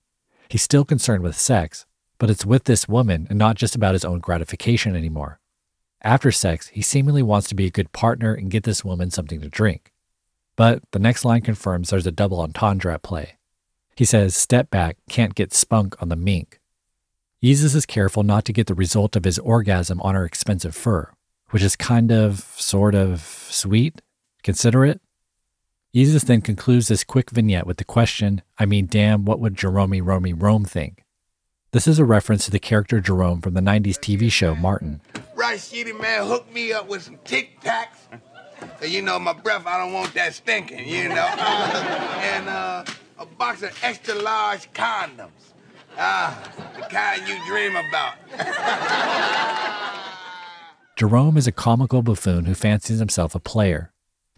He's 0.50 0.64
still 0.64 0.86
concerned 0.86 1.24
with 1.24 1.38
sex, 1.38 1.86
but 2.18 2.30
it's 2.30 2.46
with 2.46 2.66
this 2.66 2.88
woman 2.88 3.28
and 3.30 3.40
not 3.40 3.56
just 3.56 3.76
about 3.76 3.94
his 3.94 4.06
own 4.06 4.20
gratification 4.20 4.96
anymore. 4.96 5.40
After 6.04 6.32
sex, 6.32 6.68
he 6.68 6.82
seemingly 6.82 7.24
wants 7.24 7.47
to 7.49 7.56
be 7.56 7.66
a 7.66 7.72
good 7.72 7.91
partner 7.91 8.34
and 8.34 8.51
get 8.51 8.64
this 8.64 8.84
woman 8.84 9.10
something 9.10 9.39
to 9.41 9.49
drink. 9.49 9.91
But 10.56 10.84
the 10.91 10.99
next 10.99 11.26
line 11.26 11.41
confirms 11.41 11.89
there's 11.89 12.08
a 12.08 12.12
double 12.12 12.41
entendre 12.41 12.93
at 12.93 13.01
play. 13.01 13.38
He 13.95 14.06
says, 14.06 14.36
Step 14.36 14.70
back, 14.70 14.97
can't 15.10 15.36
get 15.36 15.54
spunk 15.54 15.95
on 16.01 16.10
the 16.10 16.16
mink. 16.16 16.60
Yeezus 17.43 17.76
is 17.76 17.86
careful 17.86 18.24
not 18.24 18.45
to 18.45 18.54
get 18.54 18.68
the 18.68 18.74
result 18.74 19.16
of 19.16 19.24
his 19.24 19.39
orgasm 19.39 20.01
on 20.01 20.16
her 20.16 20.26
expensive 20.26 20.76
fur, 20.76 21.12
which 21.49 21.64
is 21.64 21.76
kind 21.76 22.12
of, 22.12 22.39
sort 22.58 22.95
of 22.95 23.22
sweet, 23.49 24.01
considerate. 24.43 25.01
Yeezus 25.93 26.26
then 26.26 26.41
concludes 26.41 26.88
this 26.88 27.04
quick 27.04 27.30
vignette 27.30 27.68
with 27.68 27.78
the 27.78 27.84
question, 27.84 28.41
I 28.58 28.66
mean, 28.66 28.88
damn, 28.88 29.26
what 29.26 29.39
would 29.39 29.56
Jerome 29.56 29.93
Romy 30.01 30.34
Rome 30.34 30.66
think? 30.66 31.03
This 31.74 31.88
is 31.88 31.97
a 31.97 32.05
reference 32.05 32.45
to 32.45 32.51
the 32.51 32.59
character 32.59 32.99
Jerome 32.99 33.41
from 33.41 33.55
the 33.55 33.59
90s 33.59 33.97
TV 33.97 34.32
show 34.32 34.53
Martin. 34.53 35.01
Right, 35.34 35.57
shitty 35.57 35.99
man 35.99 36.28
hooked 36.28 36.53
me 36.53 36.71
up 36.71 36.88
with 36.88 37.01
some 37.01 37.17
Tic 37.26 37.59
Tacs. 37.61 37.97
So, 38.80 38.86
you 38.86 39.01
know, 39.01 39.17
my 39.17 39.34
breath, 39.34 39.65
I 39.65 39.80
don't 39.80 39.91
want 39.91 40.13
that 40.13 40.36
stinking, 40.36 40.88
you 40.88 41.09
know. 41.09 41.15
and 41.15 42.47
uh, 42.47 42.86
a 43.17 43.26
box 43.26 43.63
of 43.63 43.76
extra 43.82 44.13
large 44.13 44.71
condoms. 44.74 45.32
Ah, 45.97 46.47
the 46.76 46.82
kind 46.84 47.28
you 47.28 47.43
dream 47.47 47.76
about. 47.76 48.17
Jerome 50.95 51.38
is 51.38 51.47
a 51.47 51.51
comical 51.51 52.03
buffoon 52.03 52.45
who 52.45 52.53
fancies 52.53 52.99
himself 52.99 53.34
a 53.34 53.39
player. 53.39 53.91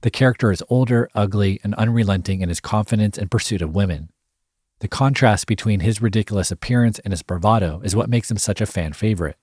The 0.03 0.09
character 0.09 0.53
is 0.53 0.63
older, 0.69 1.09
ugly, 1.13 1.59
and 1.65 1.75
unrelenting 1.75 2.39
in 2.39 2.47
his 2.47 2.61
confidence 2.61 3.17
and 3.17 3.29
pursuit 3.29 3.61
of 3.61 3.75
women. 3.75 4.07
The 4.86 4.89
contrast 4.89 5.47
between 5.47 5.79
his 5.79 5.99
ridiculous 5.99 6.51
appearance 6.51 6.99
and 6.99 7.11
his 7.11 7.23
bravado 7.23 7.81
is 7.83 7.95
what 7.95 8.07
makes 8.07 8.29
him 8.29 8.38
such 8.38 8.61
a 8.61 8.67
fan 8.67 8.93
favorite. 8.93 9.36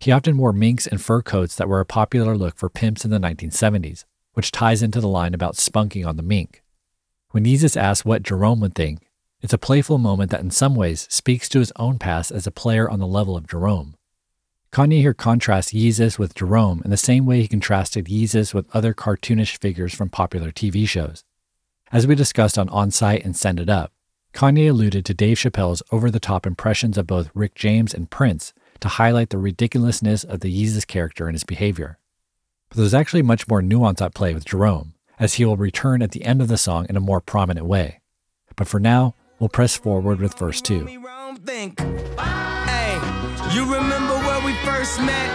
He 0.00 0.10
often 0.10 0.36
wore 0.36 0.52
minks 0.52 0.88
and 0.88 1.00
fur 1.00 1.22
coats 1.22 1.54
that 1.54 1.68
were 1.68 1.78
a 1.78 1.86
popular 1.86 2.36
look 2.36 2.56
for 2.56 2.68
pimps 2.68 3.04
in 3.04 3.12
the 3.12 3.20
1970s, 3.20 4.04
which 4.32 4.50
ties 4.50 4.82
into 4.82 5.00
the 5.00 5.06
line 5.06 5.34
about 5.34 5.54
spunking 5.54 6.04
on 6.04 6.16
the 6.16 6.22
mink. 6.24 6.64
When 7.30 7.44
Yeezus 7.44 7.76
asks 7.76 8.04
what 8.04 8.24
Jerome 8.24 8.58
would 8.58 8.74
think, 8.74 9.06
it's 9.40 9.52
a 9.52 9.56
playful 9.56 9.98
moment 9.98 10.32
that 10.32 10.40
in 10.40 10.50
some 10.50 10.74
ways 10.74 11.06
speaks 11.08 11.48
to 11.50 11.60
his 11.60 11.72
own 11.76 12.00
past 12.00 12.32
as 12.32 12.48
a 12.48 12.50
player 12.50 12.90
on 12.90 12.98
the 12.98 13.06
level 13.06 13.36
of 13.36 13.46
Jerome. 13.46 13.94
Kanye 14.72 14.98
here 14.98 15.14
contrasts 15.14 15.72
Yeezus 15.72 16.18
with 16.18 16.34
Jerome 16.34 16.82
in 16.84 16.90
the 16.90 16.96
same 16.96 17.24
way 17.24 17.40
he 17.40 17.46
contrasted 17.46 18.06
Yeezus 18.06 18.52
with 18.52 18.66
other 18.74 18.94
cartoonish 18.94 19.60
figures 19.60 19.94
from 19.94 20.08
popular 20.08 20.50
TV 20.50 20.88
shows. 20.88 21.22
As 21.92 22.04
we 22.04 22.16
discussed 22.16 22.58
on 22.58 22.68
On 22.70 22.90
Sight 22.90 23.24
and 23.24 23.36
Send 23.36 23.60
It 23.60 23.70
Up, 23.70 23.92
Kanye 24.32 24.70
alluded 24.70 25.04
to 25.04 25.14
Dave 25.14 25.36
Chappelle's 25.36 25.82
over 25.92 26.10
the 26.10 26.20
top 26.20 26.46
impressions 26.46 26.96
of 26.96 27.06
both 27.06 27.30
Rick 27.34 27.54
James 27.54 27.92
and 27.92 28.10
Prince 28.10 28.52
to 28.80 28.88
highlight 28.88 29.30
the 29.30 29.38
ridiculousness 29.38 30.24
of 30.24 30.40
the 30.40 30.48
Yeezus 30.48 30.86
character 30.86 31.26
and 31.26 31.34
his 31.34 31.44
behavior. 31.44 31.98
But 32.68 32.78
there's 32.78 32.94
actually 32.94 33.22
much 33.22 33.46
more 33.46 33.60
nuance 33.62 34.00
at 34.00 34.14
play 34.14 34.32
with 34.32 34.46
Jerome, 34.46 34.94
as 35.18 35.34
he 35.34 35.44
will 35.44 35.58
return 35.58 36.00
at 36.02 36.12
the 36.12 36.24
end 36.24 36.40
of 36.40 36.48
the 36.48 36.56
song 36.56 36.86
in 36.88 36.96
a 36.96 37.00
more 37.00 37.20
prominent 37.20 37.66
way. 37.66 38.00
But 38.56 38.68
for 38.68 38.80
now, 38.80 39.14
we'll 39.38 39.50
press 39.50 39.76
forward 39.76 40.18
with 40.20 40.38
verse 40.38 40.60
2. 40.62 40.86
Hey, 40.86 40.98
you 43.54 43.62
remember 43.64 44.14
where 44.26 44.44
we 44.44 44.54
first 44.64 44.98
met? 45.00 45.30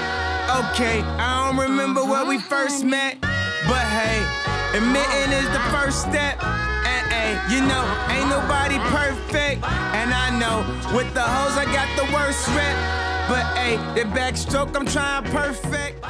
Okay, 0.72 1.02
I 1.02 1.48
don't 1.48 1.60
remember 1.70 2.04
where 2.04 2.26
we 2.26 2.40
first 2.40 2.84
met. 2.84 3.22
But 3.22 3.86
hey, 3.86 4.26
admitting 4.76 5.34
is 5.34 5.46
the 5.52 5.60
first 5.72 6.02
step. 6.02 6.42
You 7.50 7.62
know, 7.62 7.84
ain't 8.10 8.30
nobody 8.30 8.78
perfect. 8.90 9.64
And 9.64 10.14
I 10.14 10.38
know, 10.38 10.58
with 10.96 11.14
the 11.14 11.22
hoes, 11.22 11.58
I 11.58 11.66
got 11.66 11.88
the 11.96 12.14
worst 12.14 12.48
rep. 12.50 12.76
But 13.30 13.46
hey, 13.58 13.78
the 13.96 14.08
backstroke, 14.10 14.76
I'm 14.76 14.86
trying 14.86 15.24
perfect. 15.32 16.02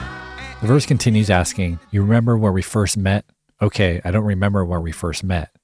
The 0.62 0.68
verse 0.68 0.86
continues 0.86 1.30
asking, 1.30 1.80
You 1.92 2.02
remember 2.02 2.38
where 2.38 2.52
we 2.52 2.62
first 2.62 2.98
met? 2.98 3.26
Okay, 3.62 4.02
I 4.04 4.12
don't 4.12 4.24
remember 4.24 4.66
where 4.66 4.80
we 4.80 4.92
first 4.92 5.24
met. 5.24 5.56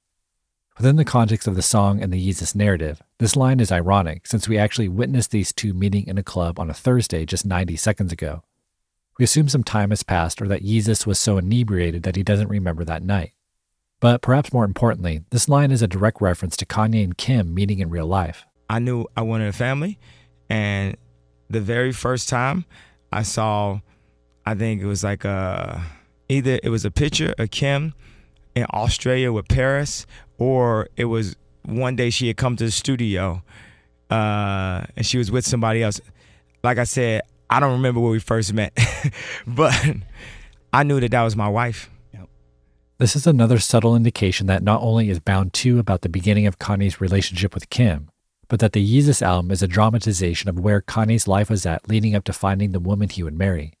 Within 0.76 0.96
the 0.96 1.04
context 1.04 1.46
of 1.46 1.54
the 1.54 1.62
song 1.62 2.02
and 2.02 2.12
the 2.12 2.28
Yeezus 2.28 2.56
narrative, 2.56 3.00
this 3.18 3.36
line 3.36 3.60
is 3.60 3.70
ironic 3.70 4.26
since 4.26 4.48
we 4.48 4.58
actually 4.58 4.88
witnessed 4.88 5.30
these 5.30 5.52
two 5.52 5.72
meeting 5.72 6.08
in 6.08 6.18
a 6.18 6.24
club 6.24 6.58
on 6.58 6.68
a 6.68 6.74
Thursday 6.74 7.24
just 7.24 7.46
90 7.46 7.76
seconds 7.76 8.12
ago. 8.12 8.42
We 9.16 9.24
assume 9.24 9.48
some 9.48 9.62
time 9.62 9.90
has 9.90 10.02
passed 10.02 10.42
or 10.42 10.48
that 10.48 10.64
Yeezus 10.64 11.06
was 11.06 11.20
so 11.20 11.38
inebriated 11.38 12.02
that 12.02 12.16
he 12.16 12.24
doesn't 12.24 12.48
remember 12.48 12.84
that 12.84 13.04
night. 13.04 13.33
But 14.04 14.20
perhaps 14.20 14.52
more 14.52 14.66
importantly, 14.66 15.22
this 15.30 15.48
line 15.48 15.70
is 15.70 15.80
a 15.80 15.88
direct 15.88 16.20
reference 16.20 16.58
to 16.58 16.66
Kanye 16.66 17.02
and 17.02 17.16
Kim 17.16 17.54
meeting 17.54 17.78
in 17.78 17.88
real 17.88 18.06
life. 18.06 18.44
I 18.68 18.78
knew 18.78 19.06
I 19.16 19.22
wanted 19.22 19.48
a 19.48 19.52
family, 19.54 19.98
and 20.50 20.98
the 21.48 21.62
very 21.62 21.90
first 21.90 22.28
time 22.28 22.66
I 23.10 23.22
saw, 23.22 23.80
I 24.44 24.56
think 24.56 24.82
it 24.82 24.84
was 24.84 25.02
like 25.02 25.24
a 25.24 25.82
either 26.28 26.60
it 26.62 26.68
was 26.68 26.84
a 26.84 26.90
picture 26.90 27.32
of 27.38 27.50
Kim 27.50 27.94
in 28.54 28.66
Australia 28.74 29.32
with 29.32 29.48
Paris, 29.48 30.04
or 30.36 30.90
it 30.98 31.06
was 31.06 31.34
one 31.62 31.96
day 31.96 32.10
she 32.10 32.26
had 32.26 32.36
come 32.36 32.56
to 32.56 32.64
the 32.64 32.72
studio, 32.72 33.42
uh, 34.10 34.84
and 34.98 35.06
she 35.06 35.16
was 35.16 35.30
with 35.30 35.46
somebody 35.46 35.82
else. 35.82 35.98
Like 36.62 36.76
I 36.76 36.84
said, 36.84 37.22
I 37.48 37.58
don't 37.58 37.72
remember 37.72 38.00
where 38.00 38.12
we 38.12 38.20
first 38.20 38.52
met, 38.52 38.78
but 39.46 39.82
I 40.74 40.82
knew 40.82 41.00
that 41.00 41.12
that 41.12 41.22
was 41.22 41.36
my 41.36 41.48
wife. 41.48 41.88
This 43.04 43.16
is 43.16 43.26
another 43.26 43.58
subtle 43.58 43.94
indication 43.94 44.46
that 44.46 44.62
not 44.62 44.80
only 44.80 45.10
is 45.10 45.20
Bound 45.20 45.52
2 45.52 45.78
about 45.78 46.00
the 46.00 46.08
beginning 46.08 46.46
of 46.46 46.58
Kanye's 46.58 47.02
relationship 47.02 47.52
with 47.52 47.68
Kim, 47.68 48.08
but 48.48 48.60
that 48.60 48.72
the 48.72 48.82
Yeezus 48.82 49.20
album 49.20 49.50
is 49.50 49.62
a 49.62 49.68
dramatization 49.68 50.48
of 50.48 50.58
where 50.58 50.80
Kanye's 50.80 51.28
life 51.28 51.50
was 51.50 51.66
at 51.66 51.86
leading 51.86 52.14
up 52.14 52.24
to 52.24 52.32
finding 52.32 52.70
the 52.70 52.80
woman 52.80 53.10
he 53.10 53.22
would 53.22 53.36
marry. 53.36 53.74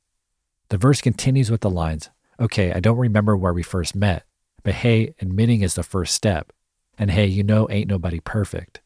The 0.68 0.76
verse 0.76 1.00
continues 1.00 1.50
with 1.50 1.62
the 1.62 1.70
lines, 1.70 2.10
Okay, 2.38 2.70
I 2.74 2.80
don't 2.80 2.98
remember 2.98 3.34
where 3.34 3.54
we 3.54 3.62
first 3.62 3.96
met, 3.96 4.24
but 4.62 4.74
hey, 4.74 5.14
admitting 5.22 5.62
is 5.62 5.72
the 5.72 5.82
first 5.82 6.12
step. 6.12 6.52
And 6.98 7.10
hey, 7.10 7.24
you 7.24 7.42
know, 7.42 7.66
ain't 7.70 7.88
nobody 7.88 8.20
perfect. 8.20 8.82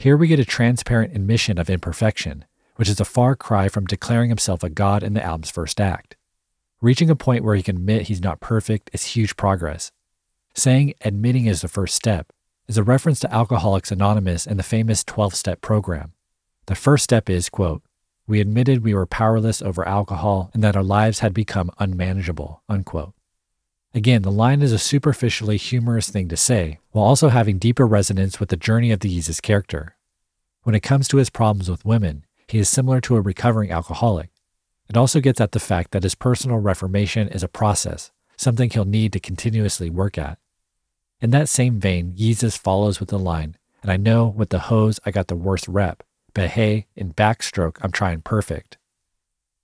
Here 0.00 0.16
we 0.16 0.26
get 0.26 0.40
a 0.40 0.44
transparent 0.44 1.14
admission 1.14 1.60
of 1.60 1.70
imperfection, 1.70 2.44
which 2.74 2.88
is 2.88 2.98
a 2.98 3.04
far 3.04 3.36
cry 3.36 3.68
from 3.68 3.86
declaring 3.86 4.30
himself 4.30 4.64
a 4.64 4.68
god 4.68 5.04
in 5.04 5.14
the 5.14 5.24
album's 5.24 5.50
first 5.50 5.80
act. 5.80 6.16
Reaching 6.80 7.10
a 7.10 7.16
point 7.16 7.44
where 7.44 7.54
he 7.54 7.62
can 7.62 7.76
admit 7.76 8.02
he's 8.02 8.22
not 8.22 8.40
perfect 8.40 8.90
is 8.92 9.04
huge 9.06 9.36
progress. 9.36 9.90
Saying 10.54 10.94
admitting 11.00 11.46
is 11.46 11.60
the 11.60 11.68
first 11.68 11.94
step 11.94 12.32
is 12.68 12.78
a 12.78 12.82
reference 12.82 13.20
to 13.20 13.34
Alcoholics 13.34 13.92
Anonymous 13.92 14.46
and 14.46 14.58
the 14.58 14.62
famous 14.62 15.04
12 15.04 15.34
step 15.34 15.60
program. 15.60 16.12
The 16.66 16.74
first 16.74 17.04
step 17.04 17.28
is, 17.28 17.48
quote, 17.48 17.82
we 18.26 18.40
admitted 18.40 18.82
we 18.82 18.94
were 18.94 19.06
powerless 19.06 19.60
over 19.60 19.86
alcohol 19.86 20.50
and 20.54 20.64
that 20.64 20.76
our 20.76 20.82
lives 20.82 21.18
had 21.18 21.34
become 21.34 21.70
unmanageable, 21.78 22.62
unquote. 22.68 23.12
Again, 23.94 24.22
the 24.22 24.30
line 24.30 24.62
is 24.62 24.72
a 24.72 24.78
superficially 24.78 25.56
humorous 25.56 26.08
thing 26.08 26.28
to 26.28 26.36
say, 26.36 26.78
while 26.90 27.04
also 27.04 27.28
having 27.28 27.58
deeper 27.58 27.86
resonance 27.86 28.40
with 28.40 28.48
the 28.48 28.56
journey 28.56 28.90
of 28.90 29.00
the 29.00 29.14
Yeezus 29.14 29.42
character. 29.42 29.96
When 30.62 30.74
it 30.74 30.80
comes 30.80 31.06
to 31.08 31.18
his 31.18 31.30
problems 31.30 31.70
with 31.70 31.84
women, 31.84 32.24
he 32.48 32.58
is 32.58 32.68
similar 32.68 33.00
to 33.02 33.16
a 33.16 33.20
recovering 33.20 33.70
alcoholic. 33.70 34.30
It 34.88 34.96
also 34.96 35.20
gets 35.20 35.40
at 35.40 35.52
the 35.52 35.60
fact 35.60 35.92
that 35.92 36.02
his 36.02 36.14
personal 36.14 36.58
reformation 36.58 37.28
is 37.28 37.42
a 37.42 37.48
process, 37.48 38.12
something 38.36 38.70
he'll 38.70 38.84
need 38.84 39.12
to 39.14 39.20
continuously 39.20 39.90
work 39.90 40.18
at. 40.18 40.38
In 41.20 41.30
that 41.30 41.48
same 41.48 41.80
vein, 41.80 42.12
Yeezus 42.16 42.58
follows 42.58 43.00
with 43.00 43.08
the 43.08 43.18
line, 43.18 43.56
and 43.82 43.90
I 43.90 43.96
know 43.96 44.26
with 44.26 44.50
the 44.50 44.58
hose 44.60 45.00
I 45.06 45.10
got 45.10 45.28
the 45.28 45.36
worst 45.36 45.66
rep, 45.68 46.02
but 46.34 46.50
hey, 46.50 46.86
in 46.94 47.14
backstroke 47.14 47.78
I'm 47.80 47.92
trying 47.92 48.20
perfect. 48.20 48.76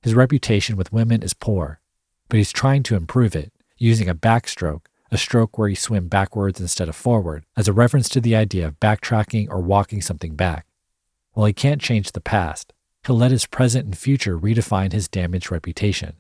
His 0.02 0.14
reputation 0.14 0.76
with 0.76 0.92
women 0.92 1.22
is 1.22 1.34
poor, 1.34 1.80
but 2.28 2.38
he's 2.38 2.52
trying 2.52 2.82
to 2.84 2.96
improve 2.96 3.36
it, 3.36 3.52
using 3.76 4.08
a 4.08 4.14
backstroke, 4.14 4.86
a 5.10 5.18
stroke 5.18 5.58
where 5.58 5.68
you 5.68 5.76
swim 5.76 6.08
backwards 6.08 6.60
instead 6.60 6.88
of 6.88 6.96
forward, 6.96 7.44
as 7.56 7.68
a 7.68 7.72
reference 7.72 8.08
to 8.08 8.20
the 8.20 8.36
idea 8.36 8.66
of 8.66 8.80
backtracking 8.80 9.48
or 9.50 9.60
walking 9.60 10.00
something 10.00 10.36
back. 10.36 10.66
While 11.32 11.46
he 11.46 11.52
can't 11.52 11.80
change 11.80 12.12
the 12.12 12.20
past, 12.20 12.72
he'll 13.06 13.16
let 13.16 13.30
his 13.30 13.46
present 13.46 13.84
and 13.84 13.96
future 13.96 14.38
redefine 14.38 14.92
his 14.92 15.08
damaged 15.08 15.50
reputation. 15.50 16.16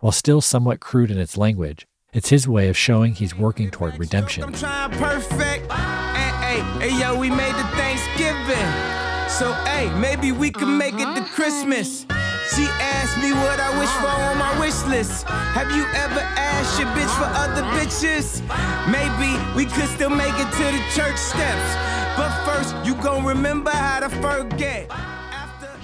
While 0.00 0.12
still 0.12 0.40
somewhat 0.40 0.80
crude 0.80 1.10
in 1.10 1.18
its 1.18 1.36
language, 1.36 1.86
it's 2.12 2.28
his 2.28 2.46
way 2.46 2.68
of 2.68 2.76
showing 2.76 3.14
he's 3.14 3.36
working 3.36 3.70
toward 3.70 3.98
redemption. 3.98 4.44
I'm 4.44 4.52
trying 4.52 4.90
perfect. 4.92 5.72
Hey, 5.72 6.60
hey, 6.60 6.88
hey, 6.88 7.00
yo, 7.00 7.18
we 7.18 7.28
made 7.28 7.54
the 7.54 7.66
Thanksgiving. 7.74 8.94
So, 9.28 9.52
hey, 9.64 9.90
maybe 9.98 10.30
we 10.30 10.50
can 10.50 10.78
make 10.78 10.94
it 10.94 10.98
to 10.98 11.04
mm-hmm. 11.04 11.34
Christmas. 11.34 12.06
She 12.54 12.66
asked 12.78 13.16
me 13.18 13.32
what 13.32 13.58
I 13.58 13.76
wish 13.80 13.90
for 13.98 14.06
on 14.06 14.38
my 14.38 14.60
wish 14.60 14.84
list. 14.84 15.24
Have 15.24 15.70
you 15.74 15.82
ever 15.96 16.20
asked 16.20 16.78
your 16.78 16.88
bitch 16.88 17.10
for 17.16 17.26
other 17.34 17.62
bitches? 17.74 18.44
Maybe 18.86 19.34
we 19.56 19.64
could 19.64 19.88
still 19.88 20.10
make 20.10 20.34
it 20.34 20.50
to 20.52 20.64
the 20.70 20.82
church 20.94 21.16
steps. 21.16 21.74
But 22.16 22.30
first, 22.44 22.76
you 22.86 22.94
gon' 23.02 23.24
remember 23.24 23.70
how 23.70 24.00
to 24.00 24.08
forget. 24.08 24.88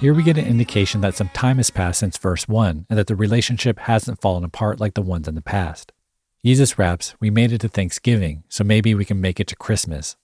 Here 0.01 0.14
we 0.14 0.22
get 0.22 0.38
an 0.38 0.46
indication 0.46 1.03
that 1.03 1.14
some 1.14 1.28
time 1.28 1.59
has 1.59 1.68
passed 1.68 2.01
since 2.01 2.16
verse 2.16 2.48
1 2.48 2.86
and 2.88 2.98
that 2.98 3.07
the 3.07 3.14
relationship 3.14 3.80
hasn't 3.80 4.18
fallen 4.18 4.44
apart 4.44 4.80
like 4.80 4.94
the 4.94 5.03
ones 5.03 5.28
in 5.28 5.34
the 5.34 5.42
past. 5.42 5.92
Yeezus 6.42 6.78
raps, 6.78 7.14
We 7.20 7.28
made 7.28 7.53
it 7.53 7.61
to 7.61 7.68
Thanksgiving, 7.68 8.42
so 8.48 8.64
maybe 8.64 8.94
we 8.94 9.05
can 9.05 9.20
make 9.20 9.38
it 9.38 9.46
to 9.48 9.57
Christmas. 9.57 10.16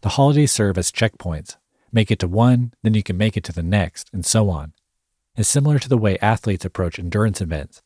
The 0.00 0.08
holidays 0.08 0.50
serve 0.50 0.76
as 0.76 0.90
checkpoints. 0.90 1.56
Make 1.92 2.10
it 2.10 2.18
to 2.18 2.26
one, 2.26 2.74
then 2.82 2.94
you 2.94 3.04
can 3.04 3.16
make 3.16 3.36
it 3.36 3.44
to 3.44 3.52
the 3.52 3.62
next, 3.62 4.10
and 4.12 4.26
so 4.26 4.50
on. 4.50 4.72
is 5.36 5.46
similar 5.46 5.78
to 5.78 5.88
the 5.88 5.96
way 5.96 6.18
athletes 6.18 6.64
approach 6.64 6.98
endurance 6.98 7.40
events. 7.40 7.82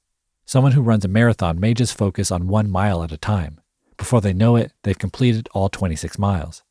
Someone 0.46 0.72
who 0.72 0.80
runs 0.80 1.04
a 1.04 1.08
marathon 1.08 1.60
may 1.60 1.74
just 1.74 1.98
focus 1.98 2.30
on 2.30 2.48
one 2.48 2.70
mile 2.70 3.02
at 3.02 3.12
a 3.12 3.18
time. 3.18 3.60
Before 3.98 4.22
they 4.22 4.32
know 4.32 4.56
it, 4.56 4.72
they've 4.84 4.98
completed 4.98 5.50
all 5.52 5.68
26 5.68 6.18
miles. 6.18 6.62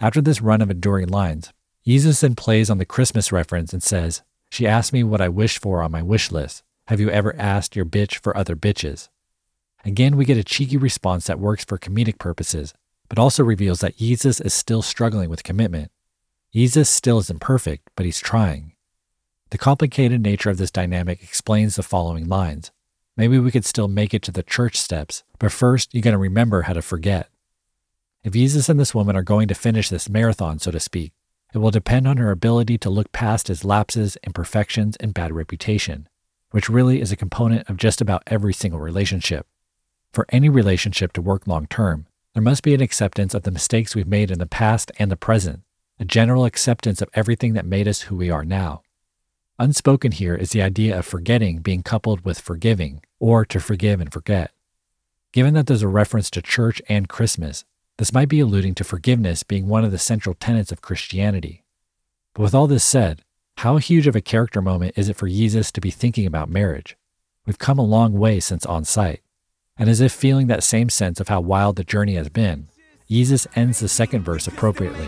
After 0.00 0.22
this 0.22 0.40
run 0.40 0.62
of 0.62 0.70
enduring 0.70 1.08
lines, 1.08 1.52
Yeezus 1.86 2.20
then 2.20 2.34
plays 2.34 2.70
on 2.70 2.78
the 2.78 2.86
Christmas 2.86 3.30
reference 3.30 3.72
and 3.74 3.82
says, 3.82 4.22
She 4.50 4.66
asked 4.66 4.92
me 4.92 5.04
what 5.04 5.20
I 5.20 5.28
wished 5.28 5.58
for 5.58 5.82
on 5.82 5.92
my 5.92 6.00
wish 6.00 6.32
list. 6.32 6.62
Have 6.86 6.98
you 6.98 7.10
ever 7.10 7.36
asked 7.36 7.76
your 7.76 7.84
bitch 7.84 8.16
for 8.16 8.36
other 8.36 8.56
bitches? 8.56 9.08
Again, 9.84 10.16
we 10.16 10.24
get 10.24 10.38
a 10.38 10.44
cheeky 10.44 10.78
response 10.78 11.26
that 11.26 11.38
works 11.38 11.64
for 11.64 11.76
comedic 11.76 12.18
purposes, 12.18 12.72
but 13.10 13.18
also 13.18 13.44
reveals 13.44 13.80
that 13.80 13.98
Yeezus 13.98 14.44
is 14.44 14.54
still 14.54 14.80
struggling 14.80 15.28
with 15.28 15.44
commitment. 15.44 15.90
Yeezus 16.54 16.86
still 16.86 17.18
isn't 17.18 17.40
perfect, 17.40 17.90
but 17.96 18.06
he's 18.06 18.20
trying. 18.20 18.72
The 19.50 19.58
complicated 19.58 20.22
nature 20.22 20.48
of 20.48 20.56
this 20.56 20.70
dynamic 20.70 21.22
explains 21.22 21.76
the 21.76 21.82
following 21.82 22.26
lines. 22.26 22.70
Maybe 23.16 23.38
we 23.38 23.50
could 23.50 23.66
still 23.66 23.88
make 23.88 24.14
it 24.14 24.22
to 24.22 24.32
the 24.32 24.42
church 24.42 24.76
steps, 24.76 25.22
but 25.38 25.52
first 25.52 25.94
you 25.94 26.00
gotta 26.00 26.16
remember 26.16 26.62
how 26.62 26.72
to 26.72 26.82
forget. 26.82 27.28
If 28.22 28.32
Yeezus 28.32 28.70
and 28.70 28.80
this 28.80 28.94
woman 28.94 29.16
are 29.16 29.22
going 29.22 29.48
to 29.48 29.54
finish 29.54 29.90
this 29.90 30.08
marathon, 30.08 30.58
so 30.58 30.70
to 30.70 30.80
speak, 30.80 31.12
it 31.54 31.58
will 31.58 31.70
depend 31.70 32.08
on 32.08 32.16
her 32.16 32.32
ability 32.32 32.76
to 32.78 32.90
look 32.90 33.12
past 33.12 33.46
his 33.46 33.64
lapses, 33.64 34.16
imperfections, 34.24 34.96
and 34.96 35.14
bad 35.14 35.32
reputation, 35.32 36.08
which 36.50 36.68
really 36.68 37.00
is 37.00 37.12
a 37.12 37.16
component 37.16 37.70
of 37.70 37.76
just 37.76 38.00
about 38.00 38.24
every 38.26 38.52
single 38.52 38.80
relationship. 38.80 39.46
For 40.12 40.26
any 40.30 40.48
relationship 40.48 41.12
to 41.12 41.22
work 41.22 41.46
long 41.46 41.66
term, 41.68 42.06
there 42.34 42.42
must 42.42 42.64
be 42.64 42.74
an 42.74 42.80
acceptance 42.80 43.34
of 43.34 43.44
the 43.44 43.52
mistakes 43.52 43.94
we've 43.94 44.08
made 44.08 44.32
in 44.32 44.40
the 44.40 44.46
past 44.46 44.90
and 44.98 45.10
the 45.10 45.16
present, 45.16 45.60
a 46.00 46.04
general 46.04 46.44
acceptance 46.44 47.00
of 47.00 47.08
everything 47.14 47.52
that 47.52 47.64
made 47.64 47.86
us 47.86 48.02
who 48.02 48.16
we 48.16 48.30
are 48.30 48.44
now. 48.44 48.82
Unspoken 49.56 50.10
here 50.10 50.34
is 50.34 50.50
the 50.50 50.62
idea 50.62 50.98
of 50.98 51.06
forgetting 51.06 51.60
being 51.60 51.84
coupled 51.84 52.24
with 52.24 52.40
forgiving, 52.40 53.00
or 53.20 53.44
to 53.44 53.60
forgive 53.60 54.00
and 54.00 54.12
forget. 54.12 54.50
Given 55.32 55.54
that 55.54 55.68
there's 55.68 55.82
a 55.82 55.88
reference 55.88 56.30
to 56.30 56.42
church 56.42 56.82
and 56.88 57.08
Christmas, 57.08 57.64
this 57.98 58.12
might 58.12 58.28
be 58.28 58.40
alluding 58.40 58.74
to 58.74 58.84
forgiveness 58.84 59.42
being 59.42 59.68
one 59.68 59.84
of 59.84 59.92
the 59.92 59.98
central 59.98 60.34
tenets 60.34 60.72
of 60.72 60.82
Christianity. 60.82 61.62
But 62.34 62.42
with 62.42 62.54
all 62.54 62.66
this 62.66 62.84
said, 62.84 63.22
how 63.58 63.76
huge 63.76 64.06
of 64.06 64.16
a 64.16 64.20
character 64.20 64.60
moment 64.60 64.94
is 64.96 65.08
it 65.08 65.16
for 65.16 65.28
Yeezus 65.28 65.70
to 65.72 65.80
be 65.80 65.90
thinking 65.90 66.26
about 66.26 66.50
marriage? 66.50 66.96
We've 67.46 67.58
come 67.58 67.78
a 67.78 67.84
long 67.84 68.14
way 68.14 68.40
since 68.40 68.66
On 68.66 68.84
Sight. 68.84 69.20
And 69.76 69.88
as 69.88 70.00
if 70.00 70.12
feeling 70.12 70.48
that 70.48 70.62
same 70.62 70.88
sense 70.88 71.20
of 71.20 71.28
how 71.28 71.40
wild 71.40 71.76
the 71.76 71.84
journey 71.84 72.14
has 72.14 72.28
been, 72.28 72.68
Yeezus 73.08 73.46
ends 73.54 73.80
the 73.80 73.88
second 73.88 74.22
verse 74.22 74.46
appropriately. 74.46 75.06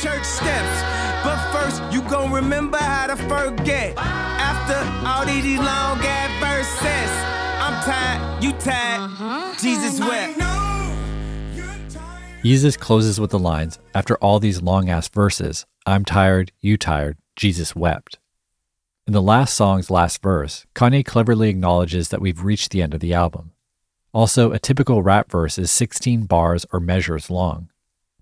church 0.00 0.24
steps. 0.24 0.82
But 1.22 1.38
first, 1.52 1.82
you 1.92 2.02
gon' 2.02 2.32
remember 2.32 2.78
how 2.78 3.08
to 3.08 3.16
forget. 3.16 3.94
After 3.98 4.78
all 5.06 5.26
these 5.26 5.58
long 5.58 5.98
ass 6.00 6.30
verses, 6.40 7.10
I'm 7.60 7.82
tired, 7.84 8.42
you 8.42 8.52
tired. 8.52 9.00
Uh-huh. 9.00 9.54
Jesus 9.60 10.00
wept. 10.00 10.55
Yeezus 12.46 12.78
closes 12.78 13.18
with 13.18 13.30
the 13.30 13.40
lines 13.40 13.80
After 13.92 14.14
all 14.18 14.38
these 14.38 14.62
long 14.62 14.88
ass 14.88 15.08
verses, 15.08 15.66
I'm 15.84 16.04
tired, 16.04 16.52
you 16.60 16.76
tired, 16.76 17.18
Jesus 17.34 17.74
wept. 17.74 18.20
In 19.04 19.12
the 19.12 19.20
last 19.20 19.52
song's 19.52 19.90
last 19.90 20.22
verse, 20.22 20.64
Kanye 20.72 21.04
cleverly 21.04 21.48
acknowledges 21.48 22.10
that 22.10 22.20
we've 22.20 22.44
reached 22.44 22.70
the 22.70 22.82
end 22.82 22.94
of 22.94 23.00
the 23.00 23.12
album. 23.12 23.50
Also, 24.12 24.52
a 24.52 24.60
typical 24.60 25.02
rap 25.02 25.28
verse 25.28 25.58
is 25.58 25.72
16 25.72 26.26
bars 26.26 26.64
or 26.72 26.78
measures 26.78 27.30
long. 27.30 27.68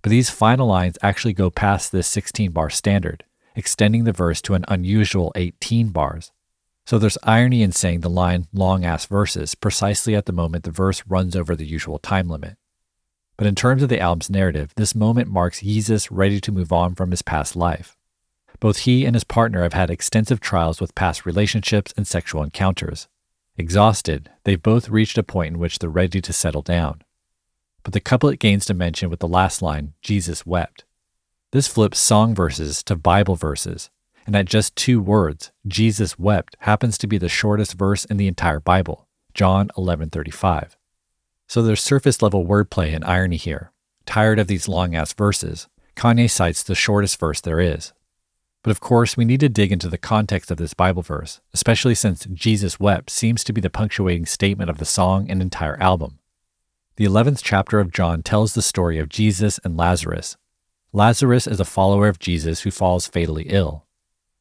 But 0.00 0.08
these 0.08 0.30
final 0.30 0.68
lines 0.68 0.96
actually 1.02 1.34
go 1.34 1.50
past 1.50 1.92
this 1.92 2.06
16 2.06 2.50
bar 2.50 2.70
standard, 2.70 3.24
extending 3.54 4.04
the 4.04 4.12
verse 4.12 4.40
to 4.40 4.54
an 4.54 4.64
unusual 4.68 5.32
18 5.36 5.90
bars. 5.90 6.32
So 6.86 6.98
there's 6.98 7.18
irony 7.24 7.60
in 7.60 7.72
saying 7.72 8.00
the 8.00 8.08
line 8.08 8.46
long 8.54 8.86
ass 8.86 9.04
verses 9.04 9.54
precisely 9.54 10.14
at 10.16 10.24
the 10.24 10.32
moment 10.32 10.64
the 10.64 10.70
verse 10.70 11.02
runs 11.06 11.36
over 11.36 11.54
the 11.54 11.66
usual 11.66 11.98
time 11.98 12.30
limit. 12.30 12.56
But 13.36 13.46
in 13.46 13.54
terms 13.54 13.82
of 13.82 13.88
the 13.88 14.00
album's 14.00 14.30
narrative, 14.30 14.72
this 14.76 14.94
moment 14.94 15.28
marks 15.28 15.62
Yeezus 15.62 16.08
ready 16.10 16.40
to 16.40 16.52
move 16.52 16.72
on 16.72 16.94
from 16.94 17.10
his 17.10 17.22
past 17.22 17.56
life. 17.56 17.96
Both 18.60 18.78
he 18.78 19.04
and 19.04 19.14
his 19.14 19.24
partner 19.24 19.62
have 19.62 19.72
had 19.72 19.90
extensive 19.90 20.40
trials 20.40 20.80
with 20.80 20.94
past 20.94 21.26
relationships 21.26 21.92
and 21.96 22.06
sexual 22.06 22.42
encounters. 22.42 23.08
Exhausted, 23.56 24.30
they've 24.44 24.62
both 24.62 24.88
reached 24.88 25.18
a 25.18 25.22
point 25.22 25.54
in 25.54 25.58
which 25.58 25.78
they're 25.78 25.90
ready 25.90 26.20
to 26.20 26.32
settle 26.32 26.62
down. 26.62 27.02
But 27.82 27.92
the 27.92 28.00
couplet 28.00 28.38
gains 28.38 28.66
dimension 28.66 29.10
with 29.10 29.20
the 29.20 29.28
last 29.28 29.62
line, 29.62 29.94
Jesus 30.00 30.46
wept. 30.46 30.84
This 31.50 31.68
flips 31.68 31.98
song 31.98 32.34
verses 32.34 32.82
to 32.84 32.96
Bible 32.96 33.36
verses, 33.36 33.90
and 34.26 34.34
at 34.34 34.46
just 34.46 34.74
two 34.74 35.00
words, 35.00 35.52
Jesus 35.66 36.18
wept 36.18 36.56
happens 36.60 36.96
to 36.98 37.06
be 37.06 37.18
the 37.18 37.28
shortest 37.28 37.74
verse 37.74 38.04
in 38.04 38.16
the 38.16 38.26
entire 38.26 38.60
Bible, 38.60 39.06
John 39.34 39.70
11:35. 39.76 40.76
So 41.46 41.62
there's 41.62 41.82
surface 41.82 42.22
level 42.22 42.46
wordplay 42.46 42.94
and 42.94 43.04
irony 43.04 43.36
here. 43.36 43.72
Tired 44.06 44.38
of 44.38 44.46
these 44.46 44.68
long 44.68 44.94
ass 44.94 45.12
verses, 45.12 45.68
Kanye 45.96 46.30
cites 46.30 46.62
the 46.62 46.74
shortest 46.74 47.18
verse 47.18 47.40
there 47.40 47.60
is. 47.60 47.92
But 48.62 48.70
of 48.70 48.80
course, 48.80 49.16
we 49.16 49.26
need 49.26 49.40
to 49.40 49.48
dig 49.48 49.72
into 49.72 49.88
the 49.88 49.98
context 49.98 50.50
of 50.50 50.56
this 50.56 50.72
Bible 50.72 51.02
verse, 51.02 51.40
especially 51.52 51.94
since 51.94 52.26
Jesus 52.32 52.80
wept 52.80 53.10
seems 53.10 53.44
to 53.44 53.52
be 53.52 53.60
the 53.60 53.70
punctuating 53.70 54.26
statement 54.26 54.70
of 54.70 54.78
the 54.78 54.86
song 54.86 55.30
and 55.30 55.42
entire 55.42 55.80
album. 55.80 56.18
The 56.96 57.04
11th 57.04 57.40
chapter 57.42 57.78
of 57.78 57.92
John 57.92 58.22
tells 58.22 58.54
the 58.54 58.62
story 58.62 58.98
of 58.98 59.08
Jesus 59.08 59.60
and 59.64 59.76
Lazarus. 59.76 60.36
Lazarus 60.92 61.46
is 61.46 61.60
a 61.60 61.64
follower 61.64 62.08
of 62.08 62.18
Jesus 62.18 62.62
who 62.62 62.70
falls 62.70 63.06
fatally 63.06 63.46
ill. 63.48 63.84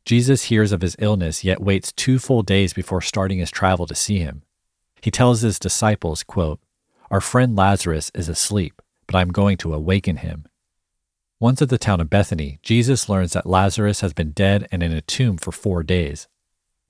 Jesus 0.06 0.44
hears 0.44 0.72
of 0.72 0.82
his 0.82 0.96
illness 1.00 1.44
yet 1.44 1.62
waits 1.62 1.92
two 1.92 2.20
full 2.20 2.44
days 2.44 2.74
before 2.74 3.02
starting 3.02 3.40
his 3.40 3.50
travel 3.52 3.88
to 3.88 3.96
see 3.96 4.20
him. 4.20 4.44
He 5.02 5.12
tells 5.12 5.42
his 5.42 5.60
disciples, 5.60 6.24
quote, 6.24 6.60
Our 7.14 7.22
friend 7.22 7.56
Lazarus 7.56 8.10
is 8.16 8.28
asleep, 8.28 8.82
but 9.06 9.16
I'm 9.16 9.30
going 9.30 9.58
to 9.58 9.76
awaken 9.76 10.18
him. 10.18 10.48
Once 11.40 11.62
at 11.62 11.70
the 11.70 11.78
town 11.78 12.02
of 12.02 12.10
Bethany, 12.10 12.58
Jesus 12.64 13.08
learns 13.08 13.34
that 13.34 13.46
Lazarus 13.46 14.02
has 14.02 14.14
been 14.14 14.32
dead 14.32 14.68
and 14.72 14.82
in 14.82 14.92
a 14.92 15.00
tomb 15.00 15.38
for 15.38 15.52
four 15.52 15.84
days. 15.84 16.28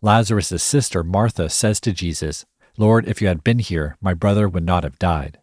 Lazarus' 0.01 0.63
sister, 0.63 1.03
Martha, 1.03 1.49
says 1.49 1.81
to 1.81 1.91
Jesus, 1.91 2.45
Lord, 2.77 3.05
if 3.05 3.21
you 3.21 3.27
had 3.27 3.43
been 3.43 3.59
here, 3.59 3.97
my 3.99 4.13
brother 4.13 4.47
would 4.47 4.63
not 4.63 4.85
have 4.85 4.97
died. 4.97 5.39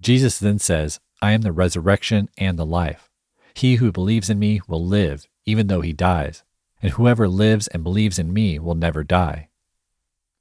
Jesus 0.00 0.40
then 0.40 0.58
says, 0.58 0.98
I 1.22 1.30
am 1.30 1.42
the 1.42 1.52
resurrection 1.52 2.30
and 2.36 2.58
the 2.58 2.66
life. 2.66 3.08
He 3.54 3.76
who 3.76 3.92
believes 3.92 4.28
in 4.28 4.40
me 4.40 4.60
will 4.66 4.84
live, 4.84 5.28
even 5.46 5.68
though 5.68 5.82
he 5.82 5.92
dies, 5.92 6.42
and 6.82 6.90
whoever 6.94 7.28
lives 7.28 7.68
and 7.68 7.84
believes 7.84 8.18
in 8.18 8.32
me 8.32 8.58
will 8.58 8.74
never 8.74 9.04
die. 9.04 9.49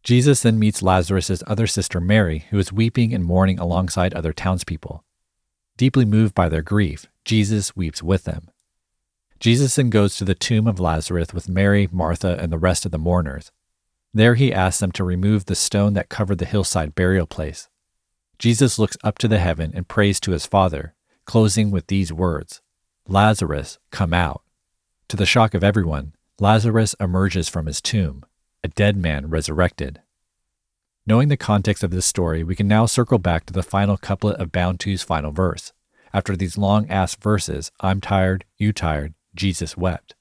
Jesus 0.03 0.41
then 0.41 0.57
meets 0.57 0.81
Lazarus' 0.81 1.43
other 1.45 1.67
sister 1.67 1.99
Mary, 1.99 2.45
who 2.49 2.57
is 2.57 2.71
weeping 2.71 3.13
and 3.13 3.23
mourning 3.23 3.59
alongside 3.59 4.13
other 4.13 4.33
townspeople. 4.33 5.03
Deeply 5.77 6.05
moved 6.05 6.33
by 6.33 6.49
their 6.49 6.61
grief, 6.61 7.07
Jesus 7.25 7.75
weeps 7.75 8.01
with 8.01 8.23
them. 8.23 8.49
Jesus 9.39 9.75
then 9.75 9.89
goes 9.89 10.17
to 10.17 10.25
the 10.25 10.35
tomb 10.35 10.67
of 10.67 10.79
Lazarus 10.79 11.33
with 11.33 11.47
Mary, 11.47 11.87
Martha, 11.91 12.37
and 12.39 12.51
the 12.51 12.57
rest 12.57 12.85
of 12.85 12.91
the 12.91 12.97
mourners. 12.97 13.51
There 14.13 14.35
he 14.35 14.53
asks 14.53 14.79
them 14.79 14.91
to 14.93 15.03
remove 15.03 15.45
the 15.45 15.55
stone 15.55 15.93
that 15.93 16.09
covered 16.09 16.39
the 16.39 16.45
hillside 16.45 16.95
burial 16.95 17.27
place. 17.27 17.69
Jesus 18.37 18.79
looks 18.79 18.97
up 19.03 19.17
to 19.19 19.27
the 19.27 19.39
heaven 19.39 19.71
and 19.75 19.87
prays 19.87 20.19
to 20.21 20.31
his 20.31 20.45
Father, 20.45 20.95
closing 21.25 21.71
with 21.71 21.87
these 21.87 22.11
words 22.11 22.61
Lazarus, 23.07 23.79
come 23.91 24.13
out. 24.13 24.41
To 25.09 25.17
the 25.17 25.25
shock 25.25 25.53
of 25.53 25.63
everyone, 25.63 26.13
Lazarus 26.39 26.95
emerges 26.99 27.49
from 27.49 27.65
his 27.65 27.81
tomb, 27.81 28.23
a 28.63 28.67
dead 28.67 28.97
man 28.97 29.29
resurrected. 29.29 30.01
Knowing 31.05 31.29
the 31.29 31.37
context 31.37 31.83
of 31.83 31.91
this 31.91 32.05
story, 32.05 32.43
we 32.43 32.55
can 32.55 32.67
now 32.67 32.85
circle 32.85 33.17
back 33.17 33.45
to 33.45 33.53
the 33.53 33.63
final 33.63 33.97
couplet 33.97 34.37
of 34.37 34.51
Bound 34.51 34.79
2's 34.79 35.01
final 35.01 35.31
verse. 35.31 35.73
After 36.13 36.35
these 36.35 36.57
long 36.57 36.89
ass 36.89 37.15
verses, 37.15 37.71
I'm 37.79 38.01
tired, 38.01 38.45
you 38.57 38.73
tired, 38.73 39.13
Jesus 39.35 39.77
wept. 39.77 40.15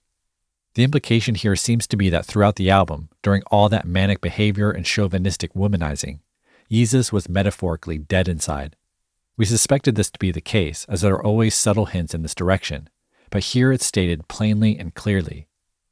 The 0.75 0.85
implication 0.85 1.35
here 1.35 1.57
seems 1.57 1.87
to 1.89 1.97
be 1.97 2.09
that 2.11 2.25
throughout 2.25 2.57
the 2.57 2.71
album, 2.71 3.09
during 3.23 3.43
all 3.51 3.69
that 3.69 3.87
manic 3.87 4.21
behavior 4.21 4.71
and 4.71 4.87
chauvinistic 4.87 5.53
womanizing, 5.55 6.21
Yeezus 6.71 7.11
was 7.13 7.29
metaphorically 7.29 7.99
dead 7.99 8.29
inside. 8.29 8.77
We 9.37 9.45
suspected 9.45 9.95
this 9.95 10.11
to 10.11 10.19
be 10.19 10.31
the 10.31 10.41
case, 10.41 10.85
as 10.89 11.01
there 11.01 11.15
are 11.15 11.25
always 11.25 11.55
subtle 11.55 11.87
hints 11.87 12.15
in 12.15 12.23
this 12.23 12.35
direction, 12.35 12.89
but 13.31 13.45
here 13.45 13.73
it's 13.73 13.87
stated 13.87 14.29
plainly 14.29 14.79
and 14.79 14.95
clearly. 14.95 15.49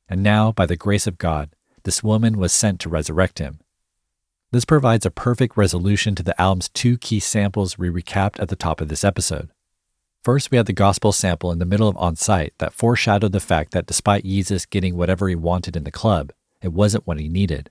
And 0.09 0.23
now, 0.23 0.53
by 0.53 0.67
the 0.67 0.77
grace 0.77 1.07
of 1.07 1.19
God, 1.19 1.51
this 1.87 2.03
woman 2.03 2.37
was 2.37 2.53
sent 2.53 2.81
to 2.81 2.89
resurrect 2.89 3.39
him. 3.39 3.61
This 4.51 4.65
provides 4.65 5.07
a 5.07 5.11
perfect 5.11 5.57
resolution 5.57 6.17
to 6.17 6.23
the 6.25 6.39
album's 6.41 6.69
two 6.69 6.99
key 6.99 7.21
samples 7.21 7.79
we 7.79 7.89
recapped 7.89 8.41
at 8.41 8.49
the 8.49 8.57
top 8.57 8.81
of 8.81 8.89
this 8.89 9.05
episode. 9.05 9.51
First, 10.25 10.51
we 10.51 10.57
had 10.57 10.67
the 10.67 10.73
gospel 10.73 11.13
sample 11.13 11.53
in 11.53 11.61
the 11.61 11.65
middle 11.65 11.87
of 11.87 11.97
On 11.97 12.17
Sight 12.17 12.55
that 12.59 12.73
foreshadowed 12.73 13.31
the 13.31 13.39
fact 13.39 13.71
that 13.71 13.87
despite 13.87 14.25
Yeezus 14.25 14.69
getting 14.69 14.97
whatever 14.97 15.29
he 15.29 15.37
wanted 15.37 15.77
in 15.77 15.85
the 15.85 15.93
club, 15.93 16.33
it 16.61 16.73
wasn't 16.73 17.07
what 17.07 17.21
he 17.21 17.29
needed. 17.29 17.71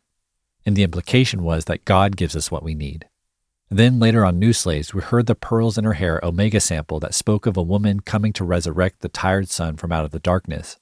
And 0.66 0.78
the 0.78 0.84
implication 0.84 1.44
was 1.44 1.66
that 1.66 1.84
God 1.84 2.16
gives 2.16 2.38
us 2.38 2.50
what 2.50 2.64
we 2.64 2.74
need. 2.74 3.10
Then 3.70 4.00
later 4.00 4.24
on 4.24 4.40
New 4.40 4.54
Slaves, 4.54 4.94
we 4.94 5.02
heard 5.02 5.26
the 5.26 5.36
Pearls 5.36 5.78
in 5.78 5.84
Her 5.84 5.94
Hair 5.94 6.22
Omega 6.24 6.62
sample 6.62 7.02
that 7.02 7.14
spoke 7.14 7.46
of 7.46 7.58
a 7.58 7.62
woman 7.62 8.00
coming 8.00 8.32
to 8.32 8.46
resurrect 8.46 9.02
the 9.02 9.10
tired 9.10 9.50
sun 9.50 9.76
from 9.76 9.92
out 9.92 10.06
of 10.06 10.12
the 10.12 10.20
darkness. 10.20 10.78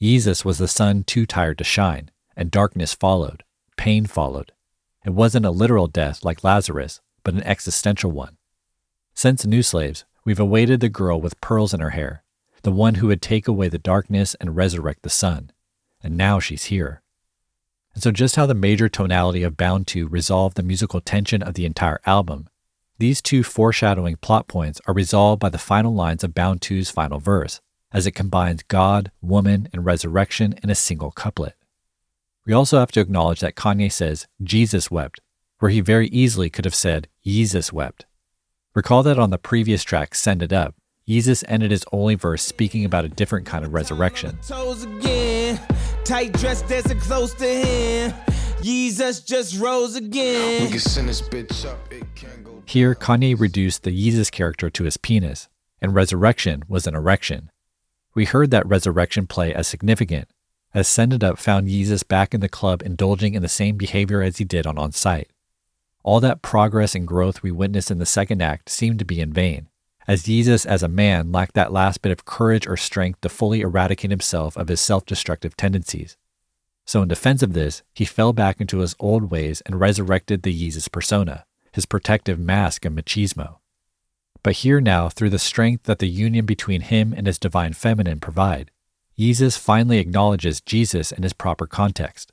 Yeezus 0.00 0.46
was 0.46 0.56
the 0.56 0.66
sun 0.66 1.04
too 1.04 1.26
tired 1.26 1.58
to 1.58 1.64
shine, 1.64 2.10
and 2.36 2.50
darkness 2.50 2.94
followed, 2.94 3.42
pain 3.76 4.06
followed. 4.06 4.52
It 5.04 5.10
wasn't 5.10 5.46
a 5.46 5.50
literal 5.50 5.86
death 5.86 6.24
like 6.24 6.44
Lazarus, 6.44 7.00
but 7.22 7.34
an 7.34 7.42
existential 7.42 8.10
one. 8.10 8.36
Since 9.14 9.46
New 9.46 9.62
Slaves, 9.62 10.04
we've 10.24 10.40
awaited 10.40 10.80
the 10.80 10.88
girl 10.88 11.20
with 11.20 11.40
pearls 11.40 11.74
in 11.74 11.80
her 11.80 11.90
hair, 11.90 12.24
the 12.62 12.72
one 12.72 12.96
who 12.96 13.08
would 13.08 13.22
take 13.22 13.46
away 13.46 13.68
the 13.68 13.78
darkness 13.78 14.34
and 14.36 14.56
resurrect 14.56 15.02
the 15.02 15.10
sun. 15.10 15.52
And 16.02 16.16
now 16.16 16.40
she's 16.40 16.64
here. 16.64 17.02
And 17.94 18.02
so, 18.02 18.10
just 18.10 18.36
how 18.36 18.46
the 18.46 18.54
major 18.54 18.88
tonality 18.88 19.42
of 19.42 19.56
Bound 19.56 19.86
2 19.86 20.08
resolved 20.08 20.56
the 20.56 20.62
musical 20.62 21.00
tension 21.00 21.42
of 21.42 21.54
the 21.54 21.64
entire 21.64 22.00
album, 22.04 22.48
these 22.98 23.20
two 23.20 23.42
foreshadowing 23.42 24.16
plot 24.16 24.48
points 24.48 24.80
are 24.86 24.94
resolved 24.94 25.40
by 25.40 25.48
the 25.48 25.58
final 25.58 25.94
lines 25.94 26.22
of 26.22 26.34
Bound 26.34 26.60
2's 26.60 26.90
final 26.90 27.18
verse, 27.18 27.60
as 27.92 28.06
it 28.06 28.12
combines 28.12 28.62
God, 28.62 29.10
woman, 29.20 29.68
and 29.72 29.84
resurrection 29.84 30.54
in 30.62 30.70
a 30.70 30.74
single 30.74 31.10
couplet. 31.10 31.54
We 32.46 32.52
also 32.52 32.78
have 32.78 32.92
to 32.92 33.00
acknowledge 33.00 33.40
that 33.40 33.54
Kanye 33.54 33.90
says 33.90 34.26
Jesus 34.42 34.90
wept, 34.90 35.20
where 35.60 35.70
he 35.70 35.80
very 35.80 36.08
easily 36.08 36.50
could 36.50 36.66
have 36.66 36.74
said 36.74 37.08
Yeezus 37.24 37.72
wept. 37.72 38.04
Recall 38.74 39.02
that 39.04 39.18
on 39.18 39.30
the 39.30 39.38
previous 39.38 39.82
track, 39.82 40.14
Send 40.14 40.42
It 40.42 40.52
Up, 40.52 40.74
Yeezus 41.08 41.42
ended 41.48 41.70
his 41.70 41.84
only 41.90 42.16
verse 42.16 42.42
speaking 42.42 42.84
about 42.84 43.06
a 43.06 43.08
different 43.08 43.46
kind 43.46 43.64
of 43.64 43.72
resurrection. 43.72 44.38
Toes 44.46 44.84
again, 44.84 45.58
tight 46.04 46.32
dress 46.34 46.60
dancing 46.62 47.00
close 47.00 47.32
to 47.34 47.46
him. 47.46 48.12
Yeezus 48.60 49.24
just 49.24 49.58
rose 49.58 49.96
again. 49.96 50.64
We 50.64 50.70
can 50.70 50.78
send 50.80 51.08
this 51.08 51.22
bitch 51.22 51.64
up, 51.64 51.78
it 51.90 52.04
can 52.14 52.42
go. 52.42 52.62
Here, 52.66 52.94
Kanye 52.94 53.38
reduced 53.38 53.84
the 53.84 53.90
Yeezus 53.90 54.30
character 54.30 54.68
to 54.68 54.84
his 54.84 54.98
penis, 54.98 55.48
and 55.80 55.94
resurrection 55.94 56.64
was 56.68 56.86
an 56.86 56.94
erection. 56.94 57.50
We 58.14 58.26
heard 58.26 58.50
that 58.50 58.66
resurrection 58.66 59.26
play 59.26 59.54
as 59.54 59.66
significant, 59.66 60.28
as 60.74 60.88
Send 60.88 61.22
Up 61.22 61.38
found 61.38 61.68
Yeezus 61.68 62.06
back 62.06 62.34
in 62.34 62.40
the 62.40 62.48
club 62.48 62.82
indulging 62.82 63.34
in 63.34 63.42
the 63.42 63.48
same 63.48 63.76
behavior 63.76 64.20
as 64.20 64.38
he 64.38 64.44
did 64.44 64.66
on 64.66 64.76
On 64.76 64.90
Sight. 64.90 65.30
All 66.02 66.20
that 66.20 66.42
progress 66.42 66.94
and 66.94 67.06
growth 67.06 67.42
we 67.42 67.52
witnessed 67.52 67.90
in 67.90 67.98
the 67.98 68.04
second 68.04 68.42
act 68.42 68.68
seemed 68.68 68.98
to 68.98 69.04
be 69.04 69.20
in 69.20 69.32
vain, 69.32 69.68
as 70.08 70.24
Jesus 70.24 70.66
as 70.66 70.82
a 70.82 70.88
man 70.88 71.32
lacked 71.32 71.54
that 71.54 71.72
last 71.72 72.02
bit 72.02 72.12
of 72.12 72.24
courage 72.24 72.66
or 72.66 72.76
strength 72.76 73.20
to 73.22 73.28
fully 73.28 73.60
eradicate 73.60 74.10
himself 74.10 74.56
of 74.56 74.68
his 74.68 74.80
self 74.80 75.06
destructive 75.06 75.56
tendencies. 75.56 76.16
So, 76.84 77.00
in 77.00 77.08
defense 77.08 77.42
of 77.42 77.54
this, 77.54 77.82
he 77.94 78.04
fell 78.04 78.32
back 78.34 78.60
into 78.60 78.80
his 78.80 78.96
old 78.98 79.30
ways 79.30 79.62
and 79.62 79.80
resurrected 79.80 80.42
the 80.42 80.52
Yeezus 80.52 80.90
persona, 80.90 81.46
his 81.72 81.86
protective 81.86 82.38
mask 82.38 82.84
of 82.84 82.92
machismo. 82.92 83.56
But 84.42 84.56
here 84.56 84.80
now, 84.82 85.08
through 85.08 85.30
the 85.30 85.38
strength 85.38 85.84
that 85.84 86.00
the 86.00 86.08
union 86.08 86.44
between 86.44 86.82
him 86.82 87.14
and 87.16 87.26
his 87.26 87.38
divine 87.38 87.72
feminine 87.72 88.20
provide, 88.20 88.70
Yeezus 89.18 89.56
finally 89.56 89.98
acknowledges 89.98 90.60
Jesus 90.60 91.12
in 91.12 91.22
his 91.22 91.32
proper 91.32 91.66
context. 91.66 92.32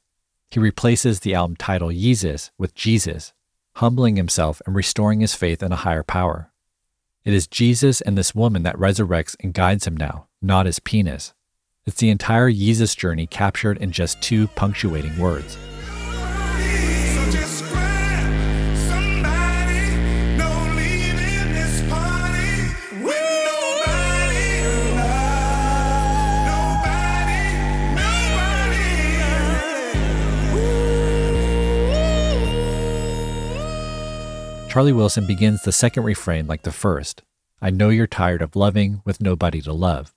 He 0.49 0.59
replaces 0.59 1.19
the 1.19 1.35
album 1.35 1.55
title 1.55 1.89
Yeezus 1.89 2.49
with 2.57 2.73
Jesus, 2.73 3.33
humbling 3.75 4.15
himself 4.15 4.61
and 4.65 4.75
restoring 4.75 5.21
his 5.21 5.35
faith 5.35 5.61
in 5.61 5.71
a 5.71 5.77
higher 5.77 6.03
power. 6.03 6.51
It 7.23 7.33
is 7.33 7.47
Jesus 7.47 8.01
and 8.01 8.17
this 8.17 8.33
woman 8.33 8.63
that 8.63 8.75
resurrects 8.77 9.35
and 9.41 9.53
guides 9.53 9.85
him 9.85 9.95
now, 9.95 10.27
not 10.41 10.65
his 10.65 10.79
penis. 10.79 11.33
It's 11.85 11.97
the 11.97 12.09
entire 12.09 12.51
Yeezus 12.51 12.97
journey 12.97 13.27
captured 13.27 13.77
in 13.77 13.91
just 13.91 14.21
two 14.21 14.47
punctuating 14.47 15.19
words. 15.19 15.57
Charlie 34.71 34.93
Wilson 34.93 35.27
begins 35.27 35.63
the 35.63 35.73
second 35.73 36.03
refrain 36.03 36.47
like 36.47 36.61
the 36.61 36.71
first 36.71 37.23
I 37.61 37.71
know 37.71 37.89
you're 37.89 38.07
tired 38.07 38.41
of 38.41 38.55
loving 38.55 39.01
with 39.03 39.19
nobody 39.19 39.61
to 39.63 39.73
love. 39.73 40.13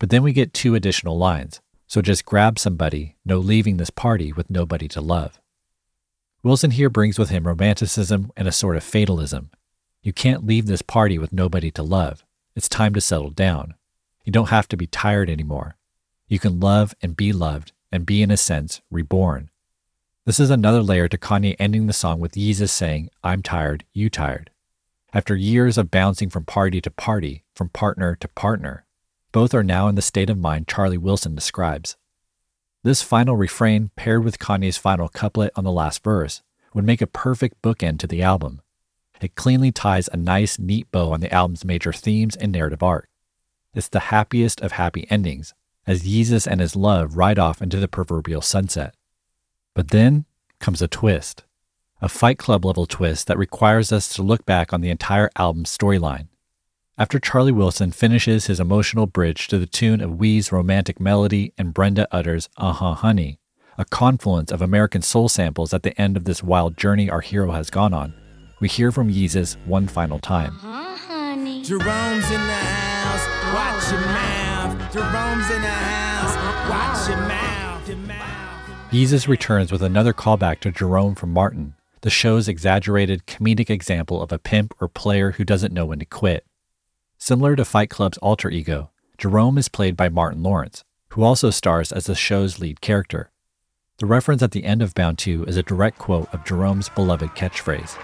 But 0.00 0.10
then 0.10 0.24
we 0.24 0.32
get 0.32 0.52
two 0.52 0.74
additional 0.74 1.16
lines. 1.16 1.60
So 1.86 2.02
just 2.02 2.24
grab 2.24 2.58
somebody, 2.58 3.14
no 3.24 3.38
leaving 3.38 3.76
this 3.76 3.90
party 3.90 4.32
with 4.32 4.50
nobody 4.50 4.88
to 4.88 5.00
love. 5.00 5.40
Wilson 6.42 6.72
here 6.72 6.90
brings 6.90 7.20
with 7.20 7.30
him 7.30 7.46
romanticism 7.46 8.32
and 8.36 8.48
a 8.48 8.50
sort 8.50 8.74
of 8.74 8.82
fatalism. 8.82 9.52
You 10.02 10.12
can't 10.12 10.44
leave 10.44 10.66
this 10.66 10.82
party 10.82 11.16
with 11.16 11.32
nobody 11.32 11.70
to 11.70 11.84
love. 11.84 12.24
It's 12.56 12.68
time 12.68 12.94
to 12.94 13.00
settle 13.00 13.30
down. 13.30 13.74
You 14.24 14.32
don't 14.32 14.50
have 14.50 14.66
to 14.70 14.76
be 14.76 14.88
tired 14.88 15.30
anymore. 15.30 15.76
You 16.26 16.40
can 16.40 16.58
love 16.58 16.96
and 17.00 17.16
be 17.16 17.32
loved 17.32 17.70
and 17.92 18.04
be, 18.04 18.22
in 18.22 18.32
a 18.32 18.36
sense, 18.36 18.80
reborn. 18.90 19.50
This 20.26 20.40
is 20.40 20.48
another 20.48 20.82
layer 20.82 21.06
to 21.06 21.18
Kanye 21.18 21.54
ending 21.58 21.86
the 21.86 21.92
song 21.92 22.18
with 22.18 22.32
Yeezus 22.32 22.70
saying, 22.70 23.10
I'm 23.22 23.42
tired, 23.42 23.84
you 23.92 24.08
tired. 24.08 24.50
After 25.12 25.36
years 25.36 25.76
of 25.76 25.90
bouncing 25.90 26.30
from 26.30 26.46
party 26.46 26.80
to 26.80 26.90
party, 26.90 27.44
from 27.54 27.68
partner 27.68 28.16
to 28.16 28.28
partner, 28.28 28.86
both 29.32 29.52
are 29.52 29.62
now 29.62 29.86
in 29.86 29.96
the 29.96 30.00
state 30.00 30.30
of 30.30 30.38
mind 30.38 30.66
Charlie 30.66 30.96
Wilson 30.96 31.34
describes. 31.34 31.98
This 32.82 33.02
final 33.02 33.36
refrain, 33.36 33.90
paired 33.96 34.24
with 34.24 34.38
Kanye's 34.38 34.78
final 34.78 35.10
couplet 35.10 35.52
on 35.56 35.64
the 35.64 35.70
last 35.70 36.02
verse, 36.02 36.40
would 36.72 36.86
make 36.86 37.02
a 37.02 37.06
perfect 37.06 37.60
bookend 37.60 37.98
to 37.98 38.06
the 38.06 38.22
album. 38.22 38.62
It 39.20 39.34
cleanly 39.34 39.72
ties 39.72 40.08
a 40.08 40.16
nice, 40.16 40.58
neat 40.58 40.90
bow 40.90 41.12
on 41.12 41.20
the 41.20 41.32
album's 41.34 41.66
major 41.66 41.92
themes 41.92 42.34
and 42.34 42.50
narrative 42.50 42.82
arc. 42.82 43.10
It's 43.74 43.88
the 43.88 44.08
happiest 44.08 44.62
of 44.62 44.72
happy 44.72 45.06
endings, 45.10 45.52
as 45.86 46.04
Yeezus 46.04 46.46
and 46.46 46.62
his 46.62 46.74
love 46.74 47.18
ride 47.18 47.38
off 47.38 47.60
into 47.60 47.78
the 47.78 47.88
proverbial 47.88 48.40
sunset. 48.40 48.94
But 49.74 49.88
then 49.88 50.24
comes 50.60 50.80
a 50.80 50.88
twist, 50.88 51.44
a 52.00 52.08
Fight 52.08 52.38
Club 52.38 52.64
level 52.64 52.86
twist 52.86 53.26
that 53.26 53.38
requires 53.38 53.92
us 53.92 54.14
to 54.14 54.22
look 54.22 54.46
back 54.46 54.72
on 54.72 54.80
the 54.80 54.90
entire 54.90 55.30
album's 55.36 55.76
storyline. 55.76 56.28
After 56.96 57.18
Charlie 57.18 57.50
Wilson 57.50 57.90
finishes 57.90 58.46
his 58.46 58.60
emotional 58.60 59.06
bridge 59.06 59.48
to 59.48 59.58
the 59.58 59.66
tune 59.66 60.00
of 60.00 60.18
Wee's 60.18 60.52
romantic 60.52 61.00
melody 61.00 61.52
and 61.58 61.74
Brenda 61.74 62.06
utters 62.12 62.48
Uh 62.56 62.72
huh, 62.72 62.94
honey, 62.94 63.40
a 63.76 63.84
confluence 63.84 64.52
of 64.52 64.62
American 64.62 65.02
soul 65.02 65.28
samples 65.28 65.74
at 65.74 65.82
the 65.82 66.00
end 66.00 66.16
of 66.16 66.24
this 66.24 66.42
wild 66.42 66.76
journey 66.76 67.10
our 67.10 67.20
hero 67.20 67.50
has 67.50 67.68
gone 67.68 67.92
on, 67.92 68.14
we 68.60 68.68
hear 68.68 68.92
from 68.92 69.10
Yeezus 69.12 69.56
one 69.66 69.88
final 69.88 70.20
time. 70.20 70.56
Jerome's 71.64 72.30
in 72.30 72.40
the 72.40 72.62
house, 72.62 73.26
watch 73.52 73.90
your 73.90 74.00
mouth. 74.00 74.92
Jerome's 74.92 75.50
in 75.50 75.62
the 75.62 75.68
house, 75.68 75.93
Yeezus 78.94 79.26
returns 79.26 79.72
with 79.72 79.82
another 79.82 80.12
callback 80.12 80.60
to 80.60 80.70
Jerome 80.70 81.16
from 81.16 81.32
Martin, 81.32 81.74
the 82.02 82.10
show's 82.10 82.46
exaggerated 82.46 83.26
comedic 83.26 83.68
example 83.68 84.22
of 84.22 84.30
a 84.30 84.38
pimp 84.38 84.72
or 84.80 84.86
player 84.86 85.32
who 85.32 85.42
doesn't 85.42 85.74
know 85.74 85.84
when 85.84 85.98
to 85.98 86.04
quit. 86.04 86.46
Similar 87.18 87.56
to 87.56 87.64
Fight 87.64 87.90
Club's 87.90 88.18
alter 88.18 88.50
ego, 88.50 88.92
Jerome 89.18 89.58
is 89.58 89.68
played 89.68 89.96
by 89.96 90.08
Martin 90.08 90.44
Lawrence, 90.44 90.84
who 91.08 91.24
also 91.24 91.50
stars 91.50 91.90
as 91.90 92.06
the 92.06 92.14
show's 92.14 92.60
lead 92.60 92.80
character. 92.80 93.32
The 93.98 94.06
reference 94.06 94.44
at 94.44 94.52
the 94.52 94.62
end 94.62 94.80
of 94.80 94.94
Bound 94.94 95.18
2 95.18 95.42
is 95.46 95.56
a 95.56 95.64
direct 95.64 95.98
quote 95.98 96.32
of 96.32 96.44
Jerome's 96.44 96.88
beloved 96.88 97.30
catchphrase. 97.30 97.98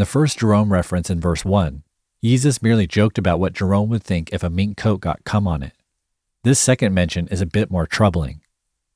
The 0.00 0.06
first 0.06 0.38
Jerome 0.38 0.72
reference 0.72 1.10
in 1.10 1.20
verse 1.20 1.44
1, 1.44 1.82
Yeezus 2.24 2.62
merely 2.62 2.86
joked 2.86 3.18
about 3.18 3.38
what 3.38 3.52
Jerome 3.52 3.90
would 3.90 4.02
think 4.02 4.32
if 4.32 4.42
a 4.42 4.48
mink 4.48 4.78
coat 4.78 5.02
got 5.02 5.24
cum 5.24 5.46
on 5.46 5.62
it. 5.62 5.74
This 6.42 6.58
second 6.58 6.94
mention 6.94 7.28
is 7.28 7.42
a 7.42 7.46
bit 7.46 7.70
more 7.70 7.86
troubling. 7.86 8.40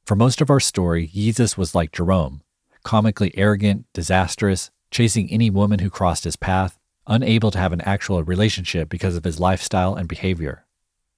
For 0.06 0.16
most 0.16 0.40
of 0.40 0.48
our 0.48 0.60
story, 0.60 1.08
Yeezus 1.08 1.58
was 1.58 1.74
like 1.74 1.92
Jerome, 1.92 2.40
comically 2.84 3.36
arrogant, 3.36 3.84
disastrous, 3.92 4.70
chasing 4.90 5.30
any 5.30 5.50
woman 5.50 5.80
who 5.80 5.90
crossed 5.90 6.24
his 6.24 6.36
path, 6.36 6.78
unable 7.06 7.50
to 7.50 7.58
have 7.58 7.74
an 7.74 7.82
actual 7.82 8.24
relationship 8.24 8.88
because 8.88 9.14
of 9.14 9.24
his 9.24 9.38
lifestyle 9.38 9.94
and 9.94 10.08
behavior. 10.08 10.64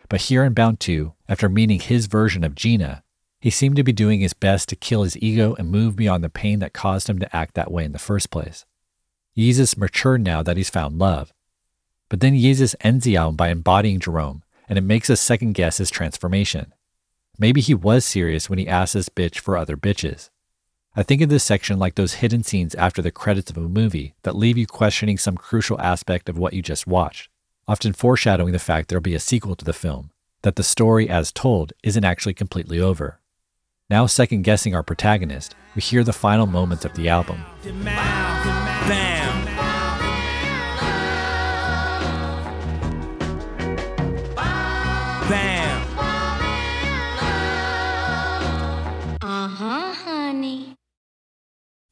But 0.08 0.22
here 0.22 0.42
in 0.42 0.52
Bound 0.52 0.80
2, 0.80 1.12
after 1.28 1.48
meeting 1.48 1.78
his 1.78 2.06
version 2.06 2.42
of 2.42 2.56
Gina, 2.56 3.04
he 3.40 3.50
seemed 3.50 3.76
to 3.76 3.84
be 3.84 3.92
doing 3.92 4.18
his 4.18 4.34
best 4.34 4.68
to 4.70 4.74
kill 4.74 5.04
his 5.04 5.16
ego 5.18 5.54
and 5.54 5.70
move 5.70 5.94
beyond 5.94 6.24
the 6.24 6.28
pain 6.28 6.58
that 6.58 6.72
caused 6.72 7.08
him 7.08 7.20
to 7.20 7.36
act 7.36 7.54
that 7.54 7.70
way 7.70 7.84
in 7.84 7.92
the 7.92 8.00
first 8.00 8.32
place. 8.32 8.66
Yeezus 9.36 9.76
matured 9.76 10.24
now 10.24 10.42
that 10.42 10.56
he's 10.56 10.70
found 10.70 10.98
love. 10.98 11.32
But 12.08 12.20
then 12.20 12.34
Yeezus 12.34 12.74
ends 12.80 13.04
the 13.04 13.16
album 13.16 13.36
by 13.36 13.48
embodying 13.48 14.00
Jerome, 14.00 14.42
and 14.68 14.78
it 14.78 14.82
makes 14.82 15.10
us 15.10 15.20
second 15.20 15.52
guess 15.52 15.78
his 15.78 15.90
transformation. 15.90 16.72
Maybe 17.38 17.60
he 17.60 17.74
was 17.74 18.04
serious 18.04 18.48
when 18.48 18.58
he 18.58 18.66
asked 18.66 18.94
this 18.94 19.08
bitch 19.08 19.38
for 19.38 19.56
other 19.56 19.76
bitches. 19.76 20.30
I 20.94 21.02
think 21.02 21.20
of 21.20 21.28
this 21.28 21.44
section 21.44 21.78
like 21.78 21.96
those 21.96 22.14
hidden 22.14 22.42
scenes 22.42 22.74
after 22.76 23.02
the 23.02 23.10
credits 23.10 23.50
of 23.50 23.58
a 23.58 23.68
movie 23.68 24.14
that 24.22 24.34
leave 24.34 24.56
you 24.56 24.66
questioning 24.66 25.18
some 25.18 25.36
crucial 25.36 25.78
aspect 25.78 26.30
of 26.30 26.38
what 26.38 26.54
you 26.54 26.62
just 26.62 26.86
watched, 26.86 27.28
often 27.68 27.92
foreshadowing 27.92 28.52
the 28.52 28.58
fact 28.58 28.88
there'll 28.88 29.02
be 29.02 29.14
a 29.14 29.20
sequel 29.20 29.54
to 29.56 29.64
the 29.66 29.74
film, 29.74 30.10
that 30.40 30.56
the 30.56 30.62
story 30.62 31.10
as 31.10 31.30
told 31.30 31.74
isn't 31.82 32.04
actually 32.04 32.32
completely 32.32 32.80
over. 32.80 33.20
Now, 33.90 34.06
second 34.06 34.42
guessing 34.42 34.74
our 34.74 34.82
protagonist, 34.82 35.54
we 35.74 35.82
hear 35.82 36.02
the 36.02 36.14
final 36.14 36.46
moments 36.46 36.86
of 36.86 36.94
the 36.94 37.10
album. 37.10 37.44
Bam. 37.84 39.25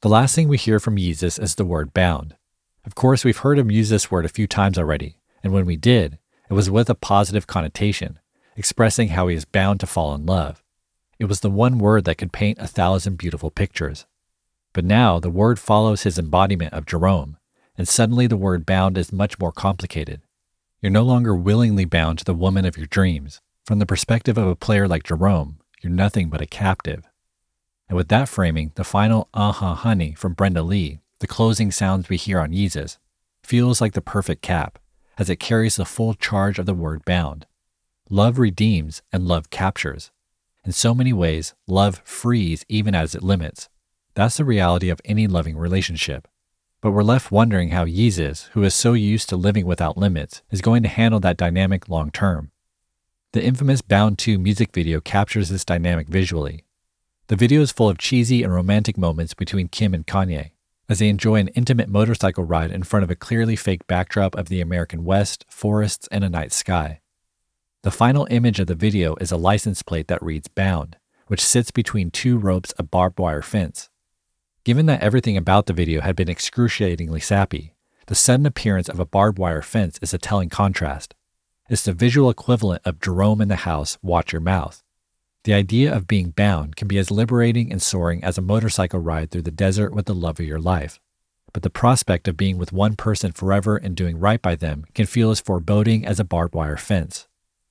The 0.05 0.09
last 0.09 0.35
thing 0.35 0.47
we 0.47 0.57
hear 0.57 0.79
from 0.79 0.97
Yeezus 0.97 1.41
is 1.41 1.55
the 1.55 1.65
word 1.65 1.91
bound. 1.91 2.35
Of 2.85 2.93
course, 2.93 3.25
we've 3.25 3.39
heard 3.39 3.57
him 3.57 3.71
use 3.71 3.89
this 3.89 4.11
word 4.11 4.23
a 4.23 4.29
few 4.29 4.45
times 4.45 4.77
already, 4.77 5.17
and 5.43 5.51
when 5.51 5.65
we 5.65 5.77
did, 5.77 6.19
it 6.47 6.53
was 6.53 6.69
with 6.69 6.91
a 6.91 6.93
positive 6.93 7.47
connotation, 7.47 8.19
expressing 8.55 9.07
how 9.07 9.27
he 9.29 9.35
is 9.35 9.45
bound 9.45 9.79
to 9.79 9.87
fall 9.87 10.13
in 10.13 10.27
love. 10.27 10.63
It 11.17 11.25
was 11.25 11.39
the 11.39 11.49
one 11.49 11.79
word 11.79 12.05
that 12.05 12.19
could 12.19 12.31
paint 12.31 12.59
a 12.59 12.67
thousand 12.67 13.17
beautiful 13.17 13.49
pictures. 13.49 14.05
But 14.73 14.85
now 14.85 15.19
the 15.19 15.31
word 15.31 15.57
follows 15.57 16.03
his 16.03 16.19
embodiment 16.19 16.73
of 16.73 16.85
Jerome, 16.85 17.37
and 17.75 17.87
suddenly 17.87 18.27
the 18.27 18.37
word 18.37 18.63
bound 18.63 18.99
is 18.99 19.11
much 19.11 19.39
more 19.39 19.51
complicated. 19.51 20.21
You're 20.83 20.91
no 20.91 21.01
longer 21.01 21.35
willingly 21.35 21.85
bound 21.85 22.19
to 22.19 22.25
the 22.25 22.35
woman 22.35 22.65
of 22.65 22.77
your 22.77 22.85
dreams. 22.85 23.41
From 23.65 23.79
the 23.79 23.87
perspective 23.87 24.37
of 24.37 24.45
a 24.45 24.55
player 24.55 24.87
like 24.87 25.01
Jerome, 25.01 25.57
you're 25.81 25.91
nothing 25.91 26.29
but 26.29 26.41
a 26.41 26.45
captive. 26.45 27.09
And 27.87 27.95
with 27.95 28.07
that 28.09 28.29
framing, 28.29 28.71
the 28.75 28.83
final 28.83 29.29
uh 29.33 29.51
huh 29.51 29.75
honey 29.75 30.13
from 30.13 30.33
Brenda 30.33 30.63
Lee, 30.63 30.99
the 31.19 31.27
closing 31.27 31.71
sounds 31.71 32.09
we 32.09 32.17
hear 32.17 32.39
on 32.39 32.51
Yeezus, 32.51 32.97
feels 33.43 33.79
like 33.79 33.93
the 33.93 34.01
perfect 34.01 34.41
cap, 34.41 34.79
as 35.17 35.29
it 35.29 35.39
carries 35.39 35.75
the 35.75 35.85
full 35.85 36.13
charge 36.13 36.59
of 36.59 36.65
the 36.65 36.73
word 36.73 37.05
bound. 37.05 37.45
Love 38.09 38.37
redeems 38.37 39.01
and 39.13 39.27
love 39.27 39.49
captures. 39.49 40.11
In 40.65 40.71
so 40.71 40.95
many 40.95 41.13
ways, 41.13 41.53
love 41.67 42.01
frees 42.03 42.65
even 42.67 42.95
as 42.95 43.13
it 43.15 43.23
limits. 43.23 43.69
That's 44.15 44.37
the 44.37 44.45
reality 44.45 44.89
of 44.89 45.01
any 45.05 45.27
loving 45.27 45.57
relationship. 45.57 46.27
But 46.81 46.91
we're 46.91 47.03
left 47.03 47.31
wondering 47.31 47.69
how 47.69 47.85
Yeezus, 47.85 48.49
who 48.49 48.63
is 48.63 48.73
so 48.73 48.93
used 48.93 49.29
to 49.29 49.37
living 49.37 49.65
without 49.65 49.97
limits, 49.97 50.41
is 50.51 50.61
going 50.61 50.83
to 50.83 50.89
handle 50.89 51.19
that 51.21 51.37
dynamic 51.37 51.87
long 51.87 52.11
term. 52.11 52.51
The 53.33 53.43
infamous 53.43 53.81
Bound 53.81 54.17
2 54.17 54.39
music 54.39 54.71
video 54.73 55.01
captures 55.01 55.49
this 55.49 55.65
dynamic 55.65 56.07
visually. 56.07 56.64
The 57.27 57.35
video 57.35 57.61
is 57.61 57.71
full 57.71 57.89
of 57.89 57.97
cheesy 57.97 58.43
and 58.43 58.53
romantic 58.53 58.99
moments 58.99 59.33
between 59.33 59.67
Kim 59.67 59.95
and 59.95 60.05
Kanye, 60.05 60.51
as 60.87 60.99
they 60.99 61.09
enjoy 61.09 61.37
an 61.37 61.47
intimate 61.49 61.89
motorcycle 61.89 62.43
ride 62.43 62.69
in 62.69 62.83
front 62.83 63.03
of 63.03 63.09
a 63.09 63.15
clearly 63.15 63.55
fake 63.55 63.87
backdrop 63.87 64.35
of 64.35 64.47
the 64.47 64.61
American 64.61 65.03
West, 65.03 65.43
forests, 65.49 66.07
and 66.11 66.23
a 66.23 66.29
night 66.29 66.51
sky. 66.51 67.01
The 67.81 67.89
final 67.89 68.27
image 68.29 68.59
of 68.59 68.67
the 68.67 68.75
video 68.75 69.15
is 69.15 69.31
a 69.31 69.37
license 69.37 69.81
plate 69.81 70.07
that 70.07 70.21
reads 70.21 70.47
Bound, 70.47 70.97
which 71.25 71.43
sits 71.43 71.71
between 71.71 72.11
two 72.11 72.37
ropes 72.37 72.73
of 72.73 72.91
barbed 72.91 73.17
wire 73.17 73.41
fence. 73.41 73.89
Given 74.63 74.85
that 74.85 75.01
everything 75.01 75.35
about 75.35 75.65
the 75.65 75.73
video 75.73 76.01
had 76.01 76.15
been 76.15 76.29
excruciatingly 76.29 77.21
sappy, 77.21 77.73
the 78.05 78.13
sudden 78.13 78.45
appearance 78.45 78.87
of 78.87 78.99
a 78.99 79.05
barbed 79.05 79.39
wire 79.39 79.63
fence 79.63 79.97
is 79.99 80.13
a 80.13 80.19
telling 80.19 80.49
contrast. 80.49 81.15
It's 81.71 81.85
the 81.85 81.93
visual 81.93 82.29
equivalent 82.29 82.83
of 82.85 83.01
Jerome 83.01 83.41
in 83.41 83.47
the 83.47 83.55
house, 83.55 83.97
watch 84.03 84.31
your 84.31 84.41
mouth. 84.41 84.83
The 85.45 85.53
idea 85.53 85.95
of 85.95 86.07
being 86.07 86.31
bound 86.31 86.75
can 86.75 86.87
be 86.87 86.97
as 86.97 87.11
liberating 87.11 87.71
and 87.71 87.79
soaring 87.79 88.23
as 88.23 88.35
a 88.35 88.41
motorcycle 88.41 88.99
ride 88.99 89.29
through 89.29 89.43
the 89.43 89.51
desert 89.51 89.93
with 89.93 90.07
the 90.07 90.15
love 90.15 90.39
of 90.39 90.45
your 90.47 90.59
life. 90.59 90.99
But 91.53 91.61
the 91.61 91.69
prospect 91.69 92.27
of 92.27 92.35
being 92.35 92.57
with 92.57 92.73
one 92.73 92.95
person 92.95 93.31
forever 93.31 93.77
and 93.77 93.95
doing 93.95 94.17
right 94.17 94.41
by 94.41 94.55
them 94.55 94.85
can 94.95 95.05
feel 95.05 95.29
as 95.29 95.39
foreboding 95.39 96.03
as 96.03 96.19
a 96.19 96.23
barbed 96.23 96.55
wire 96.55 96.77
fence. 96.77 97.27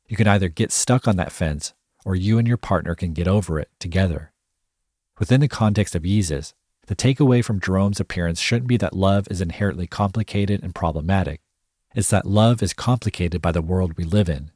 You 0.06 0.16
can 0.16 0.28
either 0.28 0.48
get 0.48 0.70
stuck 0.70 1.08
on 1.08 1.16
that 1.16 1.32
fence, 1.32 1.74
or 2.04 2.14
you 2.14 2.38
and 2.38 2.46
your 2.46 2.58
partner 2.58 2.94
can 2.94 3.12
get 3.12 3.26
over 3.26 3.58
it 3.58 3.70
together. 3.80 4.32
Within 5.18 5.40
the 5.40 5.48
context 5.48 5.96
of 5.96 6.04
Yeezus, 6.04 6.54
the 6.86 6.94
takeaway 6.94 7.44
from 7.44 7.58
Jerome's 7.58 7.98
appearance 7.98 8.38
shouldn't 8.38 8.68
be 8.68 8.76
that 8.76 8.94
love 8.94 9.26
is 9.32 9.40
inherently 9.40 9.88
complicated 9.88 10.62
and 10.62 10.76
problematic. 10.76 11.40
It's 11.92 12.10
that 12.10 12.24
love 12.24 12.62
is 12.62 12.72
complicated 12.72 13.42
by 13.42 13.50
the 13.50 13.62
world 13.62 13.96
we 13.96 14.04
live 14.04 14.28
in, 14.28 14.52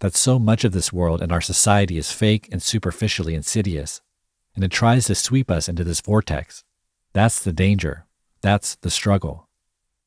that 0.00 0.16
so 0.16 0.38
much 0.38 0.64
of 0.64 0.72
this 0.72 0.92
world 0.92 1.22
and 1.22 1.30
our 1.32 1.40
society 1.40 1.96
is 1.96 2.12
fake 2.12 2.48
and 2.50 2.62
superficially 2.62 3.34
insidious, 3.34 4.00
and 4.54 4.64
it 4.64 4.70
tries 4.70 5.06
to 5.06 5.14
sweep 5.14 5.50
us 5.50 5.68
into 5.68 5.84
this 5.84 6.00
vortex. 6.00 6.64
That's 7.12 7.42
the 7.42 7.52
danger. 7.52 8.06
That's 8.40 8.76
the 8.76 8.90
struggle. 8.90 9.48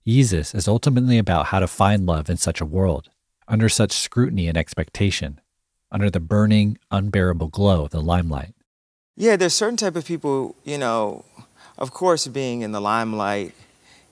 Yeezus 0.06 0.54
is 0.54 0.68
ultimately 0.68 1.18
about 1.18 1.48
how 1.48 1.60
to 1.60 1.68
find 1.68 2.06
love 2.06 2.30
in 2.30 2.38
such 2.38 2.60
a 2.60 2.66
world, 2.66 3.10
under 3.48 3.70
such 3.70 3.92
scrutiny 3.92 4.48
and 4.48 4.58
expectation, 4.58 5.40
under 5.92 6.10
the 6.10 6.20
burning, 6.20 6.78
unbearable 6.92 7.48
glow 7.48 7.86
of 7.86 7.92
the 7.92 8.02
limelight. 8.02 8.54
Yeah, 9.16 9.36
there's 9.36 9.54
certain 9.54 9.78
type 9.78 9.96
of 9.96 10.06
people, 10.06 10.56
you 10.66 10.78
know, 10.78 11.24
of 11.78 11.92
course, 11.92 12.28
being 12.28 12.62
in 12.62 12.72
the 12.72 12.82
limelight, 12.82 13.54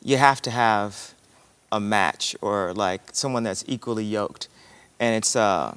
you 0.03 0.17
have 0.17 0.41
to 0.43 0.51
have 0.51 1.13
a 1.71 1.79
match 1.79 2.35
or 2.41 2.73
like 2.73 3.01
someone 3.13 3.43
that's 3.43 3.63
equally 3.67 4.03
yoked. 4.03 4.47
And 5.01 5.15
it's, 5.15 5.35
uh, 5.35 5.75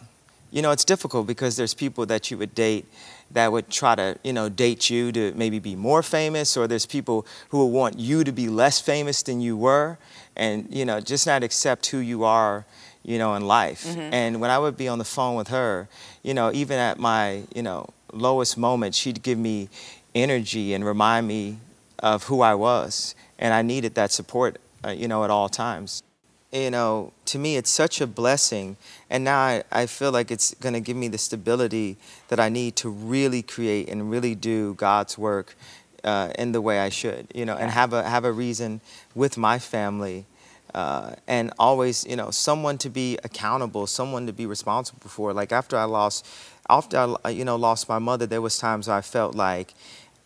you 0.52 0.62
know, 0.62 0.70
it's 0.70 0.84
difficult 0.84 1.26
because 1.26 1.56
there's 1.56 1.74
people 1.74 2.04
that 2.06 2.30
you 2.30 2.38
would 2.38 2.54
date 2.54 2.84
that 3.32 3.50
would 3.50 3.70
try 3.70 3.94
to, 3.96 4.16
you 4.22 4.32
know, 4.32 4.48
date 4.48 4.90
you 4.90 5.10
to 5.12 5.32
maybe 5.34 5.58
be 5.58 5.74
more 5.74 6.02
famous, 6.02 6.56
or 6.56 6.68
there's 6.68 6.86
people 6.86 7.26
who 7.48 7.58
will 7.58 7.70
want 7.70 7.98
you 7.98 8.22
to 8.22 8.30
be 8.30 8.48
less 8.48 8.80
famous 8.80 9.22
than 9.22 9.40
you 9.40 9.56
were, 9.56 9.98
and, 10.36 10.68
you 10.70 10.84
know, 10.84 11.00
just 11.00 11.26
not 11.26 11.42
accept 11.42 11.86
who 11.86 11.98
you 11.98 12.22
are, 12.22 12.64
you 13.02 13.18
know, 13.18 13.34
in 13.34 13.46
life. 13.46 13.84
Mhm. 13.86 14.12
And 14.12 14.40
when 14.40 14.50
I 14.50 14.58
would 14.58 14.76
be 14.76 14.88
on 14.88 14.98
the 14.98 15.04
phone 15.04 15.34
with 15.36 15.48
her, 15.48 15.88
you 16.22 16.34
know, 16.34 16.52
even 16.52 16.78
at 16.78 16.98
my, 16.98 17.42
you 17.54 17.62
know, 17.62 17.88
lowest 18.12 18.56
moment, 18.58 18.94
she'd 18.94 19.22
give 19.22 19.38
me 19.38 19.68
energy 20.14 20.74
and 20.74 20.84
remind 20.84 21.26
me 21.26 21.56
of 21.98 22.24
who 22.24 22.42
I 22.42 22.54
was. 22.54 23.14
And 23.38 23.52
I 23.54 23.62
needed 23.62 23.94
that 23.94 24.12
support, 24.12 24.60
uh, 24.84 24.90
you 24.90 25.08
know, 25.08 25.24
at 25.24 25.30
all 25.30 25.48
times. 25.48 26.02
You 26.54 26.70
know, 26.70 27.12
to 27.24 27.38
me, 27.40 27.56
it's 27.56 27.68
such 27.70 28.00
a 28.00 28.06
blessing. 28.06 28.76
And 29.10 29.24
now 29.24 29.40
I, 29.40 29.64
I 29.72 29.86
feel 29.86 30.12
like 30.12 30.30
it's 30.30 30.54
going 30.54 30.74
to 30.74 30.80
give 30.80 30.96
me 30.96 31.08
the 31.08 31.18
stability 31.18 31.96
that 32.28 32.38
I 32.38 32.48
need 32.48 32.76
to 32.76 32.88
really 32.88 33.42
create 33.42 33.88
and 33.88 34.08
really 34.08 34.36
do 34.36 34.74
God's 34.74 35.18
work 35.18 35.56
uh, 36.04 36.32
in 36.38 36.52
the 36.52 36.60
way 36.60 36.78
I 36.78 36.90
should, 36.90 37.26
you 37.34 37.44
know, 37.44 37.56
and 37.56 37.72
have 37.72 37.92
a, 37.92 38.08
have 38.08 38.24
a 38.24 38.30
reason 38.30 38.80
with 39.16 39.36
my 39.36 39.58
family. 39.58 40.26
Uh, 40.72 41.14
and 41.26 41.52
always, 41.58 42.06
you 42.06 42.14
know, 42.14 42.30
someone 42.30 42.78
to 42.78 42.88
be 42.88 43.18
accountable, 43.24 43.88
someone 43.88 44.26
to 44.28 44.32
be 44.32 44.46
responsible 44.46 45.08
for. 45.08 45.32
Like 45.32 45.50
after 45.50 45.76
I 45.76 45.84
lost, 45.84 46.24
after 46.70 47.16
I, 47.24 47.30
you 47.30 47.44
know, 47.44 47.56
lost 47.56 47.88
my 47.88 47.98
mother, 47.98 48.26
there 48.26 48.42
was 48.42 48.58
times 48.58 48.88
I 48.88 49.00
felt 49.00 49.34
like, 49.34 49.74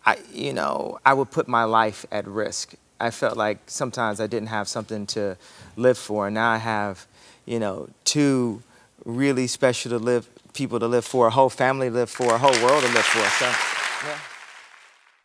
I, 0.05 0.19
you 0.31 0.53
know, 0.53 0.99
I 1.03 1.13
would 1.13 1.31
put 1.31 1.47
my 1.47 1.63
life 1.63 2.05
at 2.11 2.27
risk. 2.27 2.75
I 2.99 3.11
felt 3.11 3.37
like 3.37 3.59
sometimes 3.67 4.19
I 4.19 4.27
didn't 4.27 4.49
have 4.49 4.67
something 4.67 5.05
to 5.07 5.37
live 5.77 5.97
for, 5.97 6.27
and 6.27 6.33
now 6.33 6.51
I 6.51 6.57
have, 6.57 7.07
you 7.45 7.59
know, 7.59 7.89
two 8.03 8.61
really 9.05 9.47
special 9.47 9.89
to 9.91 9.97
live 9.97 10.27
people 10.53 10.79
to 10.79 10.87
live 10.87 11.05
for, 11.05 11.27
a 11.27 11.29
whole 11.29 11.49
family 11.49 11.87
to 11.87 11.93
live 11.93 12.09
for, 12.09 12.35
a 12.35 12.37
whole 12.37 12.51
world 12.63 12.83
to 12.83 12.91
live 12.91 13.05
for. 13.05 13.23
So, 13.23 13.45
yeah. 14.07 14.19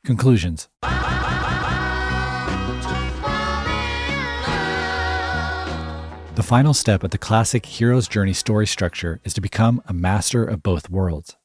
Conclusions 0.04 0.68
The 6.34 6.42
final 6.42 6.74
step 6.74 7.04
of 7.04 7.10
the 7.10 7.18
classic 7.18 7.64
hero's 7.64 8.08
journey 8.08 8.32
story 8.32 8.66
structure 8.66 9.20
is 9.24 9.34
to 9.34 9.40
become 9.40 9.80
a 9.86 9.92
master 9.92 10.44
of 10.44 10.64
both 10.64 10.90
worlds. 10.90 11.36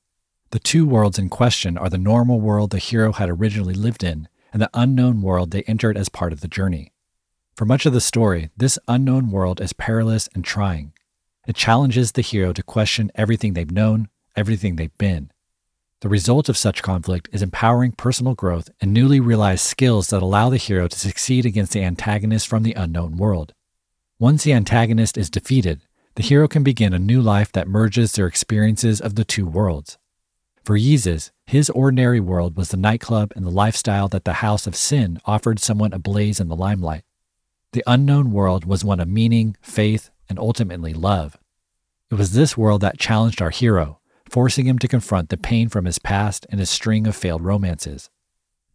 The 0.49 0.59
two 0.59 0.87
worlds 0.87 1.19
in 1.19 1.29
question 1.29 1.77
are 1.77 1.89
the 1.89 1.99
normal 1.99 2.41
world 2.41 2.71
the 2.71 2.79
hero 2.79 3.13
had 3.13 3.29
originally 3.29 3.75
lived 3.75 4.03
in 4.03 4.27
and 4.51 4.61
the 4.61 4.69
unknown 4.73 5.21
world 5.21 5.51
they 5.51 5.63
entered 5.63 5.97
as 5.97 6.09
part 6.09 6.33
of 6.33 6.41
the 6.41 6.47
journey. 6.47 6.91
For 7.55 7.65
much 7.65 7.85
of 7.85 7.93
the 7.93 8.01
story, 8.01 8.49
this 8.55 8.79
unknown 8.87 9.31
world 9.31 9.59
is 9.59 9.73
perilous 9.73 10.29
and 10.33 10.45
trying. 10.45 10.93
It 11.47 11.55
challenges 11.55 12.11
the 12.11 12.21
hero 12.21 12.53
to 12.53 12.63
question 12.63 13.11
everything 13.15 13.53
they've 13.53 13.71
known, 13.71 14.07
everything 14.35 14.75
they've 14.75 14.97
been. 14.97 15.31
The 16.01 16.09
result 16.09 16.47
of 16.47 16.57
such 16.57 16.81
conflict 16.81 17.27
is 17.33 17.41
empowering 17.41 17.91
personal 17.91 18.33
growth 18.33 18.69
and 18.79 18.93
newly 18.93 19.19
realized 19.19 19.65
skills 19.65 20.07
that 20.07 20.23
allow 20.23 20.49
the 20.49 20.57
hero 20.57 20.87
to 20.87 20.97
succeed 20.97 21.45
against 21.45 21.73
the 21.73 21.83
antagonist 21.83 22.47
from 22.47 22.63
the 22.63 22.73
unknown 22.73 23.17
world. 23.17 23.53
Once 24.17 24.43
the 24.43 24.53
antagonist 24.53 25.17
is 25.17 25.29
defeated, 25.29 25.81
the 26.15 26.23
hero 26.23 26.47
can 26.47 26.63
begin 26.63 26.93
a 26.93 26.99
new 26.99 27.21
life 27.21 27.51
that 27.51 27.67
merges 27.67 28.13
their 28.13 28.27
experiences 28.27 29.01
of 29.01 29.15
the 29.15 29.25
two 29.25 29.45
worlds. 29.45 29.97
For 30.63 30.77
Yeezus, 30.77 31.31
his 31.45 31.69
ordinary 31.69 32.19
world 32.19 32.55
was 32.55 32.69
the 32.69 32.77
nightclub 32.77 33.33
and 33.35 33.45
the 33.45 33.51
lifestyle 33.51 34.07
that 34.09 34.25
the 34.25 34.33
house 34.33 34.67
of 34.67 34.75
sin 34.75 35.19
offered 35.25 35.59
someone 35.59 35.93
ablaze 35.93 36.39
in 36.39 36.47
the 36.47 36.55
limelight. 36.55 37.03
The 37.71 37.83
unknown 37.87 38.31
world 38.31 38.65
was 38.65 38.83
one 38.83 38.99
of 38.99 39.07
meaning, 39.07 39.55
faith, 39.61 40.11
and 40.27 40.37
ultimately 40.37 40.93
love. 40.93 41.37
It 42.11 42.15
was 42.15 42.33
this 42.33 42.57
world 42.57 42.81
that 42.81 42.97
challenged 42.97 43.41
our 43.41 43.51
hero, 43.51 43.99
forcing 44.29 44.67
him 44.67 44.79
to 44.79 44.87
confront 44.87 45.29
the 45.29 45.37
pain 45.37 45.69
from 45.69 45.85
his 45.85 45.99
past 45.99 46.45
and 46.49 46.59
his 46.59 46.69
string 46.69 47.07
of 47.07 47.15
failed 47.15 47.43
romances. 47.43 48.09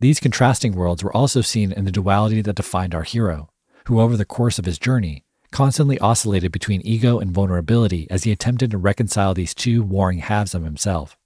These 0.01 0.21
contrasting 0.21 0.75
worlds 0.75 1.03
were 1.03 1.17
also 1.17 1.41
seen 1.41 1.73
in 1.73 1.85
the 1.85 1.93
duality 1.93 2.43
that 2.43 2.57
defined 2.57 2.95
our 2.95 3.03
hero, 3.03 3.51
who 3.87 4.01
over 4.01 4.17
the 4.17 4.25
course 4.25 4.59
of 4.59 4.65
his 4.65 4.79
journey 4.79 5.25
constantly 5.55 5.97
oscillated 6.01 6.51
between 6.51 6.81
ego 6.85 7.21
and 7.21 7.31
vulnerability 7.31 8.09
as 8.11 8.25
he 8.25 8.33
attempted 8.33 8.73
to 8.73 8.77
reconcile 8.77 9.35
these 9.35 9.55
two 9.55 9.85
warring 9.85 10.19
halves 10.19 10.53
of 10.53 10.65
himself. 10.65 11.17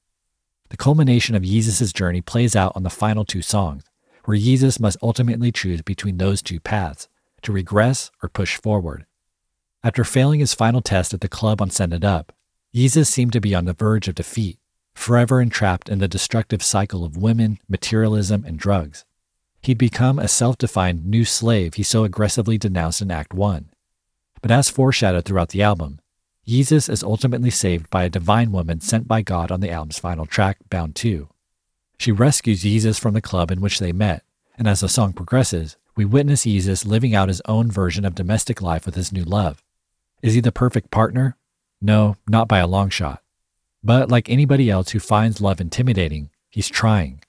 The 0.70 0.76
culmination 0.76 1.34
of 1.34 1.42
Yeezus' 1.42 1.94
journey 1.94 2.20
plays 2.20 2.54
out 2.54 2.72
on 2.74 2.82
the 2.82 2.90
final 2.90 3.24
two 3.24 3.42
songs, 3.42 3.84
where 4.24 4.36
Yeezus 4.36 4.78
must 4.78 4.98
ultimately 5.02 5.50
choose 5.50 5.80
between 5.80 6.18
those 6.18 6.42
two 6.42 6.60
paths 6.60 7.08
to 7.42 7.52
regress 7.52 8.10
or 8.22 8.28
push 8.28 8.56
forward. 8.56 9.06
After 9.82 10.04
failing 10.04 10.40
his 10.40 10.54
final 10.54 10.82
test 10.82 11.14
at 11.14 11.20
the 11.20 11.28
club 11.28 11.62
on 11.62 11.70
Send 11.70 11.94
It 11.94 12.04
Up, 12.04 12.32
Yeezus 12.74 13.06
seemed 13.06 13.32
to 13.32 13.40
be 13.40 13.54
on 13.54 13.64
the 13.64 13.72
verge 13.72 14.08
of 14.08 14.16
defeat, 14.16 14.58
forever 14.94 15.40
entrapped 15.40 15.88
in 15.88 16.00
the 16.00 16.08
destructive 16.08 16.62
cycle 16.62 17.04
of 17.04 17.16
women, 17.16 17.58
materialism, 17.68 18.44
and 18.44 18.58
drugs. 18.58 19.04
He'd 19.62 19.78
become 19.78 20.18
a 20.18 20.28
self 20.28 20.58
defined 20.58 21.06
new 21.06 21.24
slave 21.24 21.74
he 21.74 21.82
so 21.82 22.04
aggressively 22.04 22.58
denounced 22.58 23.00
in 23.00 23.10
Act 23.10 23.32
1. 23.32 23.70
But 24.42 24.50
as 24.50 24.68
foreshadowed 24.68 25.24
throughout 25.24 25.50
the 25.50 25.62
album, 25.62 26.00
Yeezus 26.48 26.88
is 26.88 27.02
ultimately 27.02 27.50
saved 27.50 27.90
by 27.90 28.04
a 28.04 28.08
divine 28.08 28.52
woman 28.52 28.80
sent 28.80 29.06
by 29.06 29.20
God 29.20 29.52
on 29.52 29.60
the 29.60 29.70
album's 29.70 29.98
final 29.98 30.24
track, 30.24 30.56
Bound 30.70 30.94
2. 30.94 31.28
She 31.98 32.10
rescues 32.10 32.64
Yeezus 32.64 32.98
from 32.98 33.12
the 33.12 33.20
club 33.20 33.50
in 33.50 33.60
which 33.60 33.78
they 33.78 33.92
met, 33.92 34.24
and 34.56 34.66
as 34.66 34.80
the 34.80 34.88
song 34.88 35.12
progresses, 35.12 35.76
we 35.94 36.06
witness 36.06 36.46
Yeezus 36.46 36.86
living 36.86 37.14
out 37.14 37.28
his 37.28 37.42
own 37.44 37.70
version 37.70 38.06
of 38.06 38.14
domestic 38.14 38.62
life 38.62 38.86
with 38.86 38.94
his 38.94 39.12
new 39.12 39.24
love. 39.24 39.62
Is 40.22 40.32
he 40.32 40.40
the 40.40 40.50
perfect 40.50 40.90
partner? 40.90 41.36
No, 41.82 42.16
not 42.26 42.48
by 42.48 42.60
a 42.60 42.66
long 42.66 42.88
shot. 42.88 43.22
But 43.84 44.08
like 44.08 44.30
anybody 44.30 44.70
else 44.70 44.92
who 44.92 45.00
finds 45.00 45.42
love 45.42 45.60
intimidating, 45.60 46.30
he's 46.48 46.70
trying. 46.70 47.22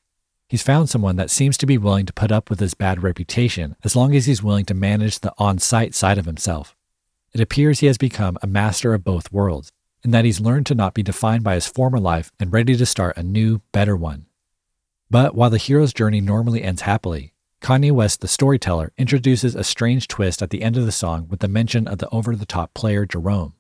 He's 0.48 0.64
found 0.64 0.90
someone 0.90 1.18
that 1.18 1.30
seems 1.30 1.58
to 1.58 1.66
be 1.66 1.78
willing 1.78 2.06
to 2.06 2.14
put 2.14 2.32
up 2.32 2.50
with 2.50 2.62
his 2.62 2.74
bad 2.74 3.04
reputation 3.04 3.76
as 3.84 3.98
long 3.98 4.16
as 4.16 4.28
he's 4.28 4.42
willing 4.42 4.64
to 4.66 4.74
manage 4.74 5.20
the 5.20 5.34
On 5.38 5.60
Sight 5.60 5.94
side 5.94 6.18
of 6.18 6.26
himself. 6.26 6.74
It 7.34 7.42
appears 7.42 7.80
he 7.80 7.88
has 7.88 7.98
become 7.98 8.38
a 8.42 8.48
master 8.48 8.94
of 8.94 9.04
both 9.04 9.32
worlds, 9.32 9.72
and 10.04 10.14
that 10.14 10.26
he's 10.26 10.40
learned 10.40 10.66
to 10.68 10.76
not 10.76 10.94
be 10.94 11.04
defined 11.04 11.44
by 11.44 11.56
his 11.56 11.68
former 11.68 12.00
life 12.00 12.32
and 12.40 12.52
ready 12.52 12.76
to 12.76 12.86
start 12.86 13.18
a 13.18 13.24
new, 13.24 13.62
better 13.72 13.96
one. 13.96 14.26
But 15.12 15.36
while 15.36 15.50
the 15.50 15.58
hero's 15.58 15.94
journey 15.94 16.22
normally 16.22 16.64
ends 16.64 16.82
happily, 16.82 17.34
Kanye 17.62 17.92
West, 17.92 18.22
the 18.22 18.28
storyteller, 18.28 18.94
introduces 18.98 19.56
a 19.56 19.64
strange 19.64 20.08
twist 20.08 20.42
at 20.42 20.50
the 20.50 20.62
end 20.62 20.78
of 20.78 20.86
the 20.86 20.92
song 20.92 21.28
with 21.28 21.42
the 21.42 21.48
mention 21.48 21.88
of 21.88 21.98
the 21.98 22.10
over 22.10 22.36
the 22.36 22.46
top 22.46 22.74
player 22.74 23.06
Jerome. 23.06 23.54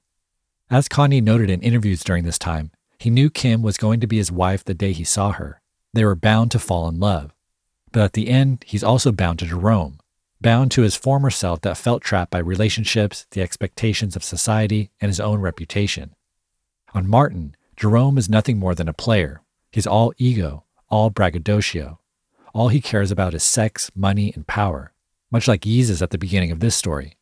As 0.70 0.88
Kanye 0.88 1.22
noted 1.22 1.50
in 1.50 1.62
interviews 1.62 2.04
during 2.04 2.24
this 2.24 2.40
time, 2.40 2.72
he 2.98 3.10
knew 3.10 3.30
Kim 3.30 3.62
was 3.62 3.78
going 3.78 4.00
to 4.00 4.08
be 4.08 4.18
his 4.18 4.32
wife 4.32 4.64
the 4.64 4.74
day 4.74 4.94
he 4.94 5.04
saw 5.04 5.32
her. 5.32 5.62
They 5.94 6.06
were 6.06 6.16
bound 6.16 6.52
to 6.52 6.60
fall 6.60 6.88
in 6.88 7.00
love. 7.00 7.34
But 7.92 8.04
at 8.04 8.14
the 8.14 8.30
end, 8.30 8.64
he's 8.68 8.84
also 8.84 9.12
bound 9.12 9.40
to 9.40 9.46
Jerome, 9.46 10.00
bound 10.42 10.72
to 10.72 10.82
his 10.82 10.96
former 10.96 11.30
self 11.30 11.62
that 11.62 11.78
felt 11.78 12.02
trapped 12.02 12.32
by 12.32 12.40
relationships, 12.40 13.26
the 13.32 13.42
expectations 13.42 14.16
of 14.16 14.24
society, 14.24 14.92
and 15.02 15.10
his 15.10 15.20
own 15.20 15.40
reputation. 15.40 16.16
On 16.94 17.08
Martin, 17.08 17.56
Jerome 17.76 18.18
is 18.18 18.30
nothing 18.30 18.58
more 18.58 18.76
than 18.76 18.88
a 18.88 18.94
player. 18.94 19.42
He's 19.72 19.88
all 19.88 20.14
ego, 20.18 20.64
all 20.90 21.10
braggadocio. 21.10 22.00
All 22.54 22.70
he 22.70 22.82
cares 22.82 23.12
about 23.12 23.34
is 23.34 23.44
sex, 23.44 23.92
money, 23.96 24.34
and 24.36 24.48
power, 24.48 24.94
much 25.32 25.48
like 25.48 25.62
Yeezus 25.62 26.02
at 26.02 26.10
the 26.10 26.18
beginning 26.18 26.52
of 26.52 26.60
this 26.60 26.76
story. 26.76 27.18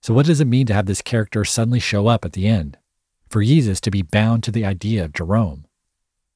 So, 0.00 0.14
what 0.14 0.26
does 0.26 0.40
it 0.40 0.46
mean 0.46 0.66
to 0.66 0.74
have 0.74 0.86
this 0.86 1.02
character 1.02 1.44
suddenly 1.44 1.80
show 1.80 2.06
up 2.06 2.24
at 2.24 2.32
the 2.32 2.46
end? 2.46 2.78
For 3.28 3.42
Yeezus 3.42 3.80
to 3.82 3.90
be 3.90 4.02
bound 4.02 4.42
to 4.44 4.50
the 4.50 4.64
idea 4.64 5.04
of 5.04 5.12
Jerome? 5.12 5.66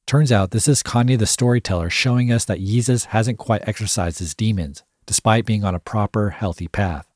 Turns 0.07 0.31
out 0.31 0.51
this 0.51 0.69
is 0.69 0.83
Kanye 0.83 1.19
the 1.19 1.27
storyteller 1.27 1.89
showing 1.89 2.31
us 2.31 2.45
that 2.45 2.61
Yeezus 2.61 3.07
hasn't 3.07 3.39
quite 3.39 3.67
exorcised 3.67 4.19
his 4.19 4.35
demons, 4.35 4.83
despite 5.07 5.47
being 5.47 5.65
on 5.65 5.75
a 5.75 5.81
proper, 5.81 6.31
healthy 6.31 6.69
path. 6.69 7.07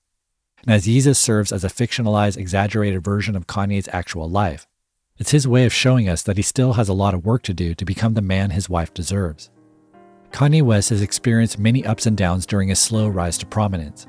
As 0.66 0.84
serves 1.18 1.52
as 1.52 1.64
a 1.64 1.68
fictionalized, 1.68 2.36
exaggerated 2.36 3.02
version 3.02 3.36
of 3.36 3.46
Kanye's 3.46 3.88
actual 3.92 4.28
life, 4.28 4.66
it's 5.18 5.30
his 5.32 5.48
way 5.48 5.64
of 5.64 5.72
showing 5.72 6.08
us 6.08 6.22
that 6.22 6.36
he 6.36 6.42
still 6.42 6.74
has 6.74 6.88
a 6.88 6.94
lot 6.94 7.14
of 7.14 7.24
work 7.24 7.42
to 7.42 7.54
do 7.54 7.74
to 7.74 7.84
become 7.84 8.14
the 8.14 8.22
man 8.22 8.50
his 8.50 8.68
wife 8.68 8.94
deserves. 8.94 9.50
Kanye 10.30 10.62
West 10.62 10.90
has 10.90 11.02
experienced 11.02 11.58
many 11.58 11.84
ups 11.84 12.06
and 12.06 12.16
downs 12.16 12.46
during 12.46 12.68
his 12.68 12.78
slow 12.78 13.08
rise 13.08 13.38
to 13.38 13.46
prominence. 13.46 14.06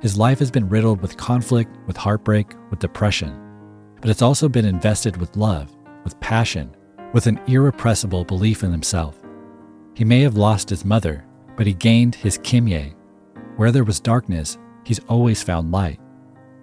His 0.00 0.16
life 0.18 0.38
has 0.38 0.50
been 0.50 0.68
riddled 0.68 1.00
with 1.00 1.16
conflict, 1.16 1.70
with 1.86 1.96
heartbreak, 1.96 2.54
with 2.70 2.80
depression. 2.80 3.38
But 4.00 4.10
it's 4.10 4.22
also 4.22 4.48
been 4.48 4.64
invested 4.64 5.16
with 5.16 5.36
love, 5.36 5.74
with 6.04 6.18
passion, 6.20 6.74
with 7.12 7.26
an 7.26 7.40
irrepressible 7.46 8.24
belief 8.24 8.62
in 8.62 8.72
himself. 8.72 9.16
He 9.94 10.04
may 10.04 10.20
have 10.20 10.36
lost 10.36 10.70
his 10.70 10.84
mother, 10.84 11.24
but 11.56 11.66
he 11.66 11.74
gained 11.74 12.14
his 12.14 12.38
Kimye. 12.38 12.94
Where 13.60 13.72
there 13.72 13.84
was 13.84 14.00
darkness, 14.00 14.56
he's 14.86 15.00
always 15.00 15.42
found 15.42 15.70
light. 15.70 16.00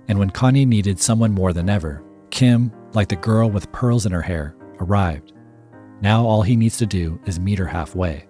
And 0.08 0.18
when 0.18 0.32
Kanye 0.32 0.66
needed 0.66 1.00
someone 1.00 1.32
more 1.32 1.54
than 1.54 1.70
ever, 1.70 2.04
Kim, 2.32 2.72
like 2.94 3.08
the 3.08 3.16
girl 3.16 3.52
with 3.52 3.72
pearls 3.72 4.08
in 4.08 4.12
her 4.12 4.22
hair, 4.24 4.56
arrived. 4.80 5.34
Now 6.02 6.26
all 6.26 6.42
he 6.42 6.56
needs 6.56 6.78
to 6.78 6.88
do 6.88 7.22
is 7.28 7.40
meet 7.40 7.60
her 7.60 7.68
halfway. 7.68 8.27